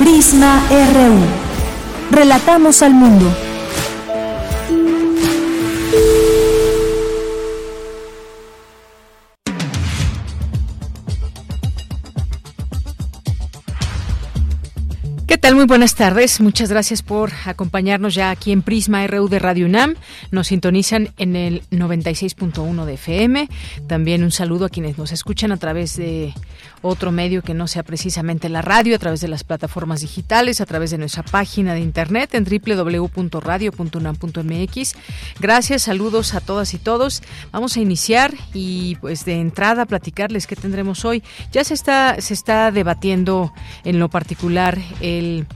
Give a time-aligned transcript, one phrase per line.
[0.00, 2.16] Prisma RU.
[2.16, 3.30] Relatamos al mundo.
[15.26, 15.54] ¿Qué tal?
[15.54, 16.40] Muy buenas tardes.
[16.40, 19.96] Muchas gracias por acompañarnos ya aquí en Prisma RU de Radio UNAM.
[20.30, 23.48] Nos sintonizan en el 96.1 de FM.
[23.86, 26.32] También un saludo a quienes nos escuchan a través de
[26.82, 30.66] otro medio que no sea precisamente la radio, a través de las plataformas digitales, a
[30.66, 34.94] través de nuestra página de internet en www.radio.unam.mx.
[35.40, 37.22] Gracias, saludos a todas y todos.
[37.52, 41.22] Vamos a iniciar y pues de entrada platicarles qué tendremos hoy.
[41.52, 43.52] Ya se está se está debatiendo
[43.84, 45.46] en lo particular el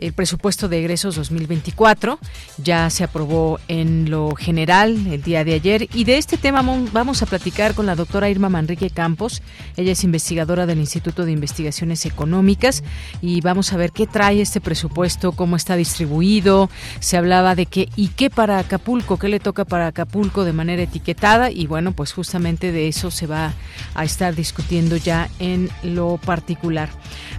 [0.00, 2.18] el presupuesto de egresos 2024
[2.62, 6.62] ya se aprobó en lo general el día de ayer y de este tema
[6.92, 9.42] vamos a platicar con la doctora Irma Manrique Campos.
[9.76, 12.82] Ella es investigadora del Instituto de Investigaciones Económicas
[13.20, 16.70] y vamos a ver qué trae este presupuesto, cómo está distribuido.
[17.00, 20.82] Se hablaba de qué y qué para Acapulco, qué le toca para Acapulco de manera
[20.82, 23.52] etiquetada y bueno, pues justamente de eso se va
[23.94, 26.88] a estar discutiendo ya en lo particular.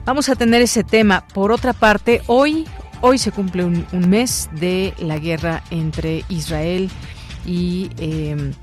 [0.06, 1.28] Vamos a tener ese tema.
[1.28, 2.51] Por otra parte, hoy,
[3.02, 6.90] hoy se cumple un, mes de la guerra entre Israel
[7.46, 8.54] y eh,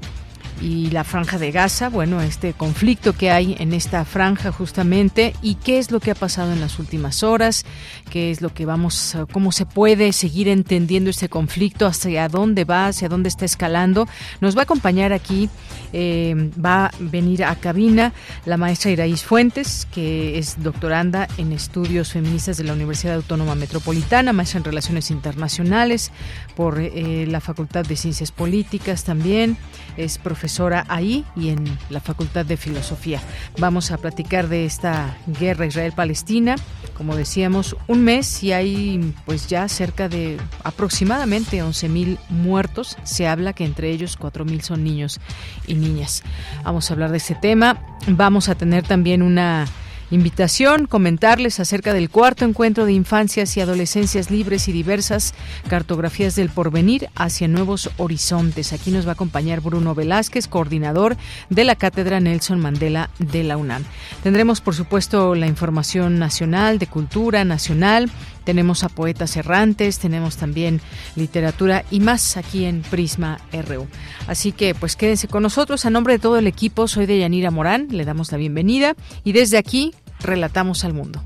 [0.61, 5.57] y la franja de Gaza, bueno, este conflicto que hay en esta franja justamente y
[5.57, 7.65] qué es lo que ha pasado en las últimas horas,
[8.11, 12.87] qué es lo que vamos, cómo se puede seguir entendiendo este conflicto, hacia dónde va,
[12.89, 14.07] hacia dónde está escalando.
[14.41, 15.49] Nos va a acompañar aquí,
[15.93, 18.13] eh, va a venir a cabina
[18.45, 24.33] la maestra Iraís Fuentes, que es doctoranda en estudios feministas de la Universidad Autónoma Metropolitana,
[24.33, 26.11] maestra en Relaciones Internacionales
[26.59, 29.57] por eh, la Facultad de Ciencias Políticas también,
[29.97, 33.21] es profesora ahí y en la Facultad de Filosofía.
[33.61, 36.57] Vamos a platicar de esta guerra Israel-Palestina.
[36.97, 42.97] Como decíamos, un mes y hay pues ya cerca de aproximadamente 11.000 muertos.
[43.05, 45.21] Se habla que entre ellos 4.000 son niños
[45.69, 46.25] y niñas.
[46.65, 47.79] Vamos a hablar de este tema.
[48.09, 49.65] Vamos a tener también una
[50.11, 55.35] Invitación, comentarles acerca del cuarto encuentro de infancias y adolescencias libres y diversas,
[55.69, 58.73] cartografías del porvenir hacia nuevos horizontes.
[58.73, 61.19] Aquí nos va a acompañar Bruno Velázquez, coordinador
[61.51, 63.85] de la Cátedra Nelson Mandela de la UNAM.
[64.23, 68.11] Tendremos, por supuesto, la información nacional, de cultura nacional,
[68.49, 70.81] tenemos a poetas errantes, tenemos también
[71.17, 73.87] literatura y más aquí en Prisma RU.
[74.27, 75.85] Así que pues quédense con nosotros.
[75.85, 79.33] A nombre de todo el equipo, soy de Yanira Morán, le damos la bienvenida y
[79.33, 81.23] desde aquí relatamos al mundo.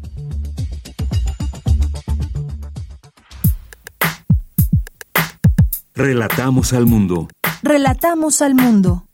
[5.95, 7.29] Relatamos al mundo.
[7.63, 9.05] Relatamos al mundo.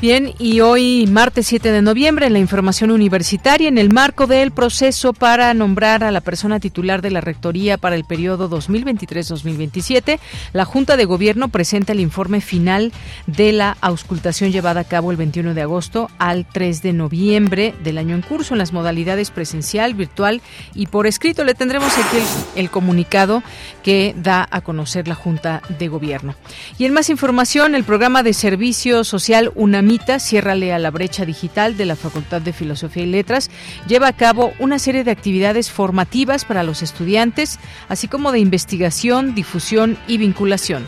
[0.00, 4.52] Bien, y hoy, martes 7 de noviembre, en la información universitaria, en el marco del
[4.52, 10.20] proceso para nombrar a la persona titular de la Rectoría para el periodo 2023-2027,
[10.52, 12.92] la Junta de Gobierno presenta el informe final
[13.26, 17.98] de la auscultación llevada a cabo el 21 de agosto al 3 de noviembre del
[17.98, 20.42] año en curso, en las modalidades presencial, virtual
[20.76, 21.42] y por escrito.
[21.42, 22.18] Le tendremos aquí
[22.54, 23.42] el, comunicado
[23.82, 26.36] que da a conocer la Junta de Gobierno.
[26.78, 29.87] Y en más información, el programa de servicio social UNAM
[30.18, 33.50] Sierra a la Brecha Digital de la Facultad de Filosofía y Letras,
[33.86, 39.34] lleva a cabo una serie de actividades formativas para los estudiantes, así como de investigación,
[39.34, 40.86] difusión y vinculación.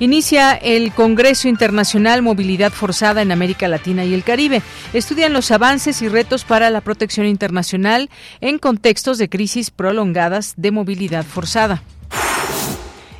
[0.00, 4.62] Inicia el Congreso Internacional Movilidad Forzada en América Latina y el Caribe.
[4.92, 8.08] Estudian los avances y retos para la protección internacional
[8.40, 11.82] en contextos de crisis prolongadas de movilidad forzada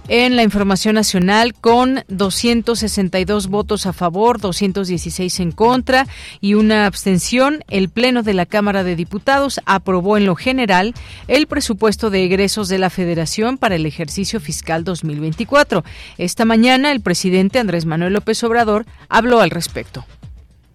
[0.09, 6.07] en la información nacional con 262 votos a favor, 216 en contra
[6.41, 7.63] y una abstención.
[7.69, 10.95] El Pleno de la Cámara de Diputados aprobó en lo general
[11.29, 15.85] el presupuesto de egresos de la Federación para el ejercicio fiscal 2024.
[16.17, 20.05] Esta mañana el presidente Andrés Manuel López Obrador habló al respecto.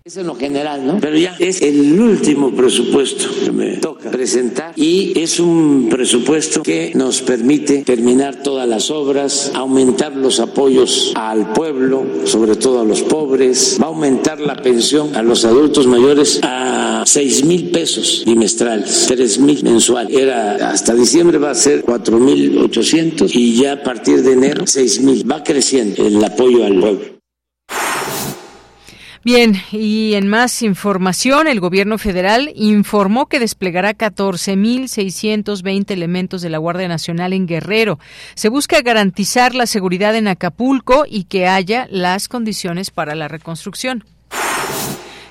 [0.05, 0.99] Es en lo general, ¿no?
[0.99, 6.91] Pero ya es el último presupuesto que me toca presentar y es un presupuesto que
[6.93, 13.01] nos permite terminar todas las obras, aumentar los apoyos al pueblo, sobre todo a los
[13.01, 19.05] pobres, va a aumentar la pensión a los adultos mayores a seis mil pesos bimestrales,
[19.07, 20.13] tres mil mensual.
[20.13, 24.67] Era hasta diciembre va a ser cuatro mil ochocientos y ya a partir de enero
[24.67, 25.23] seis mil.
[25.31, 27.22] Va creciendo el apoyo al pueblo.
[29.25, 36.57] Bien, y en más información, el gobierno federal informó que desplegará 14.620 elementos de la
[36.57, 37.99] Guardia Nacional en Guerrero.
[38.35, 44.03] Se busca garantizar la seguridad en Acapulco y que haya las condiciones para la reconstrucción.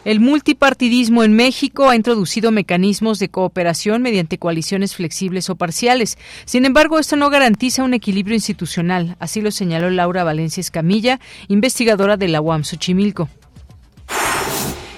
[0.07, 6.17] El multipartidismo en México ha introducido mecanismos de cooperación mediante coaliciones flexibles o parciales.
[6.47, 12.17] Sin embargo, esto no garantiza un equilibrio institucional, así lo señaló Laura Valencia Escamilla, investigadora
[12.17, 13.29] de la UAM Xochimilco.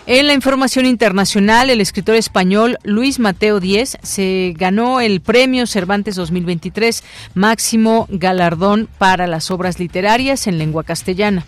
[0.06, 6.14] En la información internacional, el escritor español Luis Mateo Díez se ganó el Premio Cervantes
[6.16, 7.02] 2023,
[7.32, 11.46] máximo galardón para las obras literarias en lengua castellana.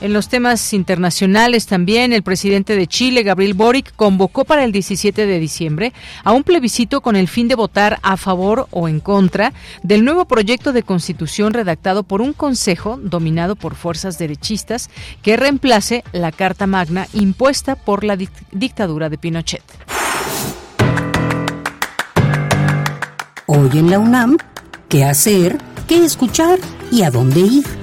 [0.00, 5.26] En los temas internacionales también, el presidente de Chile, Gabriel Boric, convocó para el 17
[5.26, 5.92] de diciembre
[6.22, 9.52] a un plebiscito con el fin de votar a favor o en contra
[9.82, 14.88] del nuevo proyecto de constitución redactado por un consejo dominado por fuerzas derechistas
[15.20, 19.64] que reemplace la Carta Magna impuesta por la dictadura de Pinochet.
[23.46, 24.36] Hoy en la UNAM,
[24.88, 25.58] ¿qué hacer?
[25.88, 26.60] ¿Qué escuchar?
[26.92, 27.77] ¿Y a dónde ir?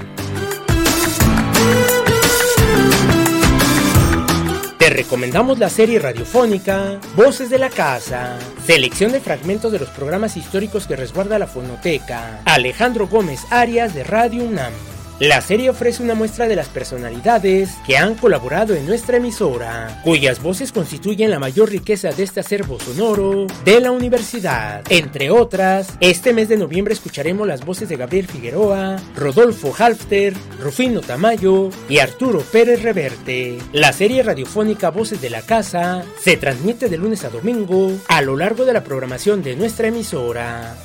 [4.96, 10.86] Recomendamos la serie radiofónica Voces de la Casa, selección de fragmentos de los programas históricos
[10.86, 12.40] que resguarda la fonoteca.
[12.46, 14.72] Alejandro Gómez Arias de Radio UNAM.
[15.18, 20.42] La serie ofrece una muestra de las personalidades que han colaborado en nuestra emisora, cuyas
[20.42, 24.84] voces constituyen la mayor riqueza de este acervo sonoro de la universidad.
[24.90, 31.00] Entre otras, este mes de noviembre escucharemos las voces de Gabriel Figueroa, Rodolfo Halfter, Rufino
[31.00, 33.56] Tamayo y Arturo Pérez Reverte.
[33.72, 38.36] La serie radiofónica Voces de la Casa se transmite de lunes a domingo a lo
[38.36, 40.76] largo de la programación de nuestra emisora.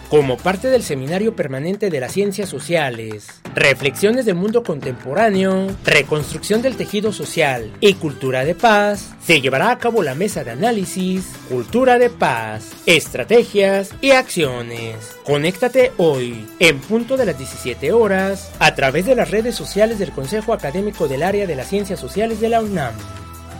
[0.09, 6.77] como parte del Seminario Permanente de las Ciencias Sociales, Reflexiones del Mundo Contemporáneo, Reconstrucción del
[6.77, 12.00] Tejido Social y Cultura de Paz, se llevará a cabo la mesa de análisis Cultura
[12.00, 14.95] de Paz, Estrategias y Acciones.
[15.25, 20.12] Conéctate hoy, en punto de las 17 horas, a través de las redes sociales del
[20.12, 22.94] Consejo Académico del Área de las Ciencias Sociales de la UNAM.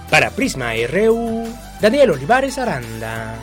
[0.10, 1.46] Para Prisma RU,
[1.82, 3.36] Daniel Olivares Aranda.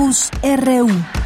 [0.00, 1.19] Campus RU.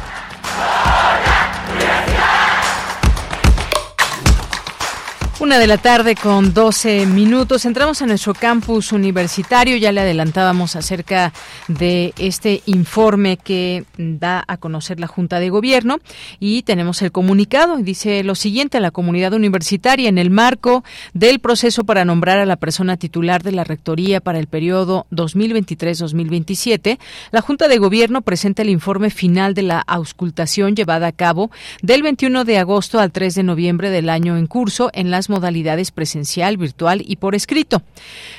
[5.45, 7.65] Una de la tarde con 12 minutos.
[7.65, 9.77] Entramos a nuestro campus universitario.
[9.77, 11.33] Ya le adelantábamos acerca
[11.67, 15.99] de este informe que da a conocer la Junta de Gobierno
[16.39, 17.77] y tenemos el comunicado.
[17.77, 20.83] Dice lo siguiente a la comunidad universitaria en el marco
[21.13, 26.97] del proceso para nombrar a la persona titular de la rectoría para el periodo 2023-2027.
[27.29, 31.51] La Junta de Gobierno presenta el informe final de la auscultación llevada a cabo
[31.83, 35.91] del 21 de agosto al 3 de noviembre del año en curso en las modalidades
[35.91, 37.81] presencial, virtual y por escrito.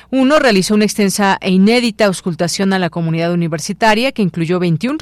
[0.09, 4.97] Uno realizó una extensa e inédita auscultación a la comunidad universitaria que incluyó 21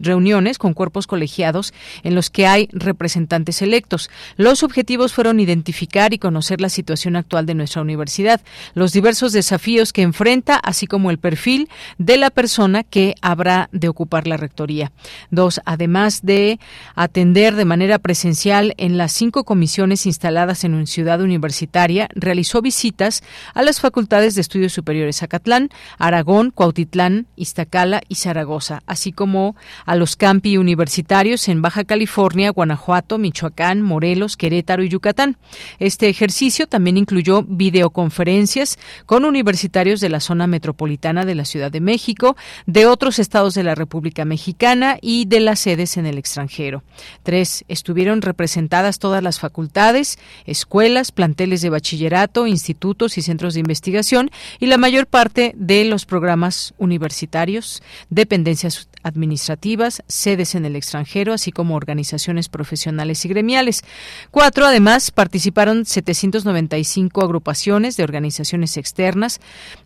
[0.00, 4.10] reuniones con cuerpos colegiados en los que hay representantes electos.
[4.36, 8.40] Los objetivos fueron identificar y conocer la situación actual de nuestra universidad,
[8.74, 13.88] los diversos desafíos que enfrenta, así como el perfil de la persona que habrá de
[13.88, 14.92] ocupar la rectoría.
[15.30, 16.60] Dos, además de
[16.94, 22.60] atender de manera presencial en las cinco comisiones instaladas en una ciudad universitaria, Universitaria realizó
[22.60, 23.22] visitas
[23.54, 29.56] a las facultades de estudios superiores Acatlán, Aragón, Cuautitlán, Iztacala y Zaragoza, así como
[29.86, 35.38] a los campi universitarios en Baja California, Guanajuato, Michoacán, Morelos, Querétaro y Yucatán.
[35.78, 41.80] Este ejercicio también incluyó videoconferencias con universitarios de la zona metropolitana de la Ciudad de
[41.80, 46.82] México, de otros estados de la República Mexicana y de las sedes en el extranjero.
[47.22, 51.29] Tres, estuvieron representadas todas las facultades, escuelas, planteles
[51.62, 57.82] de bachillerato, institutos y centros de investigación y la mayor parte de los programas universitarios,
[58.08, 63.82] dependencias administrativas, sedes en el extranjero, así como organizaciones profesionales y gremiales.
[64.30, 69.40] Cuatro, además, participaron 795 agrupaciones de organizaciones externas,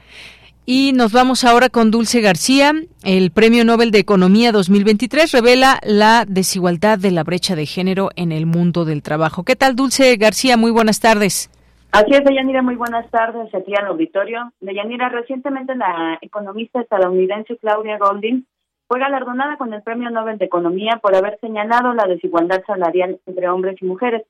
[0.66, 2.72] Y nos vamos ahora con Dulce García.
[3.02, 8.30] El Premio Nobel de Economía 2023 revela la desigualdad de la brecha de género en
[8.30, 9.42] el mundo del trabajo.
[9.42, 10.56] ¿Qué tal, Dulce García?
[10.56, 11.50] Muy buenas tardes.
[11.92, 14.52] Así es, Deyanira, muy buenas tardes aquí al auditorio.
[14.60, 18.44] Deyanira, recientemente la economista estadounidense Claudia Golding
[18.86, 23.48] fue galardonada con el Premio Nobel de Economía por haber señalado la desigualdad salarial entre
[23.48, 24.22] hombres y mujeres.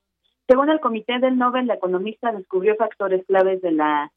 [0.47, 4.11] Según el Comité del Nobel, la economista descubrió factores claves de la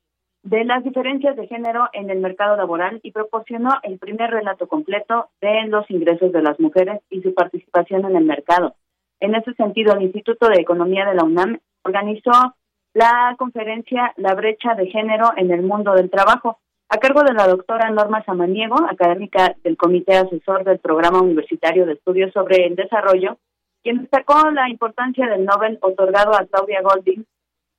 [0.44, 5.30] de las diferencias de género en el mercado laboral y proporcionó el primer relato completo
[5.40, 8.74] de los ingresos de las mujeres y su participación en el mercado.
[9.20, 12.54] En ese sentido, el Instituto de Economía de la UNAM organizó
[12.92, 16.58] la conferencia La brecha de género en el mundo del trabajo,
[16.90, 21.94] a cargo de la doctora Norma Samaniego, académica del Comité Asesor del Programa Universitario de
[21.94, 23.38] Estudios sobre el Desarrollo,
[23.82, 27.24] quien destacó la importancia del Nobel otorgado a Claudia Golding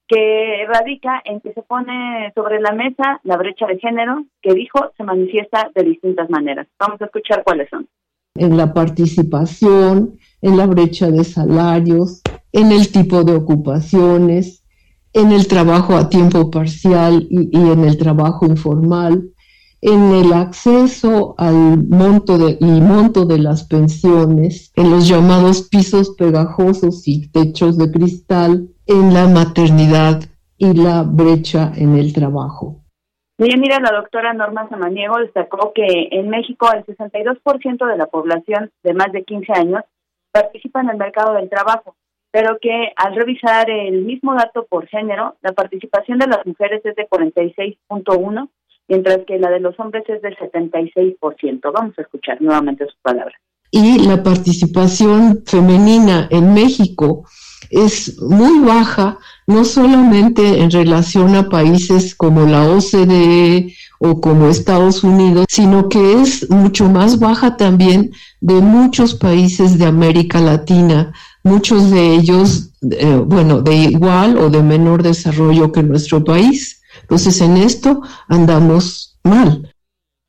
[0.07, 4.91] que radica en que se pone sobre la mesa la brecha de género que dijo
[4.97, 6.67] se manifiesta de distintas maneras.
[6.79, 7.87] Vamos a escuchar cuáles son.
[8.35, 12.21] En la participación, en la brecha de salarios,
[12.51, 14.63] en el tipo de ocupaciones,
[15.13, 19.29] en el trabajo a tiempo parcial y, en el trabajo informal,
[19.79, 26.11] en el acceso al monto de, y monto de las pensiones, en los llamados pisos
[26.17, 30.21] pegajosos y techos de cristal, en la maternidad
[30.57, 32.81] y la brecha en el trabajo.
[33.37, 38.71] Bien, mira, la doctora Norma Samaniego destacó que en México el 62% de la población
[38.83, 39.81] de más de 15 años
[40.31, 41.95] participa en el mercado del trabajo,
[42.31, 46.95] pero que al revisar el mismo dato por género, la participación de las mujeres es
[46.95, 48.49] de 46.1,
[48.87, 51.71] mientras que la de los hombres es del 76%.
[51.73, 53.35] Vamos a escuchar nuevamente sus palabras.
[53.69, 57.25] Y la participación femenina en México
[57.69, 59.17] es muy baja,
[59.47, 66.21] no solamente en relación a países como la OCDE o como Estados Unidos, sino que
[66.21, 73.21] es mucho más baja también de muchos países de América Latina, muchos de ellos, eh,
[73.25, 76.81] bueno, de igual o de menor desarrollo que nuestro país.
[77.01, 79.73] Entonces, en esto andamos mal.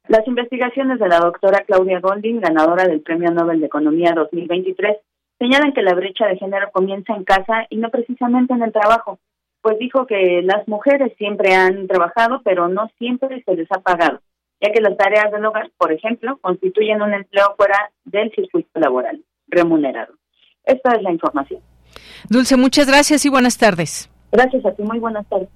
[0.08, 4.96] Las investigaciones de la doctora Claudia Golding, ganadora del Premio Nobel de Economía 2023,
[5.38, 9.18] señalan que la brecha de género comienza en casa y no precisamente en el trabajo,
[9.62, 14.20] pues dijo que las mujeres siempre han trabajado, pero no siempre se les ha pagado,
[14.60, 19.22] ya que las tareas del hogar, por ejemplo, constituyen un empleo fuera del circuito laboral
[19.48, 20.14] remunerado.
[20.64, 21.60] Esta es la información.
[22.28, 24.10] Dulce, muchas gracias y buenas tardes.
[24.32, 25.48] Gracias a ti, muy buenas tardes.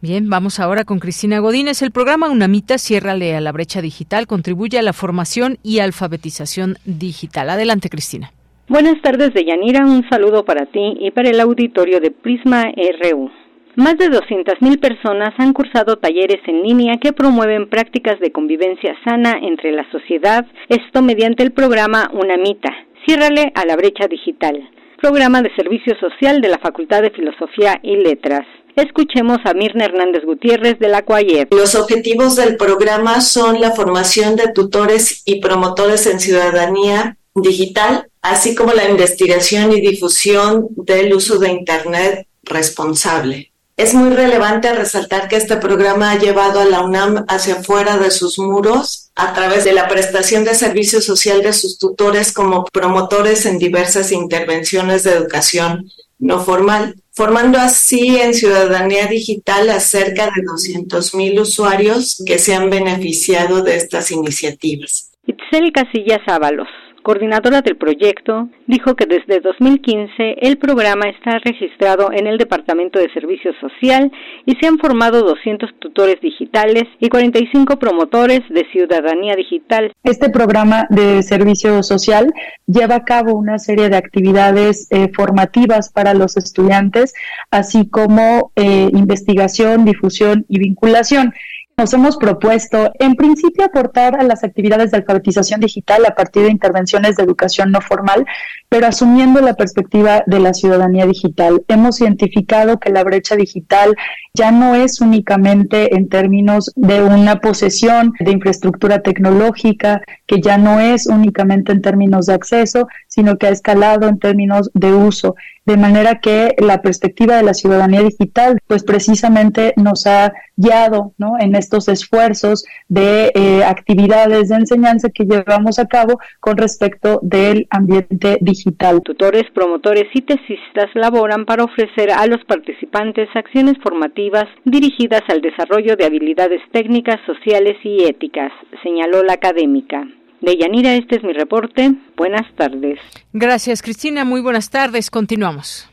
[0.00, 1.80] Bien, vamos ahora con Cristina Godínez.
[1.82, 7.50] El programa UNAMITA Ciérrale a la brecha digital contribuye a la formación y alfabetización digital.
[7.50, 8.32] Adelante, Cristina.
[8.68, 9.86] Buenas tardes, Deyanira.
[9.86, 13.30] Un saludo para ti y para el auditorio de Prisma RU.
[13.76, 19.38] Más de 200.000 personas han cursado talleres en línea que promueven prácticas de convivencia sana
[19.40, 22.74] entre la sociedad, esto mediante el programa Unamita,
[23.06, 24.68] Ciérrale a la brecha digital,
[25.00, 28.44] programa de servicio social de la Facultad de Filosofía y Letras.
[28.74, 31.54] Escuchemos a Mirna Hernández Gutiérrez de la CUAYEP.
[31.54, 38.54] Los objetivos del programa son la formación de tutores y promotores en ciudadanía digital, así
[38.54, 43.52] como la investigación y difusión del uso de Internet responsable.
[43.76, 48.10] Es muy relevante resaltar que este programa ha llevado a la UNAM hacia fuera de
[48.10, 53.44] sus muros a través de la prestación de servicio social de sus tutores como promotores
[53.46, 60.42] en diversas intervenciones de educación no formal, formando así en ciudadanía digital a cerca de
[60.42, 65.12] 200.000 usuarios que se han beneficiado de estas iniciativas.
[65.26, 66.68] Itzel Casillas Ábalos
[67.06, 73.08] coordinadora del proyecto, dijo que desde 2015 el programa está registrado en el Departamento de
[73.12, 74.10] Servicio Social
[74.44, 79.92] y se han formado 200 tutores digitales y 45 promotores de ciudadanía digital.
[80.02, 82.34] Este programa de servicio social
[82.66, 87.14] lleva a cabo una serie de actividades eh, formativas para los estudiantes,
[87.52, 91.32] así como eh, investigación, difusión y vinculación.
[91.78, 96.50] Nos hemos propuesto, en principio, aportar a las actividades de alfabetización digital a partir de
[96.50, 98.24] intervenciones de educación no formal,
[98.70, 101.62] pero asumiendo la perspectiva de la ciudadanía digital.
[101.68, 103.94] Hemos identificado que la brecha digital
[104.32, 110.80] ya no es únicamente en términos de una posesión de infraestructura tecnológica, que ya no
[110.80, 115.34] es únicamente en términos de acceso, sino que ha escalado en términos de uso
[115.66, 121.34] de manera que la perspectiva de la ciudadanía digital, pues precisamente nos ha guiado ¿no?
[121.40, 127.66] en estos esfuerzos de eh, actividades de enseñanza que llevamos a cabo con respecto del
[127.70, 129.02] ambiente digital.
[129.02, 135.96] Tutores, promotores y tesistas laboran para ofrecer a los participantes acciones formativas dirigidas al desarrollo
[135.96, 138.52] de habilidades técnicas, sociales y éticas,
[138.84, 140.06] señaló la académica.
[140.40, 141.96] De Yanira, este es mi reporte.
[142.16, 143.00] Buenas tardes.
[143.32, 144.24] Gracias, Cristina.
[144.24, 145.10] Muy buenas tardes.
[145.10, 145.90] Continuamos.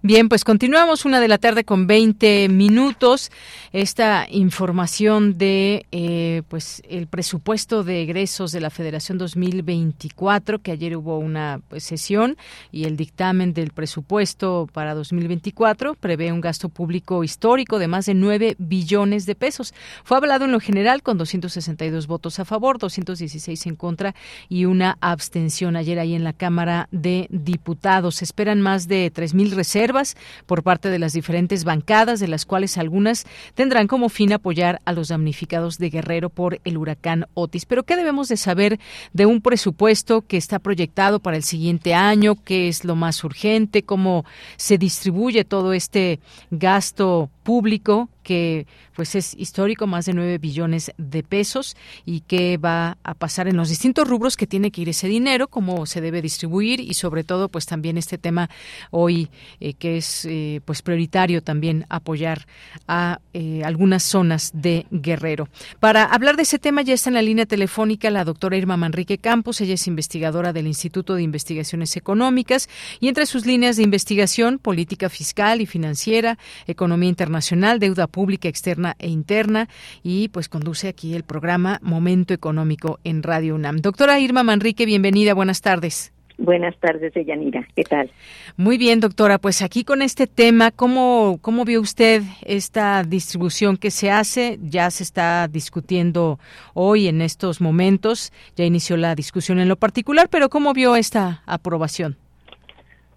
[0.09, 3.31] Bien, pues continuamos una de la tarde con 20 minutos.
[3.75, 10.97] Esta información de eh, pues el presupuesto de egresos de la Federación 2024, que ayer
[10.97, 12.39] hubo una pues, sesión
[12.73, 18.15] y el dictamen del presupuesto para 2024 prevé un gasto público histórico de más de
[18.15, 19.75] 9 billones de pesos.
[20.05, 24.15] Fue hablado en lo general con 262 votos a favor, 216 en contra
[24.49, 28.15] y una abstención ayer ahí en la Cámara de Diputados.
[28.15, 29.98] Se esperan más de 3.000 reservas
[30.47, 34.93] por parte de las diferentes bancadas, de las cuales algunas tendrán como fin apoyar a
[34.93, 37.67] los damnificados de Guerrero por el huracán Otis.
[37.67, 38.79] Pero ¿qué debemos de saber
[39.13, 42.37] de un presupuesto que está proyectado para el siguiente año?
[42.45, 43.83] ¿Qué es lo más urgente?
[43.83, 44.25] ¿Cómo
[44.57, 48.67] se distribuye todo este gasto público que
[48.99, 53.57] pues es histórico, más de 9 billones de pesos y qué va a pasar en
[53.57, 57.23] los distintos rubros que tiene que ir ese dinero, cómo se debe distribuir y sobre
[57.23, 58.51] todo pues también este tema
[58.91, 59.31] hoy
[59.61, 62.47] eh, que es eh, pues prioritario también apoyar
[62.89, 65.49] a eh, algunas zonas de Guerrero.
[65.79, 69.19] Para hablar de ese tema ya está en la línea telefónica la doctora Irma Manrique
[69.19, 74.59] Campos, ella es investigadora del Instituto de Investigaciones Económicas y entre sus líneas de investigación,
[74.59, 78.49] política fiscal y financiera, economía internacional, deuda pública, pública
[78.89, 79.69] externa e interna
[80.03, 83.79] y pues conduce aquí el programa Momento Económico en Radio UNAM.
[83.79, 86.13] Doctora Irma Manrique, bienvenida, buenas tardes.
[86.41, 87.67] Buenas tardes, Yanira.
[87.75, 88.13] ¿Qué tal?
[88.57, 89.39] Muy bien, doctora.
[89.39, 94.57] Pues aquí con este tema, ¿cómo, ¿cómo vio usted esta distribución que se hace?
[94.63, 96.39] Ya se está discutiendo
[96.75, 98.33] hoy en estos momentos.
[98.55, 102.17] Ya inició la discusión en lo particular, pero ¿cómo vio esta aprobación?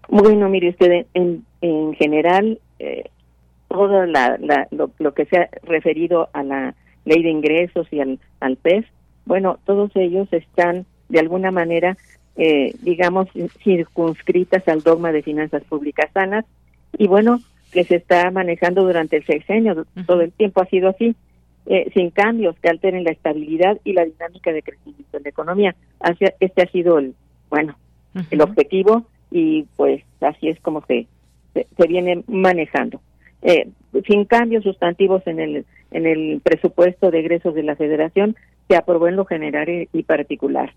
[0.08, 3.04] Bueno, mire usted, en, en general, eh,
[3.72, 4.38] todo la,
[4.70, 8.84] lo, que se ha referido a la ley de ingresos y al, al PES,
[9.24, 11.96] bueno, todos ellos están de alguna manera,
[12.36, 13.28] eh, digamos,
[13.64, 16.44] circunscritas al dogma de finanzas públicas sanas.
[16.98, 17.40] Y bueno,
[17.72, 21.16] que se está manejando durante el sexenio, todo el tiempo ha sido así,
[21.66, 25.74] eh, sin cambios que alteren la estabilidad y la dinámica de crecimiento de la economía.
[26.40, 27.14] este ha sido el,
[27.48, 27.76] bueno,
[28.30, 31.06] el objetivo y pues así es como se,
[31.54, 33.00] se viene manejando
[33.42, 33.68] eh,
[34.06, 38.36] sin cambios sustantivos en el en el presupuesto de egresos de la Federación
[38.68, 40.72] se aprobó en lo general y, particular.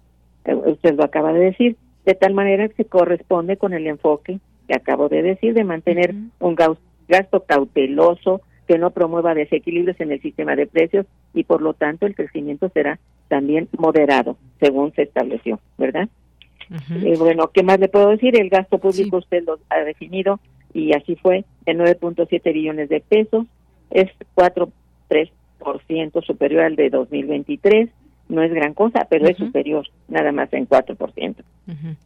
[0.45, 4.39] Eh, usted lo acaba de decir, de tal manera que se corresponde con el enfoque
[4.67, 10.21] que acabo de decir de mantener un gasto cauteloso, que no promueva desequilibrios en el
[10.21, 15.59] sistema de precios y por lo tanto el crecimiento será también moderado, según se estableció,
[15.77, 16.09] ¿verdad?
[17.03, 18.39] Eh, bueno, ¿qué más le puedo decir?
[18.39, 20.39] El gasto público usted lo ha definido
[20.75, 23.47] y así fue, de 9.7 billones de pesos,
[23.91, 27.89] es 4,3% superior al de 2023,
[28.27, 31.35] no es gran cosa, pero es superior, nada más en 4%.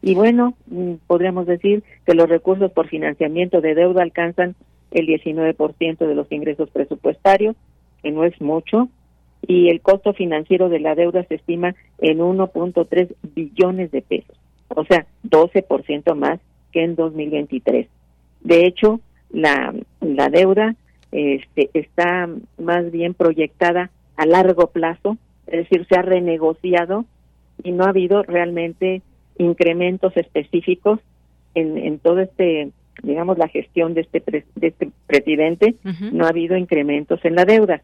[0.03, 4.55] Y bueno, mm, podríamos decir que los recursos por financiamiento de deuda alcanzan
[4.91, 7.55] el 19% de los ingresos presupuestarios,
[8.03, 8.87] que no es mucho,
[9.47, 14.85] y el costo financiero de la deuda se estima en 1.3 billones de pesos, o
[14.85, 16.39] sea, 12% más
[16.71, 17.87] que en 2023.
[18.41, 18.99] De hecho,
[19.29, 20.75] la, la deuda
[21.11, 27.05] este, está más bien proyectada a largo plazo, es decir, se ha renegociado
[27.63, 29.01] y no ha habido realmente
[29.37, 30.99] incrementos específicos
[31.55, 32.71] en, en todo este
[33.03, 34.21] digamos, la gestión de este,
[34.55, 35.75] de este presidente,
[36.11, 37.81] no ha habido incrementos en la deuda.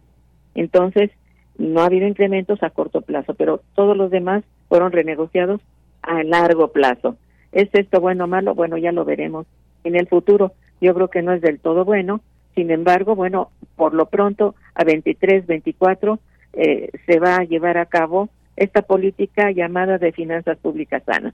[0.56, 1.12] Entonces,
[1.58, 5.62] no ha habido incrementos a corto plazo, pero todos los demás fueron renegociados
[6.02, 7.16] a largo plazo.
[7.52, 8.56] ¿Es esto bueno o malo?
[8.56, 9.46] Bueno, ya lo veremos
[9.86, 10.54] en el futuro.
[10.82, 12.22] Yo creo que no es del todo bueno.
[12.54, 16.20] Sin embargo, bueno, por lo pronto, a 23, 24,
[16.54, 21.34] eh, se va a llevar a cabo esta política llamada de finanzas públicas sanas.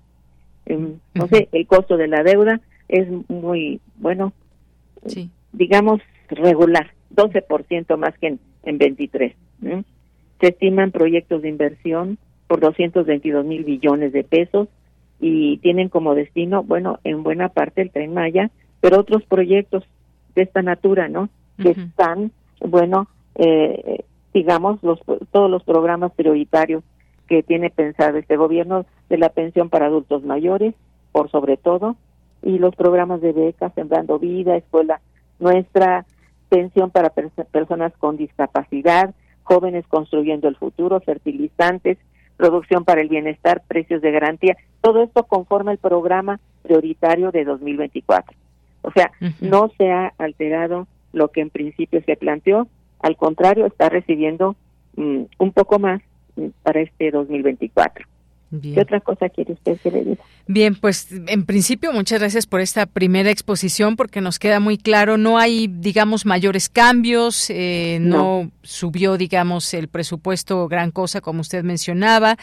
[0.65, 4.33] Em, no sé, el costo de la deuda es muy, bueno,
[5.51, 9.35] digamos regular, 12% más que en, en 23.
[10.39, 14.67] Se estiman proyectos de inversión por 222 mil billones de pesos
[15.21, 18.49] y tienen como destino, bueno, en buena parte el tren Maya,
[18.81, 19.83] pero otros proyectos
[20.35, 21.29] de esta natura, ¿no?
[21.61, 24.03] Que están, bueno, eh,
[24.33, 24.99] digamos, los,
[25.31, 26.83] todos los programas prioritarios
[27.27, 30.73] que tiene pensado este gobierno de la pensión para adultos mayores,
[31.11, 31.95] por sobre todo,
[32.41, 35.01] y los programas de becas, Sembrando Vida, Escuela
[35.39, 36.05] Nuestra,
[36.49, 37.11] pensión para
[37.51, 41.97] personas con discapacidad, jóvenes construyendo el futuro, fertilizantes,
[42.41, 48.35] producción para el bienestar, precios de garantía, todo esto conforma el programa prioritario de 2024.
[48.81, 52.67] O sea, no se ha alterado lo que en principio se planteó,
[52.99, 54.55] al contrario, está recibiendo
[54.95, 56.01] mm, un poco más
[56.35, 58.07] mm, para este 2024.
[58.59, 60.23] ¿Qué otra cosa quiere usted que le diga?
[60.47, 65.17] Bien, pues en principio muchas gracias por esta primera exposición porque nos queda muy claro,
[65.17, 68.51] no hay, digamos, mayores cambios, eh, no.
[68.61, 72.35] subió, digamos, el presupuesto gran cosa como usted mencionaba.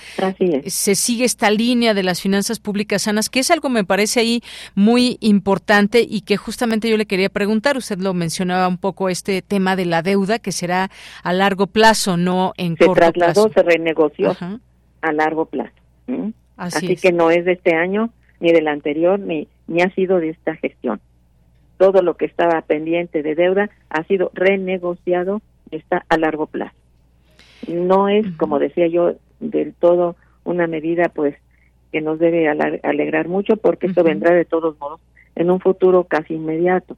[0.66, 4.42] Se sigue esta línea de las finanzas públicas sanas, que es algo me parece ahí
[4.74, 9.42] muy importante y que justamente yo le quería preguntar, usted lo mencionaba un poco este
[9.42, 10.90] tema de la deuda que será
[11.22, 14.34] a largo plazo, no en se corto trasladó, Se renegoció
[15.02, 15.77] a largo plazo.
[16.56, 20.30] Así, que no es de este año, ni del anterior, ni, ni ha sido de
[20.30, 21.00] esta gestión.
[21.76, 25.40] Todo lo que estaba pendiente de deuda ha sido renegociado,
[25.70, 26.74] está a largo plazo.
[27.68, 31.36] No es, como decía yo, del todo una medida pues
[31.92, 35.00] que nos debe alegrar mucho porque esto vendrá de todos modos
[35.36, 36.96] en un futuro casi inmediato.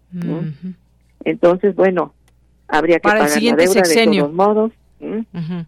[1.25, 2.15] Entonces, bueno,
[2.67, 4.73] habría que pagar la deuda de todos modos,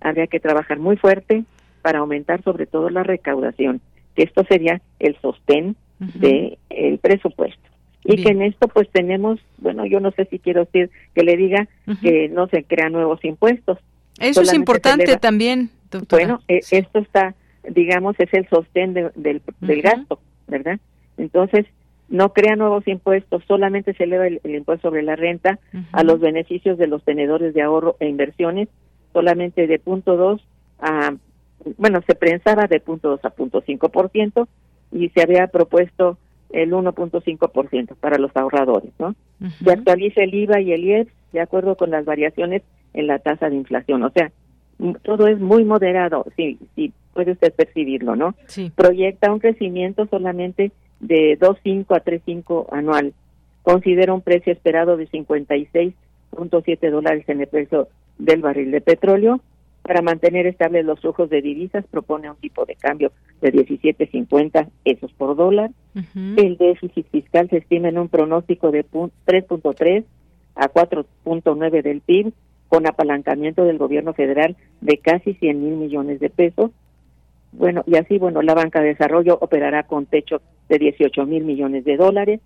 [0.00, 1.44] habría que trabajar muy fuerte
[1.82, 3.80] para aumentar sobre todo la recaudación,
[4.14, 7.60] que esto sería el sostén del el presupuesto.
[8.04, 11.36] Y que en esto pues tenemos, bueno, yo no sé si quiero decir que le
[11.36, 11.68] diga
[12.00, 13.78] que no se crean nuevos impuestos.
[14.18, 15.70] Eso es importante también,
[16.10, 17.34] Bueno, e, esto está,
[17.68, 20.18] digamos, es el sostén del, del gasto,
[20.48, 20.80] ¿verdad?
[21.16, 21.66] Entonces,
[22.12, 25.58] no crea nuevos impuestos, solamente se eleva el, impuesto sobre la renta
[25.92, 28.68] a los beneficios de los tenedores de ahorro e inversiones,
[29.14, 30.44] solamente de punto dos
[30.78, 31.14] a
[31.76, 34.48] bueno, se pensaba de punto dos a punto cinco por ciento
[34.90, 36.18] y se había propuesto
[36.50, 39.14] el 1.5% para los ahorradores, ¿no?
[39.64, 43.48] Se actualiza el IVA y el IEPS de acuerdo con las variaciones en la tasa
[43.48, 44.30] de inflación, o sea,
[45.02, 48.34] todo es muy moderado, sí, sí, puede usted percibirlo, ¿no?
[48.46, 48.70] Sí.
[48.74, 53.14] Proyecta un crecimiento solamente de 2.5 a 3.5 anual.
[53.62, 59.40] Considera un precio esperado de 56.7 dólares en el precio del barril de petróleo
[59.82, 65.12] para mantener estables los flujos de divisas, propone un tipo de cambio de 17.50 pesos
[65.12, 65.70] por dólar.
[66.14, 70.04] El déficit fiscal se estima en un pronóstico de 3.3
[70.54, 72.32] a 4.9 del PIB,
[72.68, 76.70] con apalancamiento del gobierno federal de casi 100 mil millones de pesos.
[77.52, 81.84] Bueno, y así, bueno, la banca de desarrollo operará con techo de 18 mil millones
[81.84, 82.40] de dólares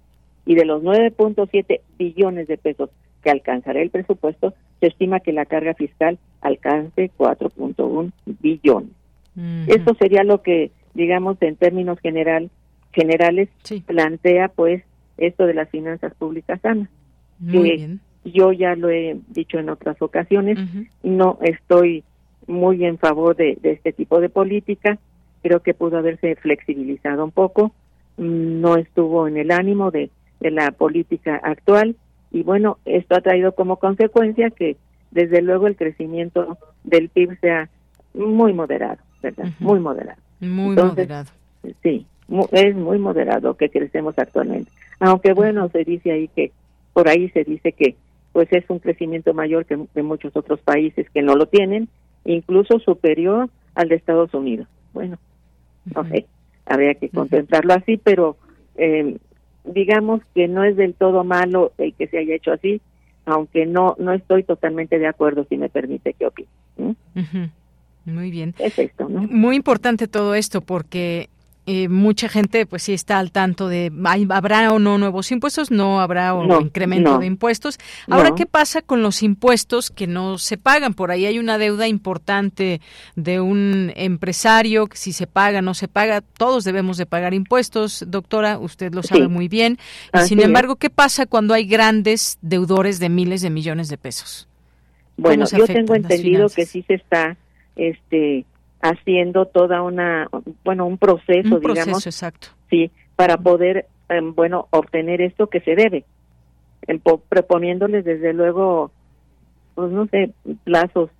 [0.47, 2.91] y de los 9.7 billones de pesos
[3.23, 8.91] que alcanzará el presupuesto, se estima que la carga fiscal alcance 4.1 billones.
[9.67, 12.51] Esto sería lo que, digamos, en términos general,
[12.93, 13.51] generales,
[13.85, 14.83] plantea pues
[15.19, 16.89] esto de las finanzas públicas sanas.
[17.51, 20.59] que yo ya lo he dicho en otras ocasiones,
[21.03, 22.03] no estoy
[22.47, 24.99] muy en favor de, este tipo de política,
[25.43, 27.73] creo que pudo haberse flexibilizado un poco,
[28.17, 31.97] no estuvo en el ánimo de, la política actual
[32.31, 34.77] y bueno, esto ha traído como consecuencia que
[35.17, 37.71] desde luego el crecimiento del PIB sea
[38.13, 39.47] muy moderado, ¿verdad?
[39.59, 40.21] Muy moderado.
[40.41, 41.31] Muy moderado.
[41.83, 42.07] Sí,
[42.53, 44.71] es muy moderado que crecemos actualmente.
[45.01, 46.53] Aunque bueno, se dice ahí que,
[46.93, 47.97] por ahí se dice que
[48.33, 51.89] pues es un crecimiento mayor que de muchos otros países que no lo tienen,
[52.27, 54.69] incluso superior al de Estados Unidos.
[54.93, 55.17] Bueno,
[55.95, 56.27] no sé,
[56.67, 58.37] habría que contemplarlo así, pero
[58.77, 59.17] eh,
[59.65, 62.83] digamos que no es del todo malo el que se haya hecho así,
[63.27, 66.49] aunque no no estoy totalmente de acuerdo, si me permite que opine.
[68.05, 68.55] Muy bien.
[68.59, 69.23] Es esto, ¿no?
[69.23, 71.29] Muy importante todo esto porque
[71.67, 73.93] eh, mucha gente pues sí está al tanto de
[74.31, 77.79] habrá o no nuevos impuestos, no habrá o incremento de impuestos.
[78.09, 80.95] Ahora, ¿qué pasa con los impuestos que no se pagan?
[80.95, 82.81] Por ahí hay una deuda importante
[83.17, 88.05] de un empresario, que si se paga, no se paga, todos debemos de pagar impuestos,
[88.07, 89.79] doctora, usted lo sabe muy bien.
[90.15, 94.49] Y sin embargo, ¿qué pasa cuando hay grandes deudores de miles de millones de pesos?
[95.17, 97.37] Bueno, yo tengo entendido que sí se está
[97.75, 98.45] este
[98.81, 100.29] haciendo toda una,
[100.65, 102.49] bueno, un proceso, un proceso digamos, exacto.
[102.71, 106.05] sí, para poder, em, bueno, obtener esto que se debe,
[106.87, 108.91] em, proponiéndoles desde luego,
[109.75, 110.33] pues no sé,
[110.65, 111.11] plazos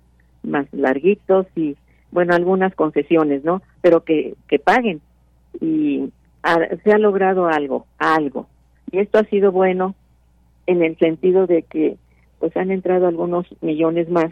[0.43, 1.75] más larguitos y,
[2.11, 3.61] bueno, algunas concesiones, ¿no?
[3.81, 5.01] Pero que, que paguen
[5.59, 6.09] y
[6.83, 8.47] se ha logrado algo, algo.
[8.91, 9.95] Y esto ha sido bueno
[10.65, 11.97] en el sentido de que,
[12.39, 14.31] pues han entrado algunos millones más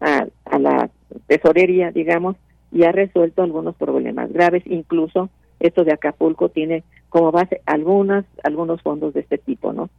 [0.00, 0.90] a, a la
[1.26, 2.36] tesorería, digamos,
[2.72, 5.28] y ha resuelto algunos problemas graves, incluso
[5.60, 9.90] esto de Acapulco tiene como base algunas algunos fondos de este tipo, ¿no?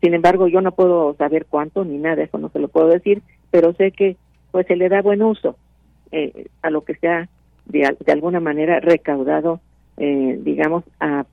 [0.00, 3.22] Sin embargo, yo no puedo saber cuánto ni nada, eso no se lo puedo decir,
[3.50, 4.16] pero sé que
[4.50, 5.56] pues se le da buen uso
[6.10, 7.28] eh, a lo que sea
[7.66, 9.60] de, de alguna manera recaudado,
[9.96, 11.24] eh, digamos, a,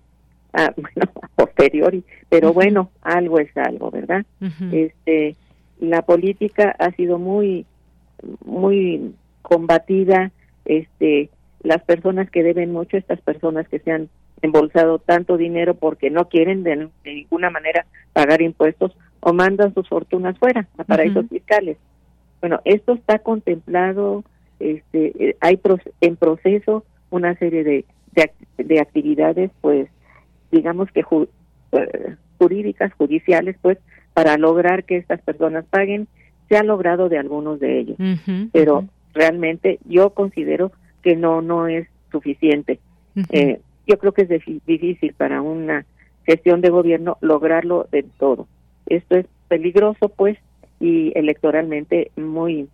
[0.53, 4.25] a, bueno, a posteriori, pero bueno, algo es algo, ¿verdad?
[4.71, 5.35] Este,
[5.79, 7.65] la política ha sido muy,
[8.45, 10.31] muy combatida
[10.69, 11.29] este
[11.61, 14.09] las personas que deben mucho, estas personas que se han
[14.41, 20.37] embolsado tanto dinero porque no quieren de, ninguna manera pagar impuestos o mandan sus fortunas
[20.37, 21.77] fuera a paraísos fiscales.
[22.39, 24.23] Bueno, esto está contemplado,
[24.61, 25.59] este, eh, hay
[25.99, 27.85] en proceso una serie de,
[28.57, 29.89] de, actividades, pues,
[30.51, 33.77] digamos que eh, jurídicas, judiciales, pues,
[34.13, 36.07] para lograr que estas personas paguen.
[36.47, 37.97] Se ha logrado de algunos de ellos,
[38.51, 42.79] pero realmente yo considero que no no es suficiente.
[43.31, 44.29] eh, yo creo que es
[44.65, 45.85] difícil para una
[46.25, 48.47] gestión de gobierno lograrlo de todo.
[48.85, 50.37] Esto es peligroso, pues,
[50.79, 52.67] y electoralmente muy,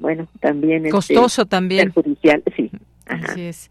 [0.00, 2.70] bueno, también este, costoso también perjudicial, sí.
[3.06, 3.70] Así es.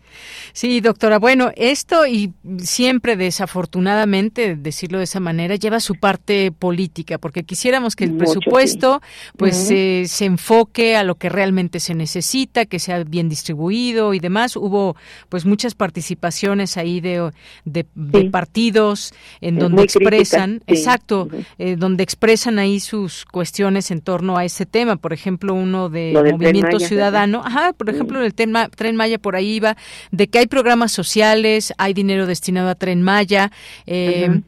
[0.54, 1.20] Sí, doctora.
[1.20, 7.96] Bueno, esto y siempre desafortunadamente, decirlo de esa manera, lleva su parte política, porque quisiéramos
[7.96, 9.02] que el presupuesto
[9.38, 14.56] pues se enfoque a lo que realmente se necesita, que sea bien distribuido y demás.
[14.56, 14.96] Hubo
[15.30, 17.32] pues muchas participaciones ahí de,
[17.66, 17.84] de,
[18.32, 24.66] partidos en donde expresan, exacto, eh, donde expresan ahí sus cuestiones en torno a ese
[24.66, 24.98] tema.
[24.98, 29.60] Por ejemplo, uno de Movimiento Ciudadano, ajá, por ejemplo, el tema Tren Maya por ahí
[29.60, 29.78] va,
[30.12, 33.52] de que hay programas sociales, hay dinero destinado a Tren Maya.
[33.86, 34.42] Eh,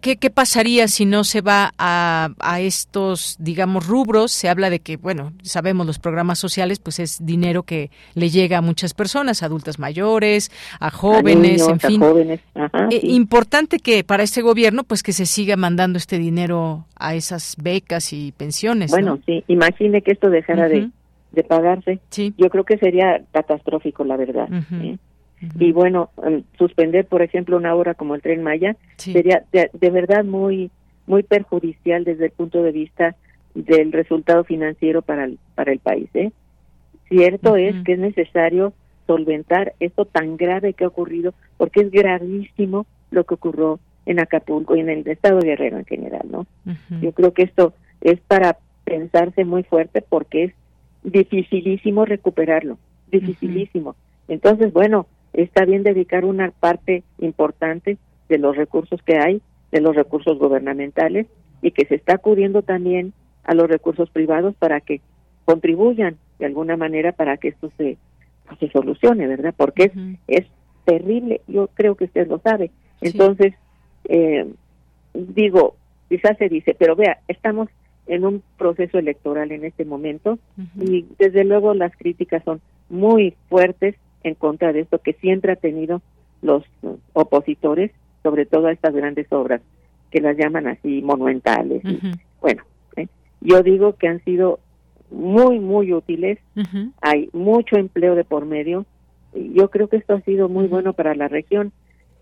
[0.00, 4.30] ¿Qué, qué, pasaría si no se va a, a, estos, digamos, rubros?
[4.30, 8.58] Se habla de que, bueno, sabemos los programas sociales, pues es dinero que le llega
[8.58, 12.00] a muchas personas, adultas mayores, a jóvenes, en fin.
[12.90, 17.56] Eh, importante que para este gobierno, pues que se siga mandando este dinero a esas
[17.60, 18.92] becas y pensiones.
[18.92, 20.90] Bueno, sí, imagine que esto dejara de
[21.32, 21.98] de pagarse.
[22.36, 24.48] Yo creo que sería catastrófico, la verdad.
[24.80, 24.98] ¿eh?
[25.58, 30.24] Y bueno, em, suspender, por ejemplo, una obra como el Tren Maya sería de, verdad
[30.24, 30.70] muy
[31.06, 33.16] muy perjudicial desde el punto de vista
[33.54, 36.08] del resultado financiero para el, para el país.
[36.14, 36.30] ¿eh?
[37.08, 38.72] Cierto es que es necesario
[39.06, 44.76] solventar esto tan grave que ha ocurrido, porque es gravísimo lo que ocurrió en Acapulco
[44.76, 46.46] y en el estado de Guerrero en general, ¿no?
[47.00, 50.54] Yo creo que esto es para pensarse muy fuerte porque es
[51.02, 52.78] dificilísimo recuperarlo,
[53.10, 53.96] dificilísimo.
[54.28, 59.96] Entonces, bueno, está bien dedicar una parte importante de los recursos que hay, de los
[59.96, 61.26] recursos gubernamentales,
[61.60, 63.12] y que se está acudiendo también
[63.44, 65.00] a los recursos privados para que
[65.44, 67.96] contribuyan de alguna manera para que esto se,
[68.46, 69.54] pues, se solucione, ¿verdad?
[69.56, 69.92] Porque es,
[70.26, 70.46] es
[70.84, 72.70] terrible, yo creo que usted lo sabe.
[73.00, 73.54] Entonces,
[74.08, 74.46] eh,
[75.14, 75.76] digo,
[76.08, 77.68] quizás se dice, pero vea, estamos
[78.06, 80.38] en un proceso electoral en este momento.
[80.80, 85.56] Y desde luego las críticas son muy fuertes en contra de esto que siempre ha
[85.56, 86.02] tenido
[86.42, 86.64] los
[87.12, 87.90] opositores,
[88.22, 89.60] sobre todo a estas grandes obras
[90.10, 91.82] que las llaman así monumentales.
[92.40, 92.62] bueno,
[92.96, 93.08] ¿eh?
[93.40, 94.60] yo digo que han sido
[95.10, 96.38] muy, muy útiles,
[97.00, 98.86] hay mucho empleo de por medio,
[99.34, 101.72] y yo creo que esto ha sido muy bueno para la región.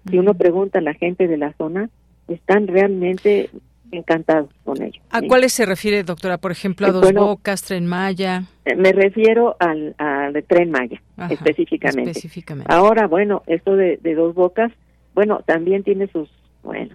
[0.09, 1.91] Si uno pregunta a la gente de la zona,
[2.29, 3.51] están realmente
[3.93, 5.01] encantados con ello.
[5.11, 6.39] ¿A cuáles se refiere, doctora?
[6.39, 8.45] Por ejemplo, a eh, Dos Bocas, Tren Maya.
[8.65, 12.13] Eh, me refiero al, al Tren Maya, específicamente.
[12.67, 14.73] Ahora, bueno, esto de, Dos Bocas,
[15.15, 16.29] bueno, también tiene sus,
[16.63, 16.95] bueno,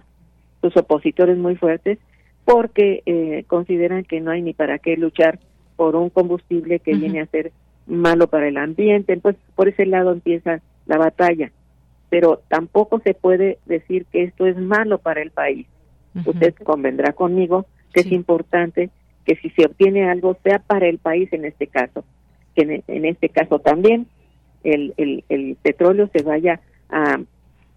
[0.60, 1.98] sus opositores muy fuertes
[2.44, 5.40] porque eh, consideran que no hay ni para qué luchar
[5.74, 7.52] por un combustible que viene a ser
[7.86, 9.16] malo para el ambiente.
[9.16, 11.50] Pues por ese lado empieza la batalla.
[12.08, 15.66] Pero tampoco se puede decir que esto es malo para el país
[16.24, 18.90] usted convendrá conmigo que es importante
[19.24, 22.04] que si se obtiene algo sea para el país en este caso,
[22.54, 24.06] que en, este caso también
[24.64, 27.18] el, el, petróleo se vaya a,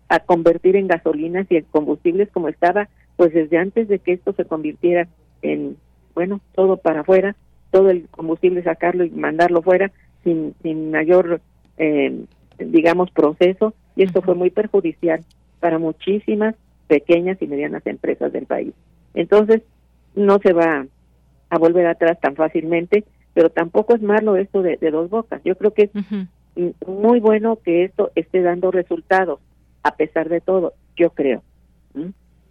[0.10, 4.32] a convertir en gasolinas y en combustibles como estaba pues desde antes de que esto
[4.34, 5.08] se convirtiera
[5.41, 5.75] en,
[6.15, 7.36] bueno, todo para afuera,
[7.71, 9.91] todo el combustible sacarlo y mandarlo fuera
[10.23, 11.41] sin, sin mayor,
[11.78, 12.25] eh,
[12.58, 15.25] digamos, proceso, y esto fue muy perjudicial
[15.60, 16.56] para muchísimas
[16.89, 18.73] pequeñas y medianas empresas del país.
[19.13, 19.62] Entonces,
[20.15, 20.86] no se va
[21.49, 25.41] a volver atrás tan fácilmente, pero tampoco es malo esto de, dos bocas.
[25.45, 25.84] Yo creo que
[26.56, 29.39] es muy bueno que esto esté dando resultados,
[29.84, 31.43] a pesar de todo, yo creo.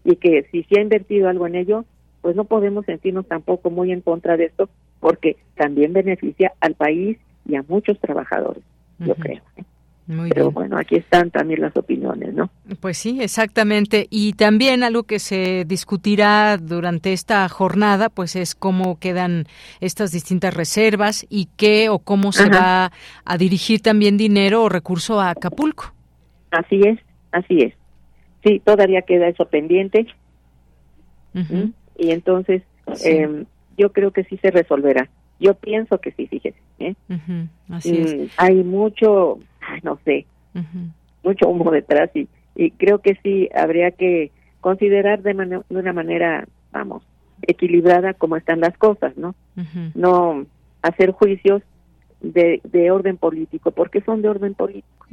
[0.05, 1.85] Y que si se ha invertido algo en ello,
[2.23, 4.71] pues no podemos sentirnos tampoco muy en contra de esto,
[5.01, 8.63] porque también beneficia al país y a muchos trabajadores,
[9.01, 9.43] yo creo.
[9.57, 9.65] ¿eh?
[10.09, 12.49] Muy Pero bueno, aquí están también las opiniones, ¿no?
[12.81, 14.07] Pues sí, exactamente.
[14.09, 19.45] Y también algo que se discutirá durante esta jornada, pues es cómo quedan
[19.81, 22.91] estas distintas reservas y qué o cómo se va
[23.27, 25.93] a dirigir también dinero o recurso a Acapulco.
[26.53, 26.99] Así es,
[27.31, 27.75] así es.
[28.43, 30.07] Sí, todavía queda eso pendiente.
[31.35, 31.73] ¿Mm?
[31.99, 32.63] Y entonces,
[33.05, 33.45] em,
[33.77, 35.11] yo creo que sí se resolverá.
[35.39, 36.59] Yo pienso que sí, fíjese.
[36.79, 36.95] ¿eh?
[37.69, 38.15] Así es.
[38.15, 39.39] Mm, hay mucho
[39.83, 40.27] no sé,
[41.23, 45.35] mucho humo detrás y, y creo que sí habría que considerar de,
[45.69, 47.03] de una manera, vamos,
[47.43, 49.35] equilibrada cómo están las cosas, ¿no?
[49.95, 50.47] No
[50.83, 51.63] hacer juicios
[52.21, 55.07] de, de orden político, porque son de orden político.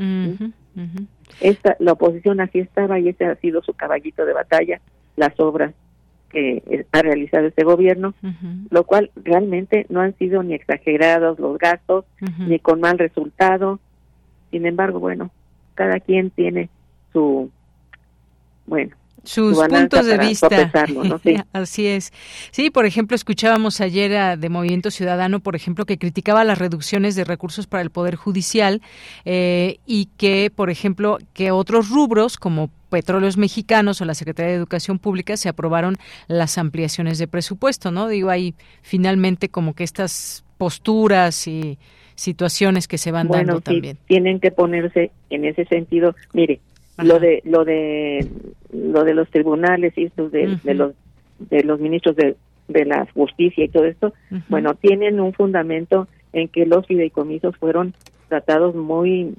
[1.41, 4.81] Esta, la oposición así estaba y ese ha sido su caballito de batalla,
[5.15, 5.73] las obras
[6.29, 8.13] que ha realizado este gobierno,
[8.69, 12.05] lo cual realmente no han sido ni exagerados los gastos,
[12.39, 13.79] ni con mal resultado,
[14.51, 15.31] sin embargo, bueno,
[15.75, 16.69] cada quien tiene
[17.11, 17.49] su,
[18.65, 20.71] bueno, sus puntos de vista.
[21.53, 22.13] Así es.
[22.51, 27.23] Sí, por ejemplo, escuchábamos ayer de Movimiento Ciudadano, por ejemplo, que criticaba las reducciones de
[27.23, 28.81] recursos para el Poder Judicial
[29.25, 34.57] eh, y que, por ejemplo, que otros rubros como Petróleos Mexicanos o la Secretaría de
[34.57, 35.95] Educación Pública se aprobaron
[36.27, 38.07] las ampliaciones de presupuesto, ¿no?
[38.07, 41.77] Digo, ahí finalmente como que estas posturas y
[42.15, 43.97] situaciones que se van dando también.
[44.07, 46.15] Tienen que ponerse en ese sentido.
[46.33, 46.59] Mire,
[46.97, 48.27] lo de lo de
[48.71, 50.93] lo de los tribunales y esto de, los
[51.39, 52.35] de los ministros de,
[52.67, 54.13] de la justicia y todo esto,
[54.49, 57.93] bueno, tienen un fundamento en que los fideicomisos fueron
[58.29, 59.35] tratados muy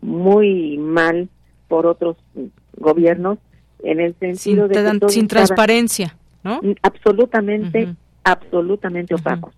[0.00, 1.28] muy mal
[1.68, 2.16] por otros
[2.76, 3.38] gobiernos
[3.82, 6.60] en el sentido de que sin transparencia, ¿no?
[6.82, 9.54] Absolutamente, absolutamente opacos,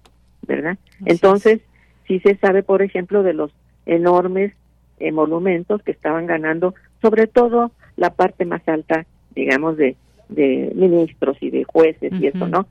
[0.47, 0.79] ¿verdad?
[1.05, 1.61] Entonces,
[2.07, 3.53] sí se sabe, por ejemplo, de los
[3.87, 4.53] enormes
[4.99, 9.97] eh, monumentos que estaban ganando, sobre todo la parte más alta, digamos, de,
[10.29, 12.67] de ministros y de jueces y eso, ¿no?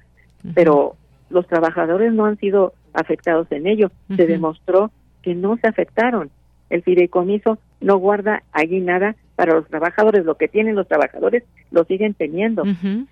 [0.54, 0.96] Pero
[1.30, 3.92] los trabajadores no han sido afectados en ello.
[4.16, 4.92] Se demostró
[5.22, 6.30] que no se afectaron.
[6.70, 10.26] El fideicomiso no guarda allí nada para los trabajadores.
[10.26, 12.64] Lo que tienen los trabajadores lo siguen teniendo.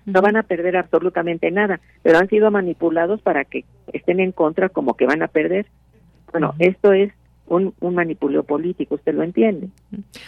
[0.06, 4.68] No van a perder absolutamente nada, pero han sido manipulados para que estén en contra
[4.68, 5.66] como que van a perder.
[6.32, 7.12] Bueno, esto es
[7.46, 9.68] un, un manipulio político, usted lo entiende.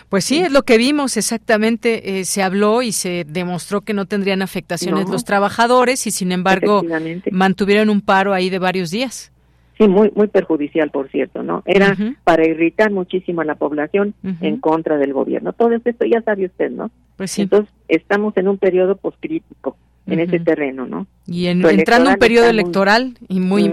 [0.09, 2.21] Pues sí, es lo que vimos exactamente.
[2.21, 6.83] Eh, se habló y se demostró que no tendrían afectaciones los trabajadores y sin embargo
[7.31, 9.33] mantuvieron un paro ahí de varios días.
[9.79, 11.62] Sí, muy muy perjudicial, por cierto, ¿no?
[11.67, 15.53] Era para irritar muchísimo a la población en contra del gobierno.
[15.53, 16.90] Todo esto ya sabe usted, ¿no?
[17.17, 17.43] Pues sí.
[17.43, 21.07] Entonces, estamos en un periodo poscrítico en ese terreno, ¿no?
[21.27, 23.65] Y en, entrando un periodo electoral y muy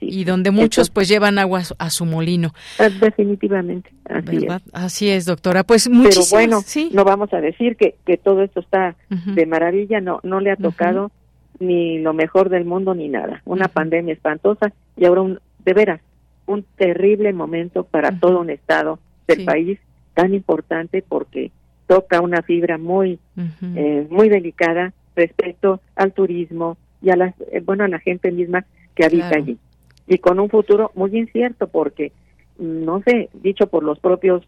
[0.00, 2.52] Y donde muchos pues llevan agua a su molino.
[2.78, 3.90] Ah, definitivamente,
[4.72, 5.24] así es.
[5.24, 5.64] doctora.
[5.64, 10.00] Pues muchísimas, Pero bueno, no vamos a decir que, que todo esto está de maravilla,
[10.00, 11.10] no no le ha tocado
[11.58, 13.42] ni lo mejor del mundo ni nada.
[13.44, 16.00] Una pandemia espantosa y ahora un, de veras,
[16.46, 19.78] un terrible momento para todo un estado del país
[20.14, 21.52] tan importante porque
[21.86, 27.84] toca una fibra muy eh, muy delicada respecto al turismo y a la eh, bueno
[27.84, 28.64] a la gente misma
[28.94, 29.58] que habita allí
[30.10, 32.10] y con un futuro muy incierto porque
[32.58, 34.42] no sé dicho por los propios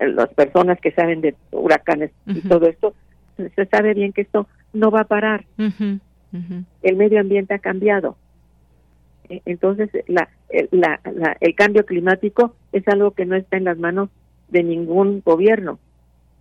[0.00, 2.94] eh, las personas que saben de huracanes y todo esto
[3.36, 5.44] se sabe bien que esto no va a parar.
[6.82, 8.16] El medio ambiente ha cambiado.
[9.28, 10.30] E, entonces la,
[10.70, 10.98] la,
[11.40, 14.08] el cambio climático es algo que no está en las manos
[14.48, 15.78] de ningún gobierno.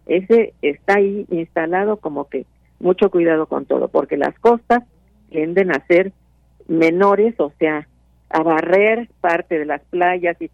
[0.05, 2.45] Ese está ahí instalado como que
[2.79, 4.83] mucho cuidado con todo porque las costas
[5.29, 6.13] tienden a ser
[6.69, 7.87] menores o sea
[8.33, 10.49] a barrer parte de las playas y,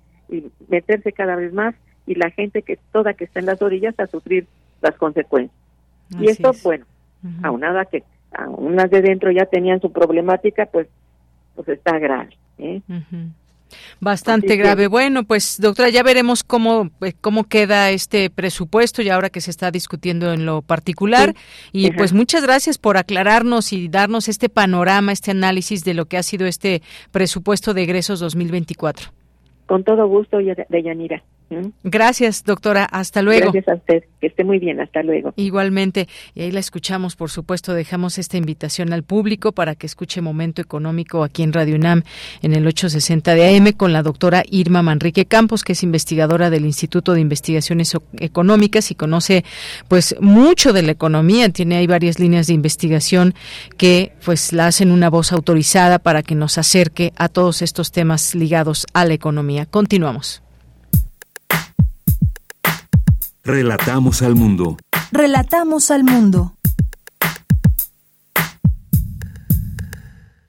[0.68, 1.74] meterse cada vez más
[2.06, 4.46] y la gente que toda que está en las orillas a sufrir
[4.82, 5.58] las consecuencias.
[6.20, 6.86] y esto, bueno,
[7.44, 8.04] aunada que
[8.34, 10.88] aún las de dentro ya tenían su problemática, pues,
[11.56, 12.36] pues está grave.
[12.58, 12.82] ¿eh?
[14.00, 14.88] Bastante grave.
[14.88, 19.52] Bueno, pues doctora, ya veremos cómo, eh, cómo queda este presupuesto y ahora que se
[19.52, 21.34] está discutiendo en lo particular.
[21.72, 26.18] Y pues muchas gracias por aclararnos y darnos este panorama, este análisis de lo que
[26.18, 29.12] ha sido este presupuesto de egresos 2024.
[29.66, 30.38] Con todo gusto,
[30.70, 31.24] Deyanira.
[31.84, 32.86] Gracias, doctora.
[32.86, 33.52] Hasta luego.
[33.52, 34.04] Gracias a usted.
[34.20, 34.80] Que esté muy bien.
[34.80, 35.34] Hasta luego.
[35.36, 36.08] Igualmente.
[36.36, 37.74] Y ahí la escuchamos, por supuesto.
[37.74, 42.04] Dejamos esta invitación al público para que escuche Momento Económico aquí en Radio UNAM
[42.42, 46.66] en el 860 de AM con la doctora Irma Manrique Campos, que es investigadora del
[46.66, 49.46] Instituto de Investigaciones Económicas y conoce
[49.88, 51.50] pues mucho de la economía.
[51.50, 53.34] Tiene ahí varias líneas de investigación
[53.78, 58.36] que pues la hacen una voz autorizada para que nos acerque a todos estos temas
[58.36, 59.66] ligados a la economía.
[59.66, 60.42] Continuamos.
[63.48, 64.76] Relatamos al mundo.
[65.10, 66.58] Relatamos al mundo.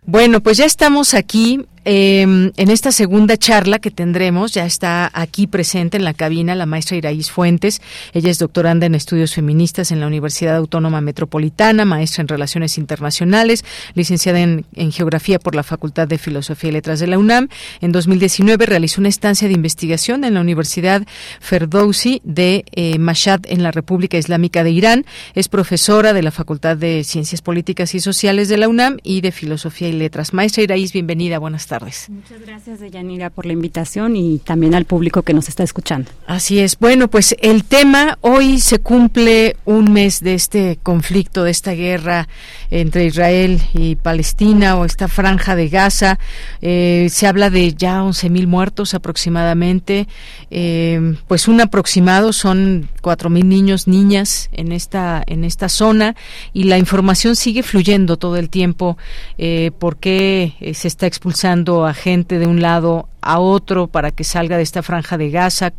[0.05, 5.47] Bueno, pues ya estamos aquí Em, en esta segunda charla que tendremos, ya está aquí
[5.47, 7.81] presente en la cabina la maestra Iraís Fuentes.
[8.13, 13.65] Ella es doctoranda en estudios feministas en la Universidad Autónoma Metropolitana, maestra en Relaciones Internacionales,
[13.95, 17.49] licenciada en, Geografía por la Facultad de Filosofía y Letras de la UNAM.
[17.81, 21.07] En 2019 realizó una estancia de investigación en la Universidad
[21.41, 25.07] Ferdowsi de eh, Mashhad en la República Islámica de Irán.
[25.35, 29.33] Es profesora de la Facultad de Ciencias Políticas y Sociales de la UNAM y de
[29.33, 30.35] Filosofía y Letras.
[30.35, 31.39] Maestra Iraís, bienvenida.
[31.39, 31.78] Buenas tardes.
[32.09, 36.11] Muchas gracias, Deyanira, por la invitación y también al público que nos está escuchando.
[36.27, 36.79] Así es.
[36.79, 42.29] Bueno, pues el tema, hoy se cumple un mes de este conflicto, de esta guerra
[42.71, 46.19] entre Israel y Palestina o esta franja de Gaza.
[46.61, 50.09] Eh, se habla de ya 11.000 muertos aproximadamente.
[50.51, 56.15] Eh, pues un aproximado son 4.000 niños, niñas en esta, en esta zona
[56.53, 58.99] y la información sigue fluyendo todo el tiempo.
[59.39, 64.57] Eh, porque se está expulsando a gente de un lado a otro para que salga
[64.57, 65.73] de esta franja de Gaza.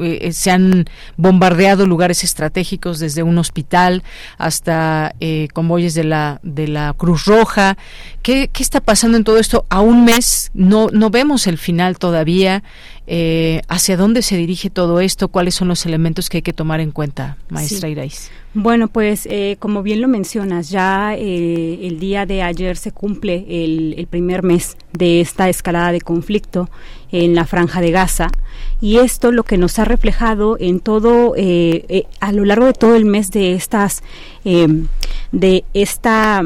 [0.00, 0.86] Eh, se han
[1.16, 4.02] bombardeado lugares estratégicos desde un hospital
[4.38, 7.76] hasta eh, convoyes de la de la Cruz Roja.
[8.22, 9.66] ¿Qué, ¿Qué, está pasando en todo esto?
[9.68, 12.62] A un mes no no vemos el final todavía.
[13.06, 15.28] Eh, ¿Hacia dónde se dirige todo esto?
[15.28, 18.30] ¿Cuáles son los elementos que hay que tomar en cuenta, maestra sí.
[18.54, 23.44] Bueno, pues eh, como bien lo mencionas, ya eh, el día de ayer se cumple
[23.48, 26.70] el, primer mes de esta escalada de conflicto
[27.14, 28.30] en la franja de Gaza
[28.80, 33.04] y esto lo que nos ha reflejado en todo a lo largo de todo el
[33.04, 34.02] mes de estas
[35.32, 36.42] de esta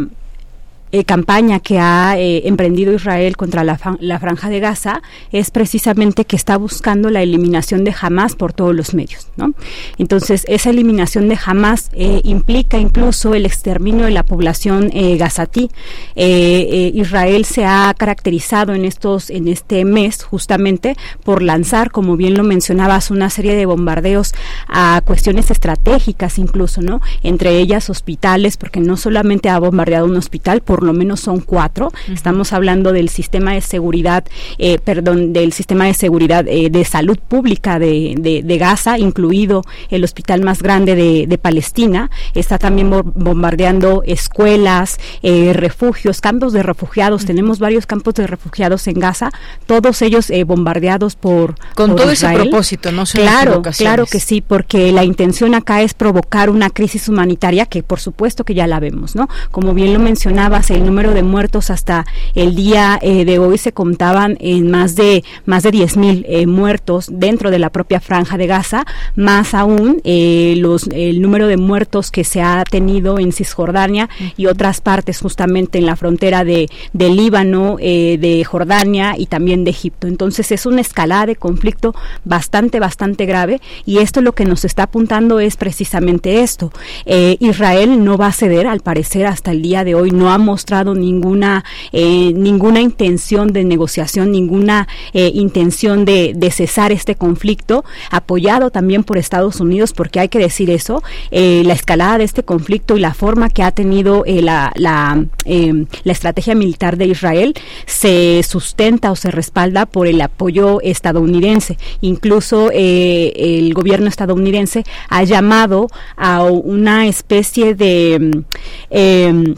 [0.91, 6.24] eh, campaña que ha eh, emprendido Israel contra la, la, franja de Gaza es precisamente
[6.24, 9.28] que está buscando la eliminación de Hamas por todos los medios.
[9.36, 9.53] ¿no?
[9.99, 15.70] Entonces, esa eliminación de Hamas eh, implica incluso el exterminio de la población gazatí.
[16.16, 22.45] Israel se ha caracterizado en, estos, en este mes justamente por lanzar, como bien lo
[22.45, 24.34] mencionabas, una serie de bombardeos
[24.66, 27.01] a cuestiones estratégicas incluso, ¿no?
[27.22, 31.41] entre ellas hospitales, porque no solamente ha bombardeado un hospital, por por lo menos son
[31.41, 31.91] cuatro.
[32.14, 34.24] Estamos hablando del sistema de seguridad,
[34.59, 38.14] eh, perdón, del sistema de seguridad eh, de salud pública de,
[38.45, 42.12] de, Gaza, incluido el hospital más grande de, Palestina.
[42.33, 47.24] Está también bombardeando escuelas, eh, refugios, campos de refugiados.
[47.24, 49.33] Tenemos varios campos de refugiados en Gaza,
[49.66, 55.03] todos ellos bombardeados por con todo ese propósito, no claro, claro que sí, porque la
[55.03, 59.29] intención acá es provocar una crisis humanitaria que por supuesto que ya la vemos, ¿no?
[59.51, 63.73] Como bien lo mencionabas el número de muertos hasta el día eh, de hoy se
[63.73, 68.37] contaban en más de más de 10 mil eh, muertos dentro de la propia franja
[68.37, 73.33] de Gaza, más aún eh, los el número de muertos que se ha tenido en
[73.33, 79.64] Cisjordania y otras partes justamente en la frontera de, de Líbano, de Jordania y también
[79.64, 80.07] de Egipto.
[80.07, 81.95] Entonces es una escalada de conflicto
[82.25, 86.73] bastante bastante grave y esto lo que nos está apuntando es precisamente esto.
[87.07, 90.97] Israel no va a ceder al parecer hasta el día de hoy no ha mostrado
[90.97, 99.05] ninguna eh, ninguna intención de negociación, ninguna eh, intención de, cesar este conflicto, apoyado también
[99.05, 103.01] por Estados Unidos, porque hay que decir eso, eh, la escalada de este conflicto y
[103.01, 107.55] la forma que ha tenido la, la, la estrategia militar de Israel
[107.87, 111.79] se sustenta o se respalda por el apoyo estadounidense.
[112.01, 115.87] Incluso el gobierno estadounidense ha llamado
[116.17, 118.43] a una especie de
[118.91, 119.55] eh,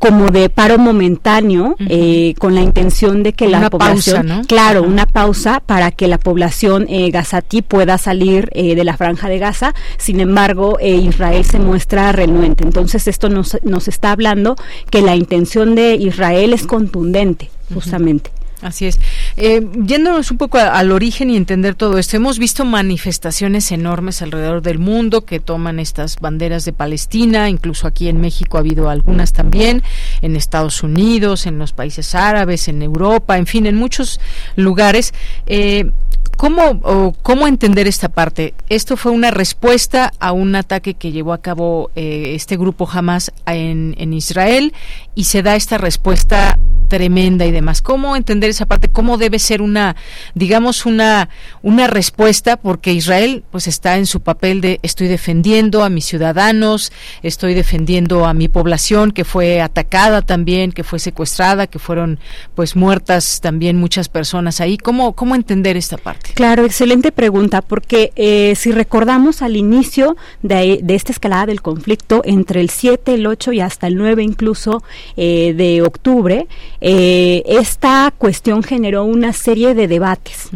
[0.00, 5.60] como de paro momentáneo eh, con la intención de que la población, claro, una pausa
[5.64, 9.74] para que la población eh, gazatí pueda salir eh, de la franja de Gaza.
[9.98, 12.64] Sin embargo, eh, Israel se muestra renuente.
[12.64, 14.56] Entonces esto nos, nos está hablando
[14.90, 18.30] que la intención de Israel es contundente, justamente.
[18.62, 18.98] Así es.
[19.36, 24.60] Eh, yéndonos un poco al origen y entender todo esto, hemos visto manifestaciones enormes alrededor
[24.60, 29.32] del mundo que toman estas banderas de Palestina, incluso aquí en México ha habido algunas
[29.32, 29.82] también,
[30.20, 34.20] en Estados Unidos, en los países árabes, en Europa, en fin, en muchos
[34.56, 35.14] lugares.
[35.46, 35.90] Eh,
[36.36, 38.54] ¿Cómo, o ¿Cómo entender esta parte?
[38.70, 43.30] Esto fue una respuesta a un ataque que llevó a cabo eh, este grupo Hamas
[43.44, 44.72] en, en Israel
[45.14, 46.58] y se da esta respuesta
[46.90, 47.80] tremenda y demás.
[47.80, 48.88] ¿Cómo entender esa parte?
[48.88, 49.96] ¿Cómo debe ser una,
[50.34, 51.30] digamos, una,
[51.62, 52.58] una respuesta?
[52.58, 58.26] Porque Israel pues está en su papel de estoy defendiendo a mis ciudadanos, estoy defendiendo
[58.26, 62.18] a mi población que fue atacada también, que fue secuestrada, que fueron
[62.54, 64.76] pues muertas también muchas personas ahí.
[64.76, 66.32] ¿Cómo, cómo entender esta parte?
[66.34, 72.60] Claro, excelente pregunta, porque eh, si recordamos al inicio de, esta escalada del conflicto entre
[72.60, 74.82] el 7, el 8 y hasta el 9 incluso
[75.16, 76.48] eh, de octubre,
[76.80, 80.48] eh, esta cuestión generó una serie de debates.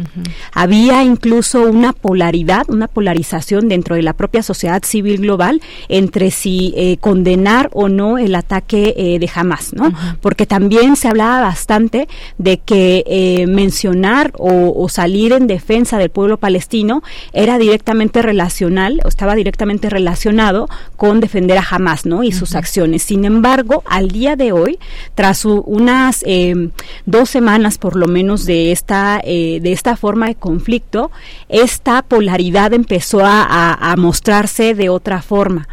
[0.53, 6.73] Había incluso una polaridad, una polarización dentro de la propia sociedad civil global entre si
[6.75, 9.93] eh, condenar o no el ataque eh, de Hamas, ¿no?
[10.21, 12.07] Porque también se hablaba bastante
[12.37, 17.03] de que eh, mencionar o, o, salir en defensa del pueblo palestino
[17.33, 22.23] era directamente relacional, o estaba directamente relacionado con defender a Hamas, ¿no?
[22.23, 23.03] Y sus acciones.
[23.03, 24.79] Sin embargo, al día de hoy,
[25.15, 25.45] tras
[26.25, 26.69] eh,
[27.05, 31.11] dos semanas por lo menos de esta, eh, de esta forma de conflicto,
[31.49, 35.67] esta polaridad empezó a, mostrarse de otra forma,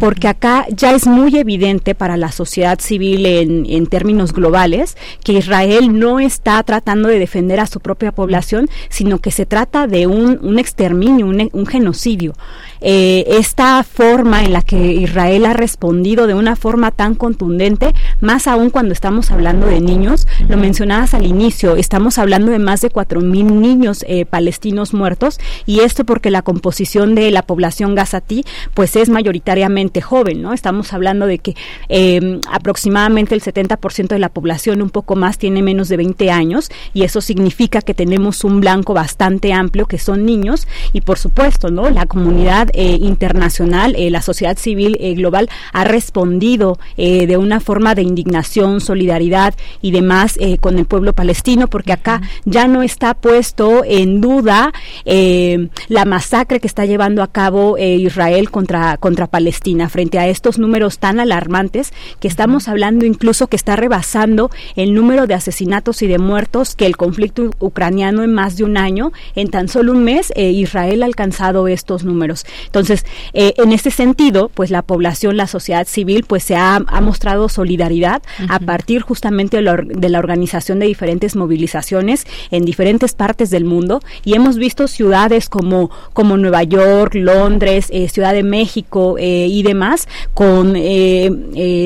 [0.00, 5.34] porque acá ya es muy evidente para la sociedad civil en, en términos globales que
[5.34, 10.06] Israel no está tratando de defender a su propia población, sino que se trata de
[10.06, 12.34] un, un exterminio, un, un genocidio.
[12.80, 18.46] Eh, esta forma en la que Israel ha respondido de una forma tan contundente, más
[18.46, 22.90] aún cuando estamos hablando de niños, lo mencionabas al inicio, estamos hablando de más de
[22.90, 28.44] cuatro mil niños eh, palestinos muertos y esto porque la composición de la población gazatí
[28.74, 30.52] pues es mayoritariamente joven, ¿no?
[30.52, 31.56] Estamos hablando de que
[31.88, 36.70] eh, aproximadamente el 70% de la población, un poco más, tiene menos de 20 años
[36.94, 41.70] y eso significa que tenemos un blanco bastante amplio que son niños y por supuesto,
[41.70, 41.90] ¿no?
[41.90, 47.94] La comunidad eh, internacional, eh, la sociedad civil eh, global ha respondido de una forma
[47.94, 53.82] de indignación, solidaridad y demás con el pueblo palestino, porque acá ya no está puesto
[53.84, 54.72] en duda
[55.04, 59.88] la masacre que está llevando a cabo Israel contra, contra Palestina.
[59.88, 65.26] Frente a estos números tan alarmantes, que estamos hablando incluso que está rebasando el número
[65.26, 69.50] de asesinatos y de muertos que el conflicto ucraniano en más de un año, en
[69.50, 72.44] tan solo un mes, Israel ha alcanzado estos números.
[72.66, 77.48] Entonces, eh, en este sentido, pues la población, la sociedad civil, pues se ha, mostrado
[77.48, 84.00] solidaridad a partir justamente de la, organización de diferentes movilizaciones en diferentes partes del mundo
[84.24, 89.62] y hemos visto ciudades como, como Nueva York, Londres, eh, Ciudad de México eh, y
[89.62, 90.76] demás con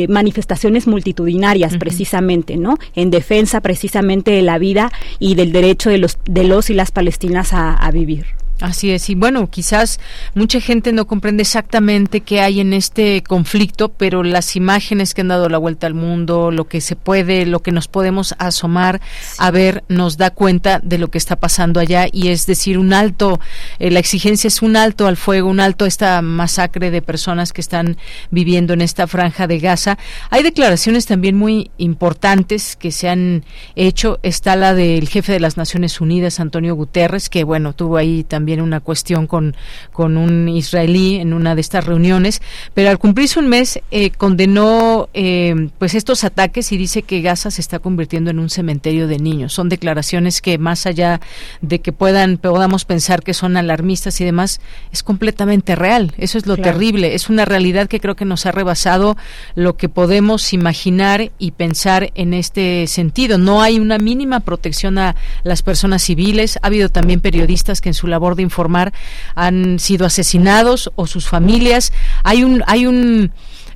[0.08, 2.78] manifestaciones multitudinarias precisamente, ¿no?
[2.94, 6.90] En defensa precisamente de la vida y del derecho de los, de los y las
[6.90, 8.26] palestinas a vivir.
[8.62, 9.98] Así es, y bueno, quizás
[10.36, 15.28] mucha gente no comprende exactamente qué hay en este conflicto, pero las imágenes que han
[15.28, 19.00] dado la vuelta al mundo, lo que se puede, lo que nos podemos asomar
[19.38, 22.92] a ver, nos da cuenta de lo que está pasando allá y es decir, un
[22.92, 23.40] alto,
[23.80, 27.52] eh, la exigencia es un alto al fuego, un alto a esta masacre de personas
[27.52, 27.96] que están
[28.30, 29.98] viviendo en esta franja de Gaza.
[30.30, 33.44] Hay declaraciones también muy importantes que se han
[33.74, 34.20] hecho.
[34.22, 38.51] Está la del jefe de las Naciones Unidas, Antonio Guterres, que bueno, tuvo ahí también
[38.60, 39.56] una cuestión con,
[39.92, 42.42] con un israelí en una de estas reuniones,
[42.74, 47.50] pero al cumplirse un mes eh, condenó eh, pues estos ataques y dice que Gaza
[47.50, 49.52] se está convirtiendo en un cementerio de niños.
[49.52, 51.20] Son declaraciones que más allá
[51.60, 54.60] de que puedan podamos pensar que son alarmistas y demás,
[54.92, 56.12] es completamente real.
[56.18, 57.14] Eso es lo terrible.
[57.14, 59.16] Es una realidad que creo que nos ha rebasado
[59.54, 63.38] lo que podemos imaginar y pensar en este sentido.
[63.38, 66.58] No hay una mínima protección a las personas civiles.
[66.62, 68.92] Ha habido también periodistas que en su labor de informar
[69.34, 71.92] han sido asesinados o sus familias.
[72.24, 73.32] Hay un, hay un,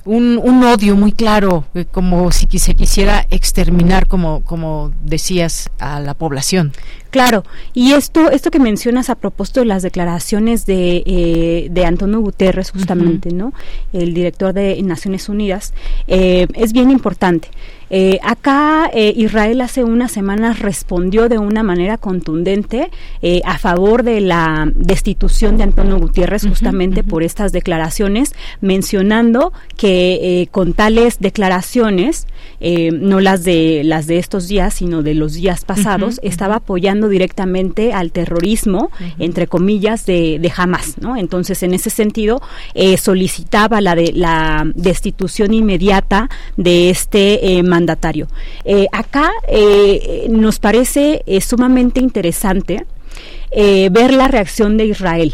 [0.07, 6.13] un, odio muy claro, eh, como si se quisiera exterminar, como, como decías, a la
[6.13, 6.71] población.
[7.09, 7.43] Claro,
[7.73, 12.71] y esto, esto que mencionas a propósito de las declaraciones de, eh, de Antonio Guterres,
[12.71, 13.53] justamente, ¿no?
[13.91, 15.73] El director de Naciones Unidas,
[16.07, 17.49] eh, es bien importante.
[17.89, 24.03] Eh, acá eh, Israel hace unas semanas respondió de una manera contundente eh, a favor
[24.03, 32.27] de la destitución de Antonio Gutiérrez justamente por estas declaraciones, mencionando que con tales declaraciones,
[32.59, 37.93] no las de las de estos días, sino de los días pasados, estaba apoyando directamente
[37.93, 41.15] al terrorismo, entre comillas, de, de Hamas, ¿no?
[41.17, 42.41] Entonces, en ese sentido,
[42.97, 48.27] solicitaba la de la destitución inmediata de este mandatario.
[48.65, 52.85] Eh, acá eh, nos parece eh, sumamente interesante
[53.97, 55.33] ver la reacción de Israel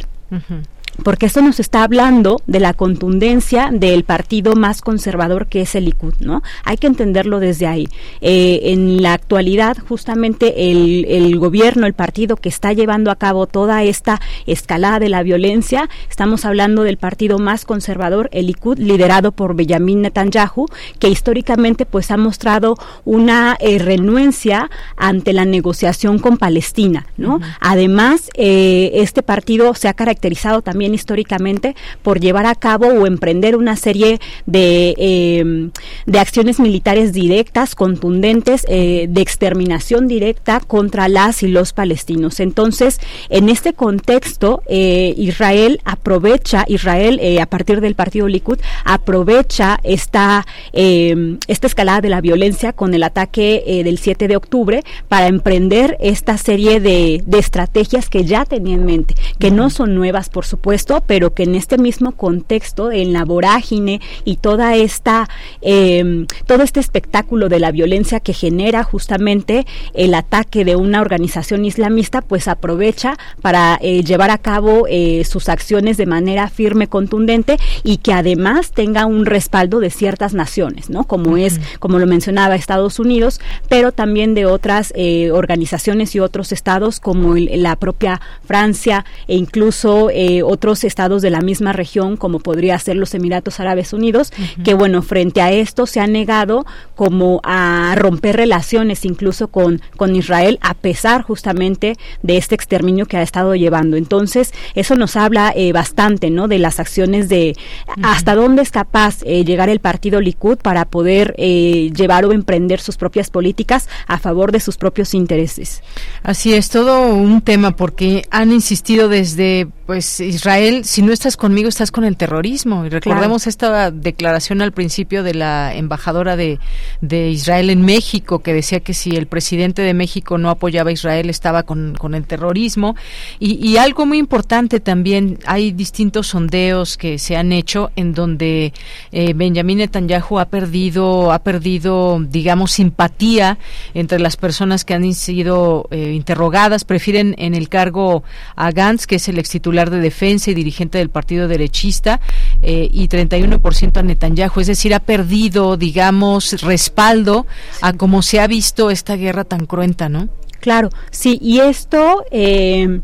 [1.01, 5.85] porque esto nos está hablando de la contundencia del partido más conservador que es el
[5.85, 6.43] Likud, ¿no?
[6.63, 7.87] Hay que entenderlo desde ahí.
[8.21, 13.47] Eh, en la actualidad, justamente el, el, gobierno, el partido que está llevando a cabo
[13.47, 19.31] toda esta escalada de la violencia, estamos hablando del partido más conservador, el Likud, liderado
[19.31, 20.67] por Benjamin Netanyahu,
[20.99, 27.39] que históricamente pues ha mostrado una eh, renuencia ante la negociación con Palestina, ¿no?
[27.59, 33.55] Además, eh, este partido se ha caracterizado también históricamente por llevar a cabo o emprender
[33.55, 35.71] una serie de, em,
[36.05, 42.39] de acciones militares directas, contundentes, eh, de exterminación directa contra las y los palestinos.
[42.39, 49.79] Entonces, en este contexto, eh, Israel aprovecha, Israel eh, a partir del partido Likud, aprovecha
[49.83, 55.27] esta, em, esta escalada de la violencia con el ataque del 7 de octubre para
[55.27, 60.29] emprender esta serie de, de estrategias que ya tenía en mente, que no son nuevas,
[60.29, 60.72] por supuesto,
[61.05, 65.29] pero que en este mismo contexto, en la vorágine y toda esta,
[65.61, 71.65] em, todo este espectáculo de la violencia que genera justamente el ataque de una organización
[71.65, 77.57] islamista, pues aprovecha para eh, llevar a cabo eh, sus acciones de manera firme, contundente
[77.83, 81.03] y que además tenga un respaldo de ciertas naciones, ¿no?
[81.03, 86.51] Como es, como lo mencionaba, Estados Unidos, pero también de otras eh, organizaciones y otros
[86.51, 90.09] estados como la propia Francia e incluso
[90.43, 94.31] otros otros estados de la misma región, como podría ser los Emiratos Árabes Unidos,
[94.63, 100.15] que bueno, frente a esto se ha negado como a romper relaciones incluso con, con
[100.15, 103.97] Israel, a pesar justamente de este exterminio que ha estado llevando.
[103.97, 106.47] Entonces, eso nos habla eh, bastante, ¿no?
[106.47, 107.57] De las acciones de
[108.01, 112.79] hasta dónde es capaz eh, llegar el partido Likud para poder eh, llevar o emprender
[112.79, 115.83] sus propias políticas a favor de sus propios intereses.
[116.23, 121.69] Así es, todo un tema porque han insistido desde pues Israel, si no estás conmigo,
[121.69, 122.83] estás con el terrorismo.
[122.83, 126.57] Y recordemos esta declaración al principio de la embajadora de,
[127.01, 130.93] de, Israel en México, que decía que si el presidente de México no apoyaba a
[130.93, 132.95] Israel, estaba con, con el terrorismo.
[133.37, 138.73] Y, y, algo muy importante también, hay distintos sondeos que se han hecho en donde
[139.11, 143.59] eh, Benjamin Netanyahu ha perdido, ha perdido, digamos, simpatía
[143.93, 146.83] entre las personas que han sido eh, interrogadas.
[146.83, 148.23] Prefieren en el cargo
[148.55, 149.53] a Gantz, que es el ex
[149.89, 152.19] de defensa y dirigente del partido derechista,
[152.61, 154.59] eh, y 31% a Netanyahu.
[154.59, 157.45] Es decir, ha perdido, digamos, respaldo
[157.81, 160.29] a cómo se ha visto esta guerra tan cruenta, ¿no?
[160.59, 163.01] Claro, sí, y esto eh,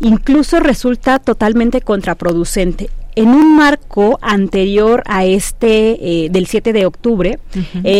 [0.00, 7.40] incluso resulta totalmente contraproducente en un marco anterior a este eh, del 7 de octubre,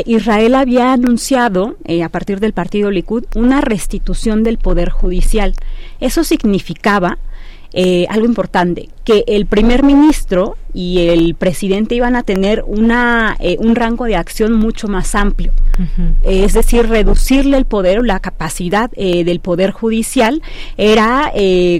[0.07, 5.55] Israel había anunciado, a partir del partido Likud, una restitución del poder judicial.
[5.99, 7.19] Eso significaba
[7.73, 13.57] eh, algo importante, que el primer ministro y el presidente iban a tener una, eh,
[13.59, 15.53] un rango de acción mucho más amplio.
[16.25, 20.43] Es decir, reducirle el poder o la capacidad eh, del poder judicial
[20.77, 21.33] era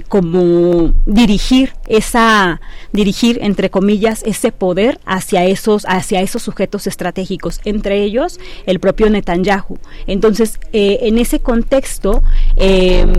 [0.07, 2.61] como dirigir esa,
[2.93, 9.09] dirigir entre comillas ese poder hacia esos, hacia esos sujetos estratégicos, entre ellos el propio
[9.09, 9.79] Netanyahu.
[10.07, 12.23] Entonces, en ese contexto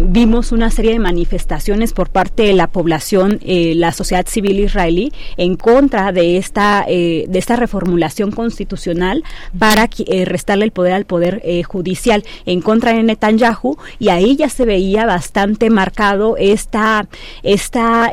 [0.01, 5.12] vimos una serie de manifestaciones por parte de la población, eh, la sociedad civil israelí,
[5.37, 9.23] en contra de esta, eh, de esta reformulación constitucional
[9.57, 14.49] para eh, restarle el poder al poder judicial, en contra de Netanyahu, y ahí ya
[14.49, 17.07] se veía bastante marcado esta,
[17.43, 18.12] esta,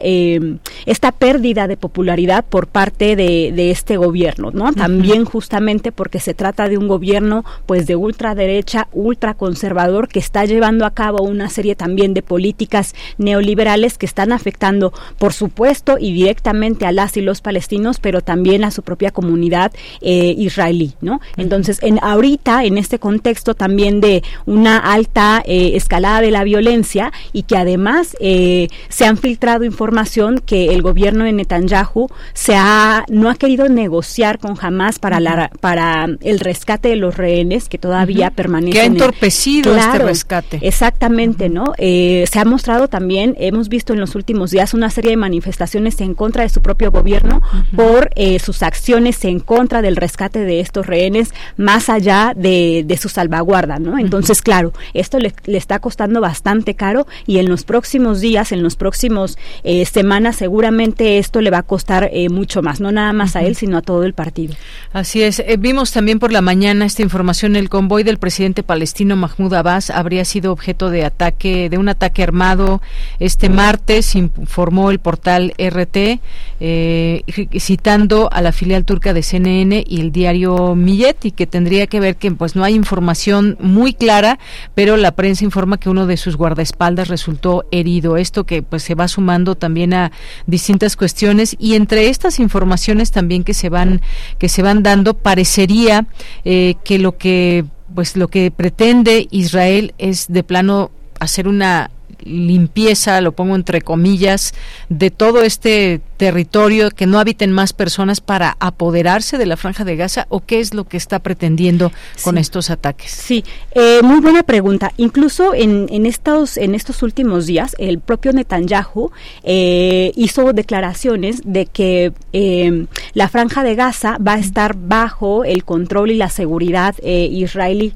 [0.86, 4.72] esta pérdida de popularidad por parte de, de este gobierno, ¿no?
[4.74, 10.86] También justamente porque se trata de un gobierno pues de ultraderecha, ultraconservador, que está llevando
[10.86, 16.86] a cabo una serie también de políticas neoliberales que están afectando, por supuesto, y directamente
[16.86, 19.72] a las y los palestinos, pero también a su propia comunidad
[20.02, 21.20] eh, israelí, ¿no?
[21.38, 27.12] Entonces, en ahorita, en este contexto también de una alta eh, escalada de la violencia
[27.34, 33.06] y que además eh, se han filtrado información que el gobierno de Netanyahu se ha,
[33.10, 37.78] no ha querido negociar con Hamas para, la, para el rescate de los rehenes que
[37.78, 38.74] todavía permanecen.
[38.74, 40.60] Que ha entorpecido este rescate.
[40.62, 41.74] Exactamente, ¿no?
[41.78, 46.14] se ha mostrado también, hemos visto en los últimos días una serie de manifestaciones en
[46.14, 47.27] contra de su propio gobierno
[47.76, 53.10] por eh, sus acciones en contra del rescate de estos rehenes más allá de, su
[53.10, 54.00] salvaguarda, ¿no?
[54.00, 58.76] Entonces, claro, esto le, está costando bastante caro y en los próximos días, en los
[58.76, 63.36] próximos eh, semanas, seguramente esto le va a costar eh, mucho más, no nada más
[63.36, 64.56] a él, sino a todo el partido.
[64.94, 65.44] Así es.
[65.60, 70.26] vimos también por la mañana esta información, el convoy del presidente palestino Mahmoud Abbas habría
[70.26, 72.82] sido objeto de ataque, de un ataque armado
[73.20, 76.20] este martes, informó el portal RT,
[76.60, 77.17] eh,
[77.60, 82.00] citando a la filial turca de CNN y el diario Millet, y que tendría que
[82.00, 84.40] ver que pues no hay información muy clara,
[84.76, 88.18] pero la prensa informa que uno de sus guardaespaldas resultó herido.
[88.18, 90.12] Esto que pues se va sumando también a
[90.46, 94.02] distintas cuestiones y entre estas informaciones también que se van
[94.38, 96.08] que se van dando parecería
[96.46, 101.90] eh, que lo que pues lo que pretende Israel es de plano hacer una
[102.28, 104.54] limpieza, lo pongo entre comillas,
[104.90, 109.96] de todo este territorio, que no habiten más personas para apoderarse de la franja de
[109.96, 111.92] Gaza o qué es lo que está pretendiendo
[112.24, 113.12] con estos ataques?
[113.12, 114.92] Sí, eh, muy buena pregunta.
[114.98, 119.12] Incluso en, en, estos, en estos últimos días, el propio Netanyahu
[119.44, 125.64] eh, hizo declaraciones de que eh, la franja de Gaza va a estar bajo el
[125.64, 127.94] control y la seguridad israelí.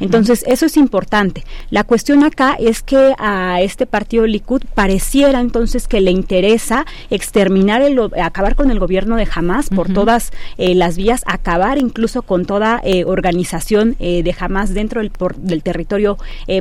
[0.00, 1.44] Entonces, eso es importante.
[1.70, 7.82] La cuestión acá es que a este partido Likud pareciera entonces que le interesa exterminar,
[7.82, 12.44] el, acabar con el gobierno de Hamas por todas eh, las vías, acabar incluso con
[12.46, 16.18] toda eh, organización eh, de Hamas dentro del, del territorio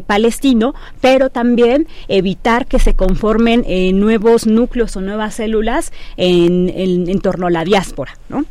[0.07, 3.65] palestino, pero también evitar que se conformen
[3.99, 8.45] nuevos núcleos o nuevas células en, en, torno a la diáspora, ¿no?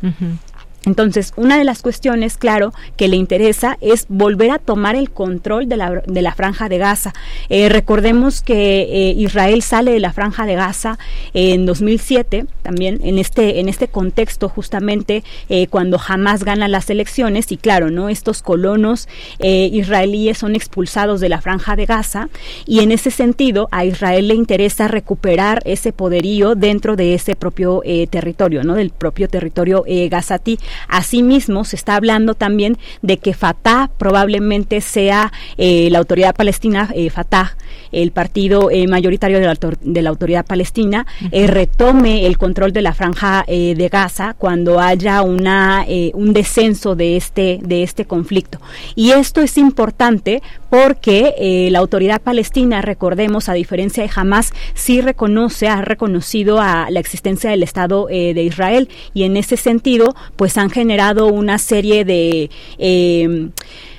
[0.85, 5.69] Entonces, una de las cuestiones, claro, que le interesa es volver a tomar el control
[5.69, 7.13] de la, de la franja de Gaza.
[7.49, 10.97] Eh, recordemos que eh, Israel sale de la franja de Gaza
[11.33, 17.51] en 2007, también en este, en este contexto justamente eh, cuando jamás gana las elecciones
[17.51, 18.09] y claro, ¿no?
[18.09, 19.07] Estos colonos
[19.39, 22.29] israelíes son expulsados de la franja de Gaza
[22.65, 27.81] y en ese sentido a Israel le interesa recuperar ese poderío dentro de ese propio
[28.09, 28.75] territorio, ¿no?
[28.75, 30.59] Del propio territorio gazatí.
[30.87, 37.09] Asimismo, se está hablando también de que Fatah probablemente sea eh, la autoridad palestina, eh,
[37.09, 37.55] Fatah,
[37.91, 42.93] el partido eh, mayoritario de la, de la, autoridad palestina, retome el control de la
[42.93, 48.59] franja de Gaza cuando haya una, un descenso de este, de este conflicto.
[48.95, 55.67] Y esto es importante porque la autoridad palestina, recordemos, a diferencia de Hamas, sí reconoce,
[55.67, 60.62] ha reconocido a la existencia del Estado de Israel y en ese sentido, pues han
[60.69, 63.49] generado una serie de eh,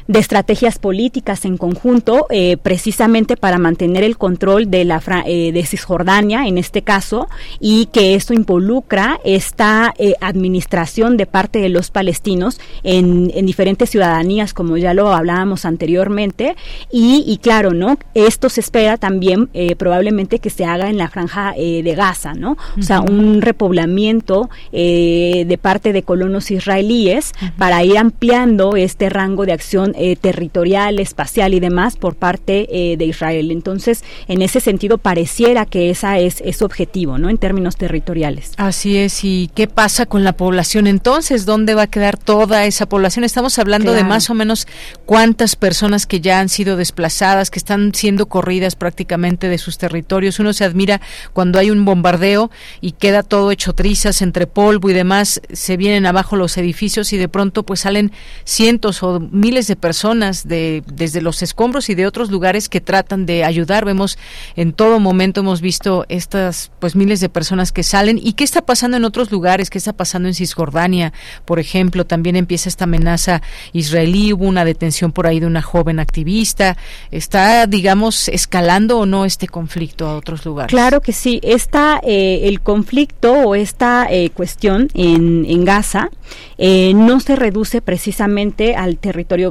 [0.07, 5.66] de estrategias políticas en conjunto, eh, precisamente para mantener el control de la eh, de
[5.66, 7.28] Cisjordania, en este caso,
[7.59, 13.90] y que esto involucra esta eh, administración de parte de los palestinos en, en, diferentes
[13.90, 16.57] ciudadanías, como ya lo hablábamos anteriormente,
[16.90, 17.98] y, y claro, ¿no?
[18.14, 19.48] Esto se espera también
[19.78, 22.57] probablemente que se haga en la franja de Gaza, ¿no?
[22.78, 29.52] O sea, un repoblamiento de parte de colonos israelíes para ir ampliando este rango de
[29.52, 33.51] acción eh, territorial, espacial y demás por parte eh, de Israel.
[33.51, 37.30] Entonces, en ese sentido, pareciera que esa es, su objetivo, ¿no?
[37.30, 38.53] En términos territoriales.
[38.57, 39.24] Así es.
[39.24, 41.47] ¿Y qué pasa con la población entonces?
[41.47, 43.24] ¿Dónde va a quedar toda esa población?
[43.24, 44.66] Estamos hablando de más o menos
[45.05, 50.38] cuántas personas que ya han sido desplazadas, que están siendo corridas prácticamente de sus territorios.
[50.38, 51.01] Uno se admira
[51.32, 56.07] cuando hay un bombardeo y queda todo hecho trizas entre polvo y demás, se vienen
[56.07, 58.12] abajo los edificios y de pronto pues salen
[58.45, 63.26] cientos o miles de personas de desde los escombros y de otros lugares que tratan
[63.26, 63.85] de ayudar.
[63.85, 64.16] Vemos
[64.57, 68.18] en todo momento hemos visto estas pues miles de personas que salen.
[68.18, 71.12] Y qué está pasando en otros lugares, qué está pasando en Cisjordania,
[71.45, 73.43] por ejemplo, también empieza esta amenaza
[73.74, 76.78] israelí, hubo una detención por ahí de una joven activista,
[77.11, 80.70] está digamos escalando o no este conflicto a otros lugares.
[80.70, 86.09] Claro que sí, está eh, el conflicto o esta eh, cuestión en, en Gaza
[86.57, 89.51] eh, no se reduce precisamente al territorio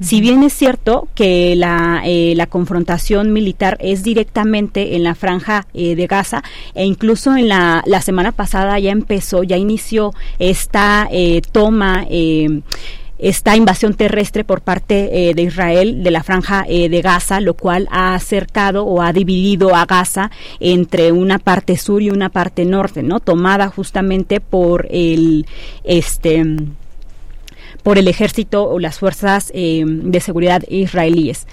[0.00, 5.66] Si bien es cierto que la, eh, la, confrontación militar es directamente en la franja
[5.74, 6.42] eh, de Gaza
[6.74, 11.08] e incluso en la, la semana pasada ya empezó, ya inició esta
[11.52, 12.06] toma
[13.20, 17.54] esta invasión terrestre por parte eh, de Israel de la franja eh, de Gaza, lo
[17.54, 22.64] cual ha acercado o ha dividido a Gaza entre una parte sur y una parte
[22.64, 23.20] norte, ¿no?
[23.20, 25.46] Tomada justamente por el
[25.84, 26.44] este
[27.82, 31.46] por el ejército o las fuerzas eh, de seguridad israelíes.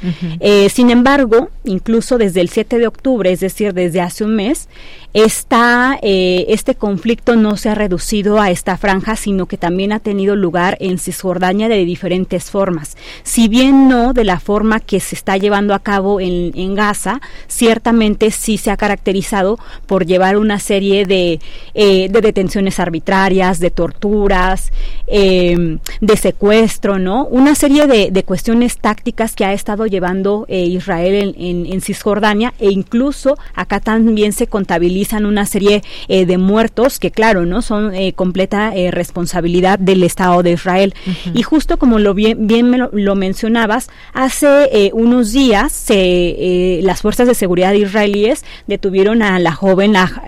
[0.70, 4.68] sin embargo, incluso desde el 7 de octubre, es decir, desde hace un mes,
[5.14, 10.00] esta, eh, este conflicto no se ha reducido a esta franja, sino que también ha
[10.00, 12.98] tenido lugar en Cisjordania de diferentes formas.
[13.24, 17.20] Si bien no de la forma que se está llevando a cabo en, en Gaza,
[17.48, 19.58] ciertamente sí se ha caracterizado
[19.88, 21.40] por llevar una serie de,
[21.74, 24.72] eh, de detenciones arbitrarias, de torturas,
[25.08, 25.80] em,
[26.18, 27.26] de secuestro, ¿no?
[27.26, 31.82] Una serie de, de, cuestiones tácticas que ha estado llevando eh, Israel en, en, en
[31.82, 37.62] Cisjordania e incluso acá también se contabiliza una serie eh, de muertos que claro, ¿no?
[37.62, 40.94] Son eh, completa eh, responsabilidad del Estado de Israel.
[41.34, 47.34] Y justo como lo bien, bien me lo, mencionabas, hace unos días las fuerzas de
[47.34, 50.24] seguridad israelíes detuvieron a la joven la,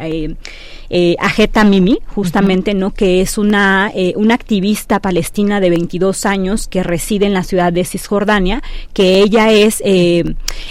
[0.89, 2.91] eh, Ajeta Mimi, justamente, ¿no?
[2.91, 7.71] Que es una, eh, una activista palestina de 22 años que reside en la ciudad
[7.71, 8.63] de Cisjordania,
[8.93, 10.23] que ella es, eh,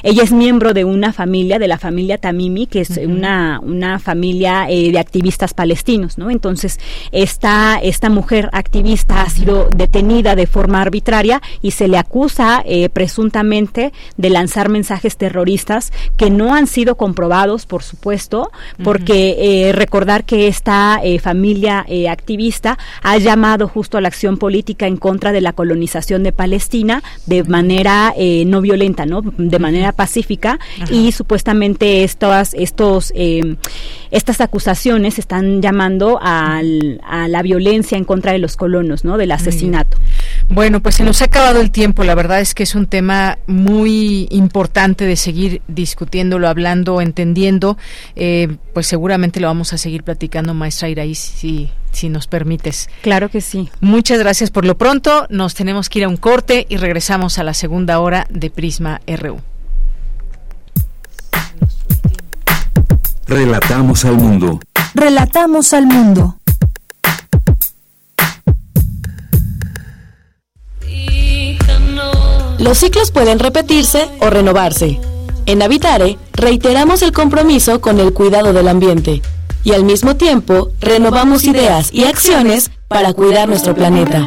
[0.02, 4.66] ella es miembro de una familia, de la familia Tamimi, que es una, una familia
[4.68, 6.30] de activistas palestinos, ¿no?
[6.30, 6.80] Entonces,
[7.12, 13.92] esta, esta mujer activista ha sido detenida de forma arbitraria y se le acusa presuntamente
[14.16, 18.50] de lanzar mensajes terroristas que no han sido comprobados, por supuesto,
[18.82, 19.72] porque
[20.08, 24.96] recordamos que esta eh, familia eh, activista ha llamado justo a la acción política en
[24.96, 29.20] contra de la colonización de Palestina de manera eh, no violenta, ¿no?
[29.20, 30.58] De manera pacífica
[30.90, 33.12] y supuestamente estas, estos,
[34.10, 39.18] estas acusaciones están llamando a la violencia en contra de los colonos, ¿no?
[39.18, 39.98] Del asesinato.
[40.48, 42.04] Bueno, pues se nos ha acabado el tiempo.
[42.04, 47.76] La verdad es que es un tema muy importante de seguir discutiéndolo, hablando, entendiendo.
[48.72, 52.88] pues seguramente lo vamos a seguir platicando, maestra Iraí, si, si nos permites.
[53.02, 53.70] Claro que sí.
[53.80, 55.26] Muchas gracias por lo pronto.
[55.30, 59.00] Nos tenemos que ir a un corte y regresamos a la segunda hora de Prisma
[59.06, 59.40] RU.
[63.26, 64.60] Relatamos al mundo.
[64.94, 66.36] Relatamos al mundo.
[72.58, 74.98] Los ciclos pueden repetirse o renovarse.
[75.46, 79.22] En Habitare reiteramos el compromiso con el cuidado del ambiente
[79.68, 84.26] y al mismo tiempo renovamos ideas y acciones para cuidar nuestro planeta.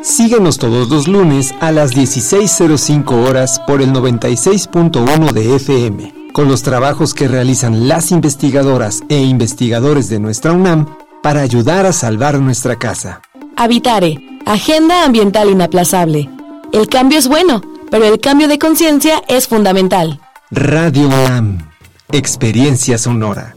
[0.00, 6.62] Síguenos todos los lunes a las 16.05 horas por el 96.1 de FM, con los
[6.62, 10.86] trabajos que realizan las investigadoras e investigadores de nuestra UNAM
[11.20, 13.22] para ayudar a salvar nuestra casa.
[13.56, 16.30] Habitare, Agenda Ambiental Inaplazable.
[16.72, 17.60] El cambio es bueno,
[17.90, 20.20] pero el cambio de conciencia es fundamental.
[20.52, 21.70] Radio UNAM,
[22.12, 23.56] Experiencia Sonora.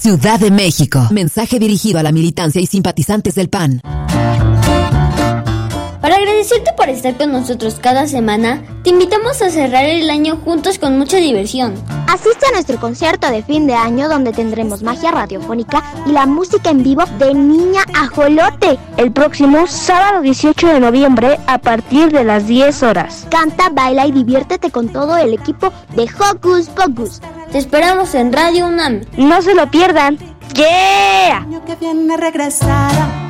[0.00, 1.08] Ciudad de México.
[1.10, 3.82] Mensaje dirigido a la militancia y simpatizantes del PAN.
[6.00, 10.78] Para agradecerte por estar con nosotros cada semana, te invitamos a cerrar el año juntos
[10.78, 11.74] con mucha diversión.
[12.08, 16.70] Asiste a nuestro concierto de fin de año donde tendremos magia radiofónica y la música
[16.70, 18.78] en vivo de Niña Ajolote.
[18.96, 23.26] El próximo sábado 18 de noviembre a partir de las 10 horas.
[23.30, 27.20] Canta, baila y diviértete con todo el equipo de Hocus Pocus.
[27.52, 29.02] Te esperamos en Radio UNAM.
[29.18, 30.18] No se lo pierdan.
[30.54, 31.46] ¡Yeah!
[31.66, 33.29] que viene regresará.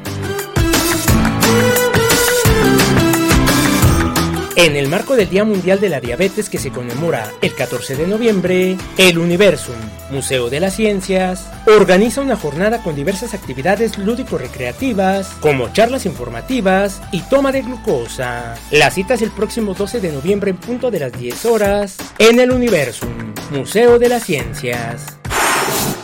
[4.61, 8.05] En el marco del Día Mundial de la Diabetes que se conmemora el 14 de
[8.05, 9.73] noviembre, el Universum,
[10.11, 17.21] Museo de las Ciencias, organiza una jornada con diversas actividades lúdico-recreativas, como charlas informativas y
[17.21, 18.53] toma de glucosa.
[18.69, 22.39] La cita es el próximo 12 de noviembre en punto de las 10 horas en
[22.39, 25.20] el Universum, Museo de las Ciencias.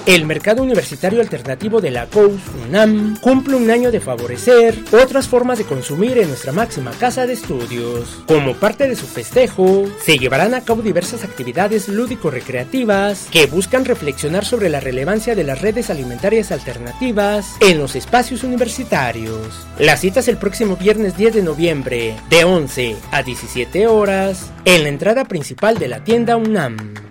[0.08, 5.58] El mercado universitario alternativo de la COUS UNAM cumple un año de favorecer otras formas
[5.58, 8.24] de consumir en nuestra máxima casa de estudios.
[8.26, 14.45] Como parte de su festejo, se llevarán a cabo diversas actividades lúdico-recreativas que buscan reflexionar
[14.45, 19.68] sobre la relevancia de las redes alimentarias alternativas en los espacios universitarios.
[19.78, 24.84] La cita es el próximo viernes 10 de noviembre, de 11 a 17 horas, en
[24.84, 27.07] la entrada principal de la tienda UNAM.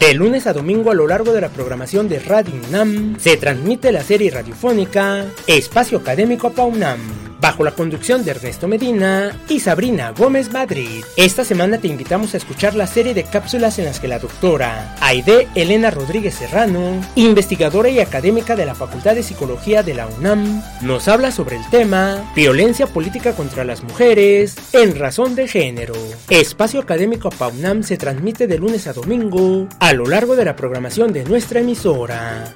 [0.00, 3.92] De lunes a domingo a lo largo de la programación de Radio UNAM se transmite
[3.92, 10.52] la serie radiofónica Espacio Académico PAUNAM bajo la conducción de Ernesto Medina y Sabrina Gómez
[10.52, 11.04] Madrid.
[11.16, 14.94] Esta semana te invitamos a escuchar la serie de cápsulas en las que la doctora
[15.00, 20.62] Aide Elena Rodríguez Serrano, investigadora y académica de la Facultad de Psicología de la UNAM,
[20.82, 25.94] nos habla sobre el tema Violencia política contra las mujeres en razón de género.
[26.28, 31.12] Espacio Académico PAUNAM se transmite de lunes a domingo a lo largo de la programación
[31.12, 32.54] de nuestra emisora.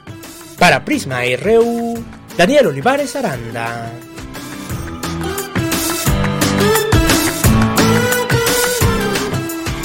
[0.58, 1.94] Para Prisma RU,
[2.36, 3.90] Daniel Olivares Aranda.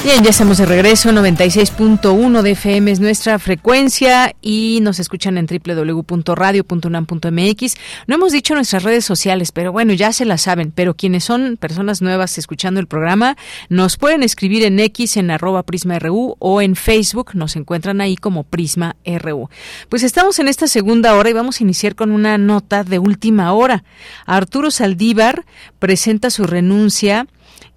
[0.10, 5.46] Bien, ya estamos de regreso, 96.1 de FM es nuestra frecuencia y nos escuchan en
[5.46, 7.76] www.radio.unam.mx.
[8.08, 11.58] No hemos dicho nuestras redes sociales, pero bueno, ya se las saben, pero quienes son
[11.58, 13.38] personas nuevas escuchando el programa,
[13.70, 18.46] nos pueden escribir en X en arroba PrismaRU o en Facebook, nos encuentran ahí como
[18.46, 19.48] Prisma RU.
[19.90, 23.54] Pues estamos en esta segunda hora y vamos a iniciar con una nota de última
[23.54, 23.84] hora.
[24.26, 25.46] Arturo Saldívar
[25.78, 27.28] presenta su renuncia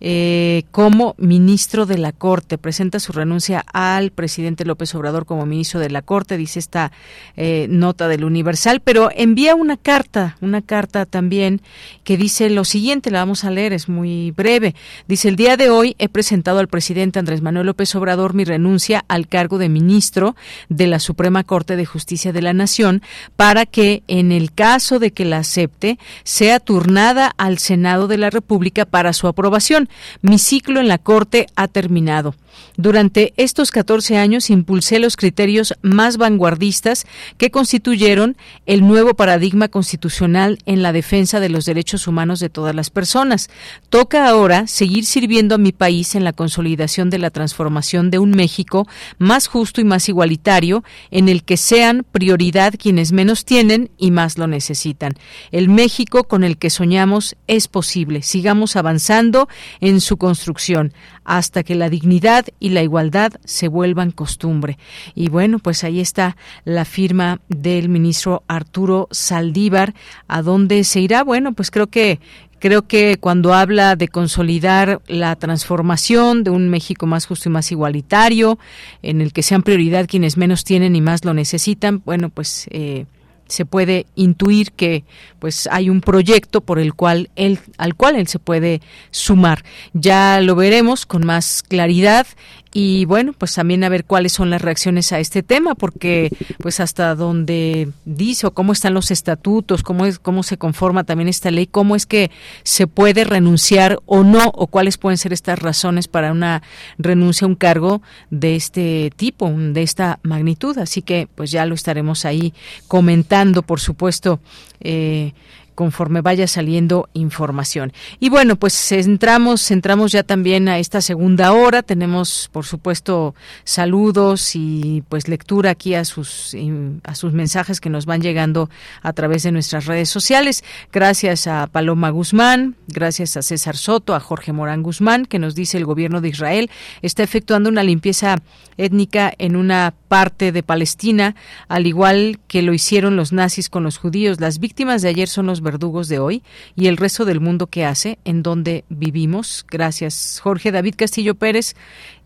[0.00, 2.58] eh, como ministro de la Corte.
[2.58, 6.92] Presenta su renuncia al presidente López Obrador como ministro de la Corte, dice esta
[7.36, 11.62] eh, nota del Universal, pero envía una carta, una carta también
[12.04, 14.74] que dice lo siguiente, la vamos a leer, es muy breve.
[15.06, 19.04] Dice, el día de hoy he presentado al presidente Andrés Manuel López Obrador mi renuncia
[19.08, 20.36] al cargo de ministro
[20.68, 23.02] de la Suprema Corte de Justicia de la Nación
[23.36, 28.30] para que, en el caso de que la acepte, sea turnada al Senado de la
[28.30, 29.71] República para su aprobación
[30.20, 32.34] mi ciclo en la Corte ha terminado.
[32.76, 38.36] Durante estos 14 años impulsé los criterios más vanguardistas que constituyeron
[38.66, 43.50] el nuevo paradigma constitucional en la defensa de los derechos humanos de todas las personas.
[43.90, 48.30] Toca ahora seguir sirviendo a mi país en la consolidación de la transformación de un
[48.30, 48.88] México
[49.18, 54.38] más justo y más igualitario, en el que sean prioridad quienes menos tienen y más
[54.38, 55.14] lo necesitan.
[55.50, 58.22] El México con el que soñamos es posible.
[58.22, 59.48] Sigamos avanzando
[59.80, 60.92] en su construcción
[61.24, 64.78] hasta que la dignidad y la igualdad se vuelvan costumbre.
[65.14, 69.94] Y bueno, pues ahí está la firma del ministro Arturo Saldívar.
[70.28, 71.22] ¿A dónde se irá?
[71.24, 72.20] Bueno, pues creo que
[72.62, 77.72] Creo que cuando habla de consolidar la transformación de un México más justo y más
[77.72, 78.56] igualitario,
[79.02, 83.06] en el que sean prioridad quienes menos tienen y más lo necesitan, bueno, pues eh,
[83.52, 85.04] se puede intuir que
[85.38, 88.80] pues hay un proyecto por el cual él al cual él se puede
[89.10, 89.62] sumar.
[89.92, 92.26] Ya lo veremos con más claridad
[92.74, 96.80] y bueno, pues también a ver cuáles son las reacciones a este tema, porque pues
[96.80, 101.50] hasta donde dice o cómo están los estatutos, cómo es, cómo se conforma también esta
[101.50, 102.30] ley, cómo es que
[102.62, 106.62] se puede renunciar o no, o cuáles pueden ser estas razones para una
[106.96, 108.00] renuncia a un cargo
[108.30, 110.78] de este tipo, de esta magnitud.
[110.78, 112.54] Así que pues ya lo estaremos ahí
[112.88, 114.40] comentando, por supuesto.
[114.80, 115.34] Eh,
[115.74, 117.92] conforme vaya saliendo información.
[118.20, 121.82] Y bueno, pues entramos, entramos ya también a esta segunda hora.
[121.82, 126.56] Tenemos, por supuesto, saludos y pues lectura aquí a sus
[127.04, 128.70] a sus mensajes que nos van llegando
[129.02, 130.64] a través de nuestras redes sociales.
[130.92, 135.78] Gracias a Paloma Guzmán, gracias a César Soto, a Jorge Morán Guzmán, que nos dice
[135.78, 136.70] el gobierno de Israel
[137.00, 138.36] está efectuando una limpieza
[138.76, 141.34] étnica en una parte de Palestina,
[141.68, 144.40] al igual que lo hicieron los nazis con los judíos.
[144.40, 146.42] Las víctimas de ayer son los verdugos de hoy
[146.76, 149.64] y el resto del mundo que hace, en donde vivimos.
[149.70, 151.74] Gracias, Jorge David Castillo Pérez.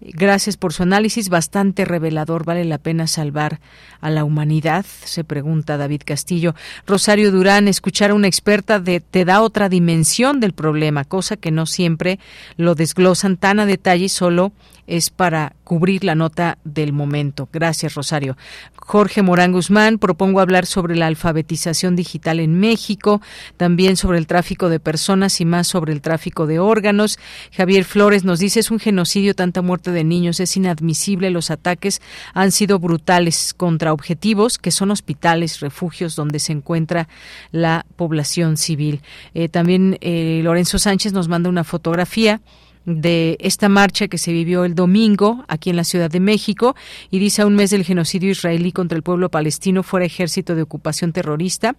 [0.01, 2.45] Gracias por su análisis, bastante revelador.
[2.45, 3.61] ¿Vale la pena salvar
[4.01, 4.84] a la humanidad?
[5.05, 6.55] Se pregunta David Castillo.
[6.87, 11.51] Rosario Durán, escuchar a una experta de, te da otra dimensión del problema, cosa que
[11.51, 12.18] no siempre
[12.57, 14.53] lo desglosan tan a detalle y solo
[14.87, 17.49] es para cubrir la nota del momento.
[17.53, 18.37] Gracias, Rosario.
[18.76, 23.20] Jorge Morán Guzmán, propongo hablar sobre la alfabetización digital en México,
[23.57, 27.18] también sobre el tráfico de personas y más sobre el tráfico de órganos.
[27.53, 32.01] Javier Flores nos dice, es un genocidio, tanta muerte de niños, es inadmisible, los ataques
[32.32, 37.09] han sido brutales contra objetivos que son hospitales, refugios donde se encuentra
[37.51, 39.01] la población civil.
[39.34, 42.41] Eh, también eh, Lorenzo Sánchez nos manda una fotografía
[42.87, 46.74] de esta marcha que se vivió el domingo aquí en la Ciudad de México
[47.11, 50.62] y dice a un mes del genocidio israelí contra el pueblo palestino fuera ejército de
[50.62, 51.76] ocupación terrorista.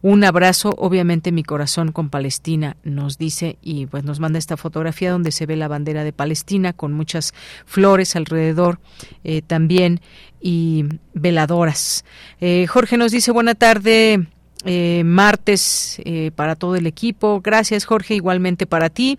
[0.00, 5.10] Un abrazo, obviamente mi corazón con Palestina, nos dice y pues nos manda esta fotografía
[5.10, 7.34] donde se ve la bandera de Palestina con muchas
[7.66, 8.78] flores alrededor
[9.24, 10.00] eh, también
[10.40, 10.84] y
[11.14, 12.04] veladoras.
[12.40, 14.28] Eh, Jorge nos dice buena tarde
[14.64, 17.40] eh, martes eh, para todo el equipo.
[17.40, 19.18] Gracias, Jorge, igualmente para ti.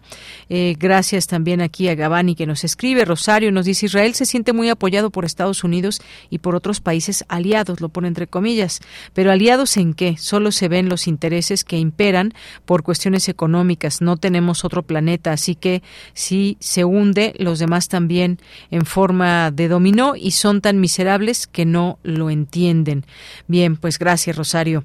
[0.49, 3.05] Eh, gracias también aquí a Gabani que nos escribe.
[3.05, 7.23] Rosario nos dice, Israel se siente muy apoyado por Estados Unidos y por otros países
[7.29, 8.81] aliados, lo pone entre comillas.
[9.13, 10.17] Pero aliados en qué?
[10.17, 12.33] Solo se ven los intereses que imperan
[12.65, 14.01] por cuestiones económicas.
[14.01, 15.83] No tenemos otro planeta, así que
[16.13, 18.39] si se hunde, los demás también
[18.71, 23.05] en forma de dominó y son tan miserables que no lo entienden.
[23.47, 24.83] Bien, pues gracias, Rosario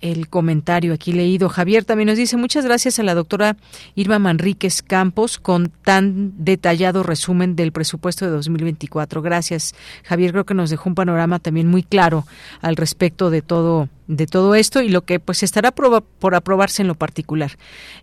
[0.00, 1.48] el comentario aquí leído.
[1.48, 3.56] Javier también nos dice muchas gracias a la doctora
[3.94, 9.22] Irma Manríquez Campos con tan detallado resumen del presupuesto de 2024.
[9.22, 10.32] Gracias, Javier.
[10.32, 12.26] Creo que nos dejó un panorama también muy claro
[12.60, 16.88] al respecto de todo de todo esto y lo que pues estará por aprobarse en
[16.88, 17.52] lo particular.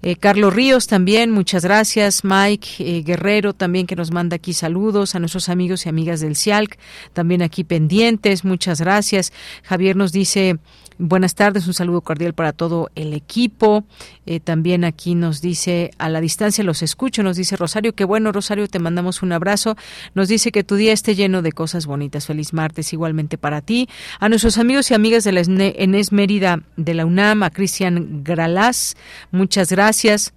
[0.02, 2.24] Eh, Carlos Ríos también, muchas gracias.
[2.24, 6.36] Mike eh, Guerrero también que nos manda aquí saludos a nuestros amigos y amigas del
[6.36, 6.78] CIALC,
[7.14, 9.34] también aquí pendientes, muchas gracias.
[9.64, 10.58] Javier nos dice
[11.02, 13.86] Buenas tardes, un saludo cordial para todo el equipo.
[14.26, 18.34] Eh, también aquí nos dice, a la distancia los escucho, nos dice Rosario, qué bueno
[18.34, 19.78] Rosario, te mandamos un abrazo.
[20.14, 22.26] Nos dice que tu día esté lleno de cosas bonitas.
[22.26, 23.88] Feliz martes igualmente para ti.
[24.20, 28.98] A nuestros amigos y amigas de la Enes Mérida de la UNAM, a Cristian Gralás,
[29.32, 30.34] muchas gracias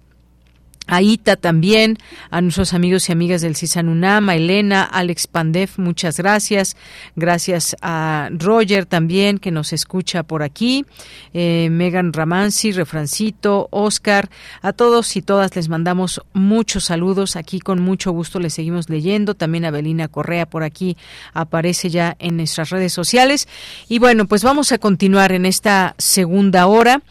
[0.87, 1.97] a Ita también,
[2.29, 6.75] a nuestros amigos y amigas del CISANUNAM, a Elena, Alex Pandev, muchas gracias.
[7.15, 10.85] Gracias a Roger también, que nos escucha por aquí.
[11.33, 14.29] Eh, Megan Ramansi, Refrancito, Oscar,
[14.61, 17.35] a todos y todas les mandamos muchos saludos.
[17.35, 19.35] Aquí con mucho gusto les seguimos leyendo.
[19.35, 20.97] También a Belina Correa por aquí
[21.33, 23.47] aparece ya en nuestras redes sociales.
[23.87, 27.01] Y bueno, pues vamos a continuar en esta segunda hora.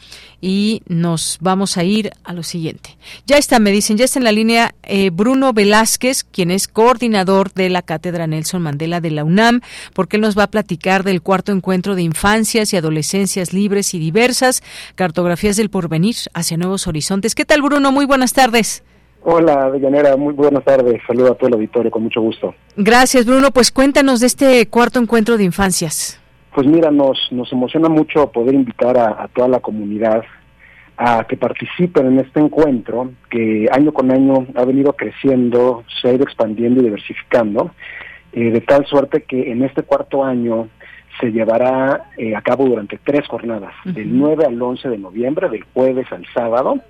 [0.42, 2.98] Y nos vamos a ir a lo siguiente.
[3.26, 7.52] Ya está, me dicen, ya está en la línea eh, Bruno Velázquez, quien es coordinador
[7.52, 9.60] de la Cátedra Nelson Mandela de la UNAM,
[9.94, 14.00] porque él nos va a platicar del cuarto encuentro de infancias y adolescencias libres y
[14.00, 14.62] diversas,
[14.96, 17.36] cartografías del porvenir hacia nuevos horizontes.
[17.36, 17.92] ¿Qué tal, Bruno?
[17.92, 18.82] Muy buenas tardes.
[19.24, 21.00] Hola, Deyanera, muy buenas tardes.
[21.06, 22.56] Saludo a todo el auditorio, con mucho gusto.
[22.76, 23.52] Gracias, Bruno.
[23.52, 26.21] Pues cuéntanos de este cuarto encuentro de infancias.
[26.54, 30.22] Pues mira, nos, nos emociona mucho poder invitar a, toda la comunidad
[30.98, 36.12] a que participen en este encuentro que año con año ha venido creciendo, se ha
[36.12, 37.70] ido expandiendo y diversificando,
[38.32, 40.68] eh, de tal suerte que en este cuarto año
[41.20, 45.64] se llevará eh, a cabo durante tres jornadas, del 9 al 11 de noviembre, del
[45.72, 46.80] jueves al sábado,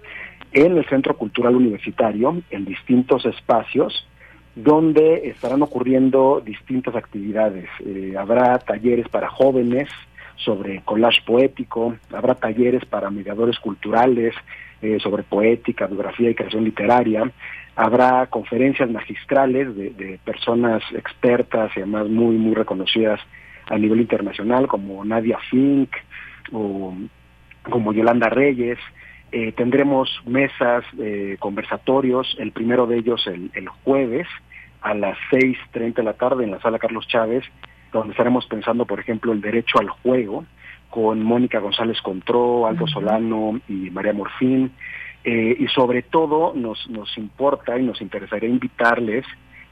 [0.53, 4.07] en el Centro Cultural Universitario, en distintos espacios,
[4.55, 7.69] donde estarán ocurriendo distintas actividades.
[7.85, 9.89] Eh, habrá talleres para jóvenes
[10.37, 14.35] sobre collage poético, habrá talleres para mediadores culturales
[14.83, 17.31] eh, sobre poética, biografía y creación literaria,
[17.77, 23.21] habrá conferencias magistrales de, de, personas expertas y además muy, muy reconocidas
[23.67, 25.91] a nivel internacional, como Nadia Fink
[26.53, 26.95] o
[27.63, 28.79] como Yolanda Reyes,
[29.33, 34.29] eh, tendremos mesas, eh, conversatorios, el primero de ellos el, el jueves
[34.83, 37.43] a las 6.30 de la tarde en la sala Carlos Chávez,
[37.93, 40.45] donde estaremos pensando, por ejemplo, el derecho al juego,
[40.91, 44.73] con Mónica González Contró, Aldo Solano y María Morfín.
[45.25, 49.25] Eh, y sobre todo nos, nos importa y nos interesaría invitarles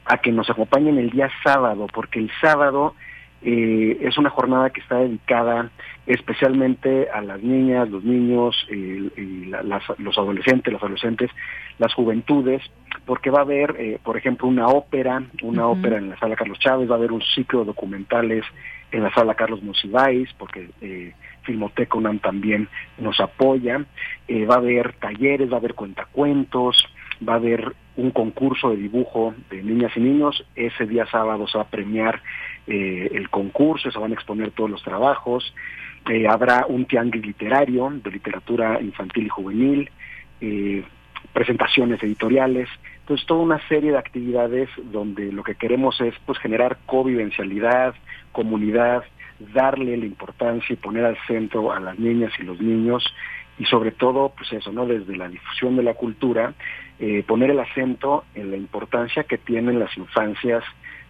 [0.05, 2.95] a que nos acompañen el día sábado, porque el sábado
[3.43, 5.71] eh, es una jornada que está dedicada
[6.05, 11.29] especialmente a las niñas, los niños, los adolescentes, los adolescentes,
[11.77, 12.61] las juventudes,
[13.05, 16.59] porque va a haber, eh, por ejemplo, una ópera, una ópera en la sala Carlos
[16.59, 18.45] Chávez, va a haber un ciclo de documentales
[18.91, 21.13] en la sala Carlos Monsiváis, porque eh,
[21.43, 23.85] Filmoteca UNAM también nos apoya,
[24.27, 26.85] eh, va a haber talleres, va a haber cuentacuentos,
[27.27, 31.57] va a haber un concurso de dibujo de niñas y niños, ese día sábado se
[31.57, 32.21] va a premiar
[32.67, 35.53] eh, el concurso, se van a exponer todos los trabajos,
[36.09, 39.89] eh, habrá un tianguis literario de literatura infantil y juvenil,
[40.41, 40.83] eh,
[41.33, 42.69] presentaciones editoriales,
[42.99, 47.95] entonces toda una serie de actividades donde lo que queremos es pues generar convivencialidad,
[48.31, 49.03] comunidad,
[49.53, 53.03] darle la importancia y poner al centro a las niñas y los niños
[53.57, 56.53] y sobre todo pues eso no desde la difusión de la cultura
[57.25, 60.63] poner el acento en la importancia que tienen las infancias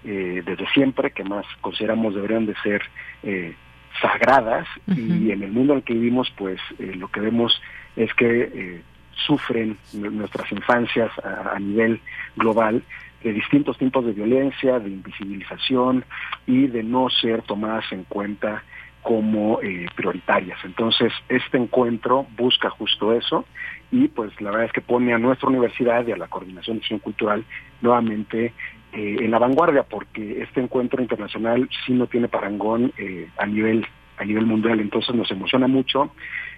[0.04, 2.82] eh, desde siempre, que más consideramos deberían de ser
[3.24, 3.56] eh,
[4.02, 7.62] sagradas, y en el mundo en el que vivimos, pues eh, lo que vemos
[7.96, 8.82] es que
[9.28, 12.00] sufren nuestras infancias a, nivel
[12.36, 12.82] global
[13.22, 16.06] de distintos tipos de violencia, de invisibilización
[16.48, 18.64] y de no ser tomadas en cuenta
[19.04, 19.60] como
[19.96, 20.58] prioritarias.
[20.64, 23.46] Entonces, este encuentro busca justo eso
[23.92, 26.82] y pues la verdad es que pone a nuestra universidad y a la Coordinación de
[26.82, 27.44] Acción Cultural
[27.82, 28.54] nuevamente
[28.94, 33.88] eh, en la vanguardia porque este encuentro internacional sí no tiene parangón eh, a nivel
[34.18, 36.12] a nivel mundial entonces nos emociona mucho.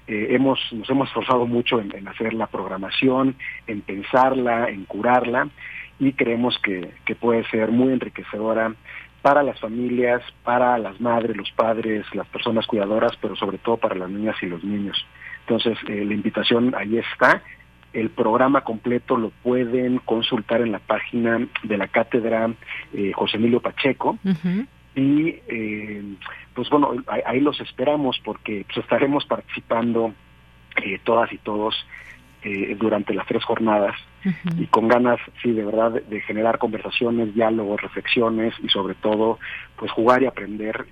[0.07, 3.35] Eh, hemos nos hemos esforzado mucho en, hacer la programación
[3.68, 5.47] en pensarla en curarla
[5.99, 8.73] y creemos que, que puede ser muy enriquecedora
[9.22, 13.93] para las familias para las madres los padres las personas cuidadoras pero sobre todo para
[13.93, 15.05] las niñas y los niños.
[15.41, 17.43] Entonces la invitación ahí está
[17.93, 22.51] el programa completo lo pueden consultar en la página de la cátedra
[22.93, 24.17] eh, José Emilio Pacheco.
[24.95, 26.03] Y eh,
[26.53, 26.93] pues bueno,
[27.25, 30.13] ahí, los esperamos porque pues, estaremos participando
[30.83, 31.75] eh, todas y todos
[32.77, 33.95] durante las tres jornadas.
[34.57, 39.39] Y con ganas, sí, de verdad, de, generar conversaciones, diálogos, reflexiones y sobre todo,
[39.77, 40.85] pues jugar y aprender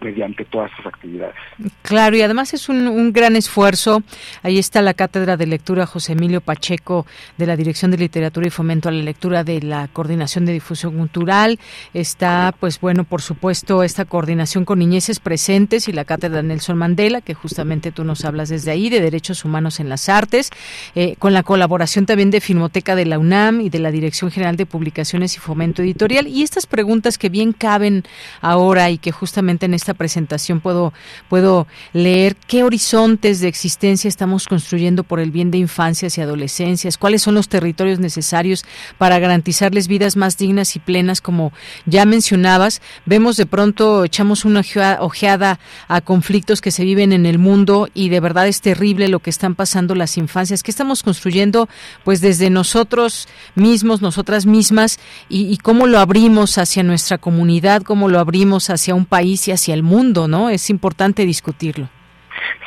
[0.00, 1.34] mediante todas estas actividades.
[1.82, 4.02] Claro, y además es un, gran esfuerzo.
[4.42, 8.50] Ahí está la Cátedra de Lectura José Emilio Pacheco de la Dirección de Literatura y
[8.50, 11.58] Fomento a la Lectura de la Coordinación de Difusión Cultural.
[11.94, 17.20] Está, pues bueno, por supuesto, esta coordinación con niñeces presentes y la Cátedra Nelson Mandela,
[17.20, 20.50] que justamente tú nos hablas desde ahí, de Derechos Humanos en las Artes,
[20.94, 24.56] eh, con la colaboración también de Filmoteca de la UNAM y de la Dirección General
[24.56, 26.26] de Publicaciones y Fomento Editorial.
[26.26, 28.04] Y estas preguntas que bien caben
[28.40, 30.92] ahora y que justamente en esta presentación puedo,
[31.28, 36.96] puedo leer qué horizontes de existencia estamos construyendo por el bien de infancias y adolescencias,
[36.98, 38.64] cuáles son los territorios necesarios
[38.98, 41.52] para garantizarles vidas más dignas y plenas, como
[41.84, 42.80] ya mencionabas.
[43.04, 44.62] Vemos de pronto, echamos una
[45.00, 49.20] ojeada a conflictos que se viven en el mundo y de verdad es terrible lo
[49.20, 50.62] que están pasando las infancias.
[50.62, 51.68] ¿Qué estamos construyendo?
[52.04, 54.98] Pues desde nosotros mismos, nosotras mismas,
[55.28, 59.74] y, cómo lo abrimos hacia nuestra comunidad, cómo lo abrimos hacia un país y hacia
[59.74, 60.48] el mundo, ¿no?
[60.48, 61.88] Es importante discutirlo.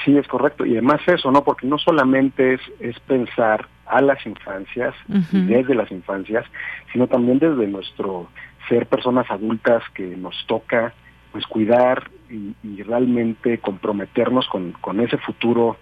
[0.04, 0.66] Sí, es correcto.
[0.66, 1.44] Y además eso, ¿no?
[1.44, 4.94] Porque no solamente es, es pensar a las infancias,
[5.32, 6.46] desde las infancias,
[6.94, 8.30] sino también desde nuestro
[8.68, 10.94] ser personas adultas que nos toca
[11.32, 15.78] pues cuidar y, y realmente comprometernos con, con ese futuro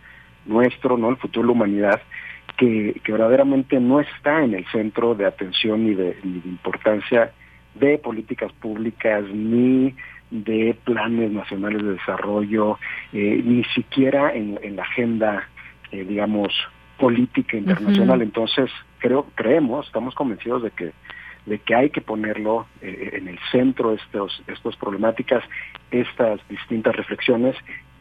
[0.45, 1.09] nuestro, ¿no?
[1.09, 2.01] El futuro de la humanidad,
[2.57, 7.31] que, que verdaderamente no está en el centro de atención de, y de importancia
[7.75, 9.95] de políticas públicas ni
[10.29, 12.77] de planes nacionales de desarrollo,
[13.13, 15.47] eh, ni siquiera en, en la agenda,
[15.91, 16.53] eh, digamos,
[16.97, 18.21] política internacional.
[18.21, 20.91] Entonces, creo, creemos, estamos convencidos de que
[21.45, 25.41] de que hay que ponerlo eh, en el centro estos estas problemáticas,
[25.91, 27.55] estas distintas reflexiones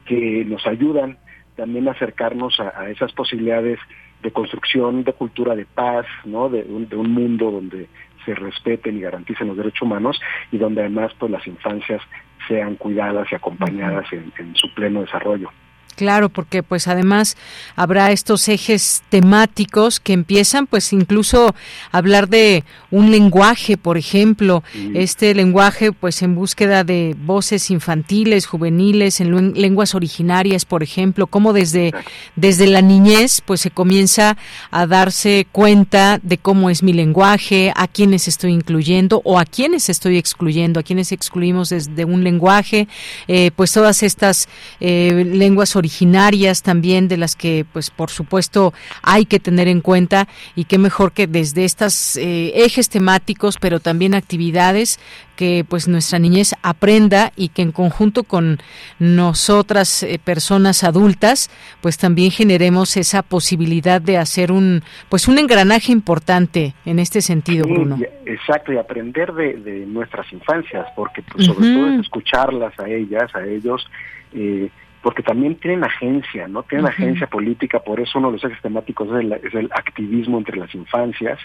[0.04, 1.18] que nos ayudan
[1.54, 3.78] también a acercarnos a, a esas posibilidades
[4.22, 6.48] de construcción de cultura de paz, ¿no?
[6.48, 7.86] De un, de un mundo donde
[8.26, 10.20] se respeten y garanticen los derechos humanos
[10.52, 12.02] y donde además pues las infancias
[12.46, 15.50] sean cuidadas y acompañadas en, en su pleno desarrollo.
[15.96, 17.38] Claro, porque pues además
[17.74, 21.54] habrá estos ejes temáticos que empiezan pues incluso
[21.90, 24.62] a hablar de un lenguaje, por ejemplo,
[24.92, 31.54] este lenguaje pues en búsqueda de voces infantiles, juveniles, en lenguas originarias, por ejemplo, como
[31.54, 31.94] desde
[32.36, 34.36] desde la niñez pues se comienza
[34.70, 39.88] a darse cuenta de cómo es mi lenguaje, a quiénes estoy incluyendo o a quiénes
[39.88, 42.86] estoy excluyendo, a quiénes excluimos desde un lenguaje,
[43.28, 44.46] eh, pues todas estas
[44.80, 49.80] eh, lenguas originarias originarias también de las que pues por supuesto hay que tener en
[49.80, 50.26] cuenta
[50.56, 54.98] y qué mejor que desde estas eh, ejes temáticos pero también actividades
[55.36, 58.58] que pues nuestra niñez aprenda y que en conjunto con
[58.98, 61.50] nosotras eh, personas adultas
[61.82, 67.64] pues también generemos esa posibilidad de hacer un pues un engranaje importante en este sentido
[67.68, 67.96] Bruno.
[68.24, 73.34] exacto, y aprender de, de nuestras infancias, porque pues, sobre todo es escucharlas a ellas,
[73.34, 73.86] a ellos,
[74.32, 74.70] eh,
[75.06, 76.64] porque también tienen agencia, ¿no?
[76.64, 80.36] Tienen agencia política, por eso uno de los ejes temáticos es el, es el activismo
[80.36, 81.38] entre las infancias,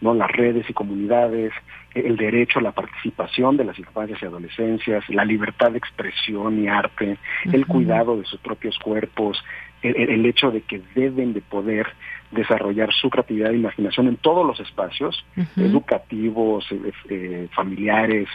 [0.00, 0.14] ¿no?
[0.14, 1.52] Las redes y comunidades,
[1.94, 6.68] el derecho a la participación de las infancias y adolescencias, la libertad de expresión y
[6.68, 9.44] arte, el cuidado de sus propios cuerpos,
[9.82, 11.88] el, el- hecho de que deben de poder
[12.30, 15.22] desarrollar su creatividad e imaginación en todos los espacios,
[15.58, 18.26] educativos, eh, eh, familiares,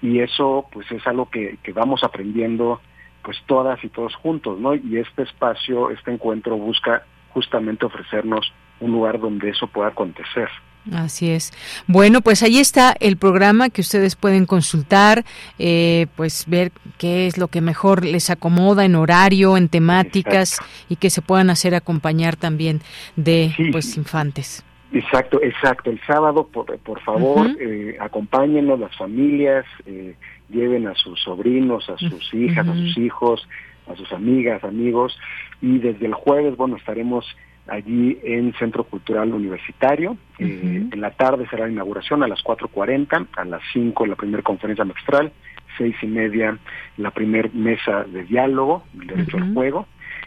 [0.00, 2.80] y eso pues es algo que, que vamos aprendiendo
[3.22, 4.74] pues todas y todos juntos, ¿no?
[4.74, 10.48] Y este espacio, este encuentro busca justamente ofrecernos un lugar donde eso pueda acontecer.
[10.92, 11.52] Así es.
[11.86, 15.24] Bueno, pues ahí está el programa que ustedes pueden consultar,
[15.58, 20.58] eh, pues ver qué es lo que mejor les acomoda en horario, en temáticas
[20.88, 22.80] y que se puedan hacer acompañar también
[23.16, 24.64] de pues infantes.
[24.92, 25.90] Exacto, exacto.
[25.90, 27.58] El sábado, por, por favor, Ujú.
[27.60, 30.14] eh, acompáñenos las familias, eh,
[30.48, 33.48] lleven a sus sobrinos, a sus hijas, a sus hijos,
[33.86, 35.18] a sus amigas, amigos,
[35.60, 37.24] y desde el jueves, bueno, estaremos
[37.66, 40.16] allí en Centro Cultural Universitario.
[40.38, 44.42] Eh, en la tarde será la inauguración a las 4.40, a las 5 la primera
[44.42, 45.32] conferencia magistral,
[45.76, 46.58] seis y media
[46.96, 49.86] la primer mesa de diálogo, el derecho al juego,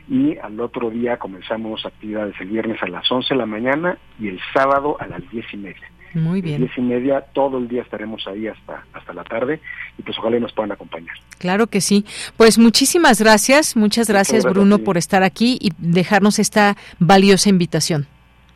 [0.10, 4.30] y al otro día comenzamos actividades el viernes a las 11 de la mañana y
[4.30, 5.92] el sábado a las 10 y media.
[6.14, 6.60] Muy bien.
[6.62, 9.60] Diez y media, todo el día estaremos ahí hasta, hasta la tarde
[9.98, 11.16] y pues ojalá y nos puedan acompañar.
[11.38, 12.06] Claro que sí.
[12.38, 18.08] Pues muchísimas gracias, muchas gracias Bruno por estar aquí y dejarnos esta valiosa invitación.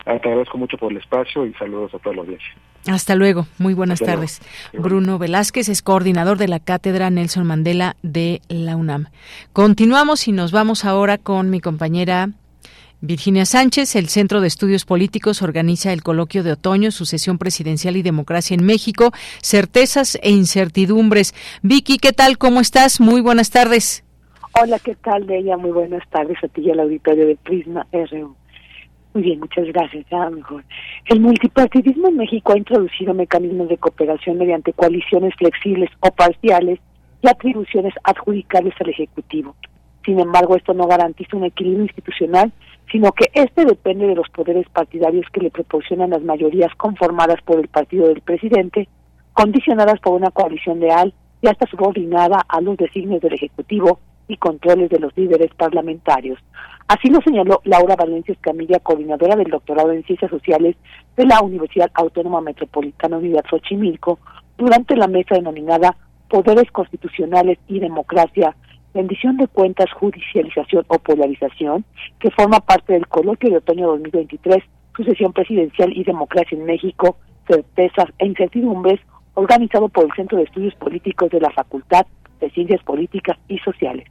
[0.05, 2.53] Ah, te agradezco mucho por el espacio y saludos a toda la audiencia.
[2.87, 4.27] Hasta luego, muy buenas Hasta luego.
[4.27, 4.41] tardes.
[4.73, 9.07] Bruno Velázquez es coordinador de la Cátedra Nelson Mandela de la UNAM.
[9.53, 12.29] Continuamos y nos vamos ahora con mi compañera
[13.05, 13.95] Virginia Sánchez.
[13.95, 18.65] El Centro de Estudios Políticos organiza el coloquio de otoño, sucesión presidencial y democracia en
[18.65, 19.11] México,
[19.41, 21.33] certezas e incertidumbres.
[21.61, 22.37] Vicky, ¿qué tal?
[22.37, 22.99] ¿Cómo estás?
[22.99, 24.03] Muy buenas tardes.
[24.61, 25.57] Hola, ¿qué tal, Deya?
[25.57, 28.35] Muy buenas tardes a ti y al auditorio de Prisma RU.
[29.13, 30.05] Muy bien, muchas gracias.
[30.11, 30.63] Ya mejor.
[31.05, 36.79] El multipartidismo en México ha introducido mecanismos de cooperación mediante coaliciones flexibles o parciales
[37.21, 39.55] y atribuciones adjudicables al Ejecutivo.
[40.05, 42.51] Sin embargo, esto no garantiza un equilibrio institucional,
[42.95, 47.59] sino que este depende de los poderes partidarios que le proporcionan las mayorías conformadas por
[47.59, 48.87] el partido del presidente,
[49.33, 53.99] condicionadas por una coalición leal y hasta subordinada a los designios del Ejecutivo
[54.29, 56.39] y controles de los líderes parlamentarios.
[56.87, 60.77] Así lo señaló Laura Valencia Escamilla, coordinadora del doctorado en Ciencias Sociales
[61.17, 64.19] de la Universidad Autónoma Metropolitana Unidad Xochimilco,
[64.57, 65.97] durante la mesa denominada
[66.29, 68.55] Poderes Constitucionales y Democracia,
[68.95, 71.83] rendición de cuentas, judicialización o polarización,
[72.19, 74.63] que forma parte del coloquio de otoño 2023,
[74.95, 79.01] sucesión presidencial y democracia en México, certezas e incertidumbres,
[79.33, 82.07] organizado por el Centro de Estudios Políticos de la Facultad
[82.39, 84.07] de Ciencias Políticas y Sociales.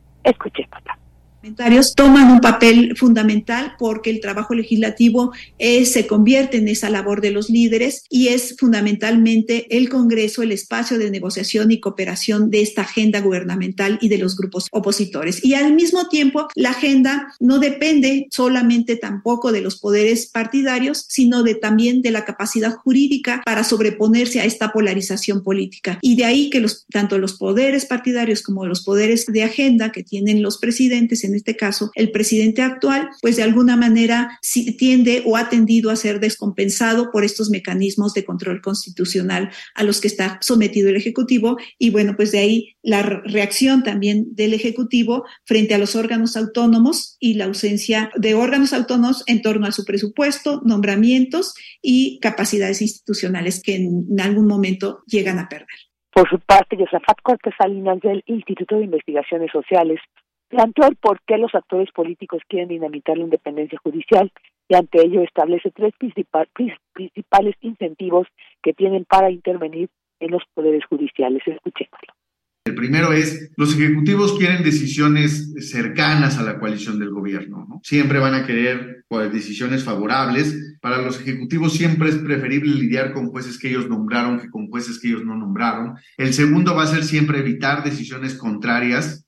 [1.45, 1.95] Escuchemos.
[1.95, 7.51] toman un papel fundamental porque el trabajo legislativo se convierte en esa labor de los
[7.51, 13.21] líderes y es fundamentalmente el Congreso el espacio de negociación y cooperación de esta agenda
[13.21, 15.45] gubernamental y de los grupos opositores.
[15.45, 21.43] Y al mismo tiempo, la agenda no depende solamente tampoco de los poderes partidarios, sino
[21.43, 25.99] de también de la capacidad jurídica para sobreponerse a esta polarización política.
[26.01, 30.03] Y de ahí que los, tanto los poderes partidarios como los poderes de agenda que
[30.03, 34.39] tienen los presidentes, en este caso el presidente actual, pues de alguna manera
[34.79, 40.01] tiende o ha tendido a ser descompensado por estos mecanismos de control constitucional a los
[40.01, 41.57] que está sometido el Ejecutivo.
[41.79, 47.17] Y bueno, pues de ahí la reacción también del Ejecutivo frente a los órganos autónomos
[47.21, 53.63] y la ausencia de órganos autónomos en torno a su presupuesto, nombramientos y capacidades institucionales
[53.63, 55.67] que en, algún momento llegan a perder.
[56.13, 60.01] Por su parte, Josafat Cortés Salinas del Instituto de Investigaciones Sociales
[60.49, 64.31] planteó el por qué los actores políticos quieren dinamitar la independencia judicial
[64.69, 68.27] y ante ello establece tres principales incentivos
[68.63, 69.89] que tienen para intervenir
[70.21, 71.43] en los poderes judiciales.
[71.47, 72.15] Escuchémoslo.
[72.67, 77.81] El primero es, los ejecutivos quieren decisiones cercanas a la coalición del gobierno, ¿no?
[77.83, 80.79] Siempre van a querer pues, decisiones favorables.
[80.81, 84.99] Para los ejecutivos siempre es preferible lidiar con jueces que ellos nombraron que con jueces
[84.99, 85.97] que ellos no nombraron.
[86.17, 89.27] El segundo va a ser siempre evitar decisiones contrarias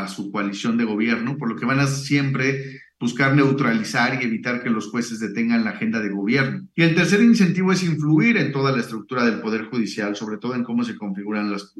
[0.00, 4.62] a su coalición de gobierno, por lo que van a siempre buscar neutralizar y evitar
[4.62, 6.66] que los jueces detengan la agenda de gobierno.
[6.74, 10.54] Y el tercer incentivo es influir en toda la estructura del Poder Judicial, sobre todo
[10.54, 11.74] en cómo se configuran los,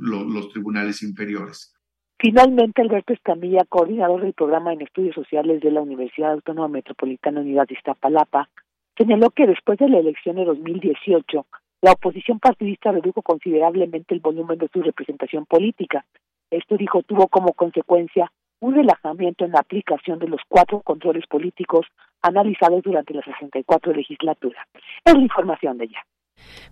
[0.52, 1.74] tribunales inferiores.
[2.18, 7.66] Finalmente, Alberto Escamilla, coordinador del programa en estudios sociales de la Universidad Autónoma Metropolitana Unidad
[7.68, 8.48] de Iztapalapa,
[8.96, 11.46] señaló que después de la elección de 2018,
[11.82, 16.04] la oposición partidista redujo considerablemente el volumen de su representación política.
[16.56, 21.86] Esto, dijo, tuvo como consecuencia un relajamiento en la aplicación de los cuatro controles políticos
[22.22, 24.66] analizados durante la 64 legislatura.
[25.04, 26.06] Es la información de ella.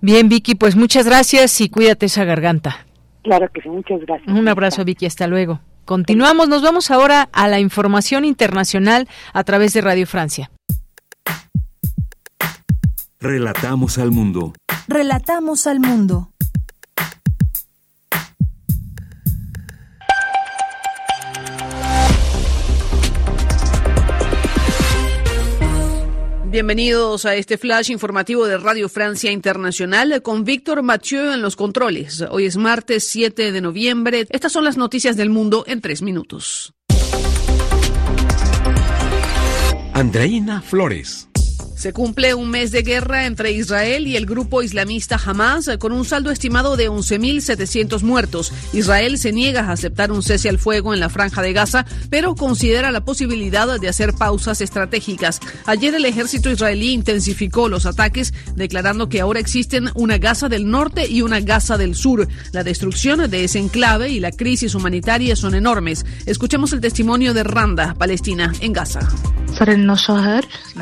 [0.01, 2.87] Bien, Vicky, pues muchas gracias y cuídate esa garganta.
[3.23, 4.29] Claro que sí, muchas gracias.
[4.37, 5.61] Un abrazo, Vicky, hasta luego.
[5.85, 10.51] Continuamos, nos vamos ahora a la información internacional a través de Radio Francia.
[13.21, 14.53] Relatamos al mundo.
[14.89, 16.32] Relatamos al mundo.
[26.53, 32.23] Bienvenidos a este flash informativo de Radio Francia Internacional con Víctor Mathieu en los controles.
[32.31, 34.27] Hoy es martes 7 de noviembre.
[34.29, 36.75] Estas son las noticias del mundo en tres minutos.
[39.95, 41.32] Andreina Flores.
[41.83, 46.05] Se cumple un mes de guerra entre Israel y el grupo islamista Hamas con un
[46.05, 48.53] saldo estimado de 11.700 muertos.
[48.73, 52.37] Israel se niega a aceptar un cese al fuego en la franja de Gaza, pero
[52.37, 55.41] considera la posibilidad de hacer pausas estratégicas.
[55.67, 61.09] Ayer el ejército israelí intensificó los ataques, declarando que ahora existen una Gaza del norte
[61.09, 62.29] y una Gaza del sur.
[62.53, 66.07] La destrucción de ese enclave y la crisis humanitaria son enormes.
[66.27, 69.01] Escuchemos el testimonio de Randa, Palestina, en Gaza.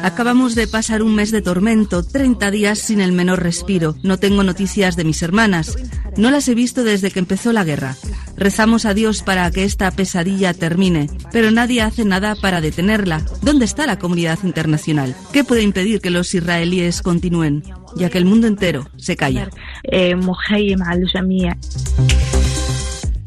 [0.02, 3.94] Acabamos de pasar un mes de tormento, 30 días sin el menor respiro.
[4.02, 5.78] No tengo noticias de mis hermanas.
[6.16, 7.96] No las he visto desde que empezó la guerra.
[8.36, 13.22] Rezamos a Dios para que esta pesadilla termine, pero nadie hace nada para detenerla.
[13.42, 15.14] ¿Dónde está la comunidad internacional?
[15.32, 17.62] ¿Qué puede impedir que los israelíes continúen,
[17.94, 19.48] ya que el mundo entero se calla?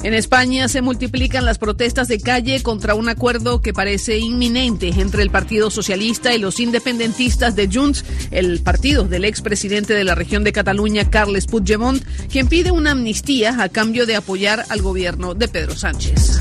[0.04, 5.24] En España se multiplican las protestas de calle contra un acuerdo que parece inminente entre
[5.24, 10.44] el Partido Socialista y los independentistas de Junts, el partido del expresidente de la región
[10.44, 15.48] de Cataluña, Carles Puigdemont, quien pide una amnistía a cambio de apoyar al gobierno de
[15.48, 16.38] Pedro Sánchez.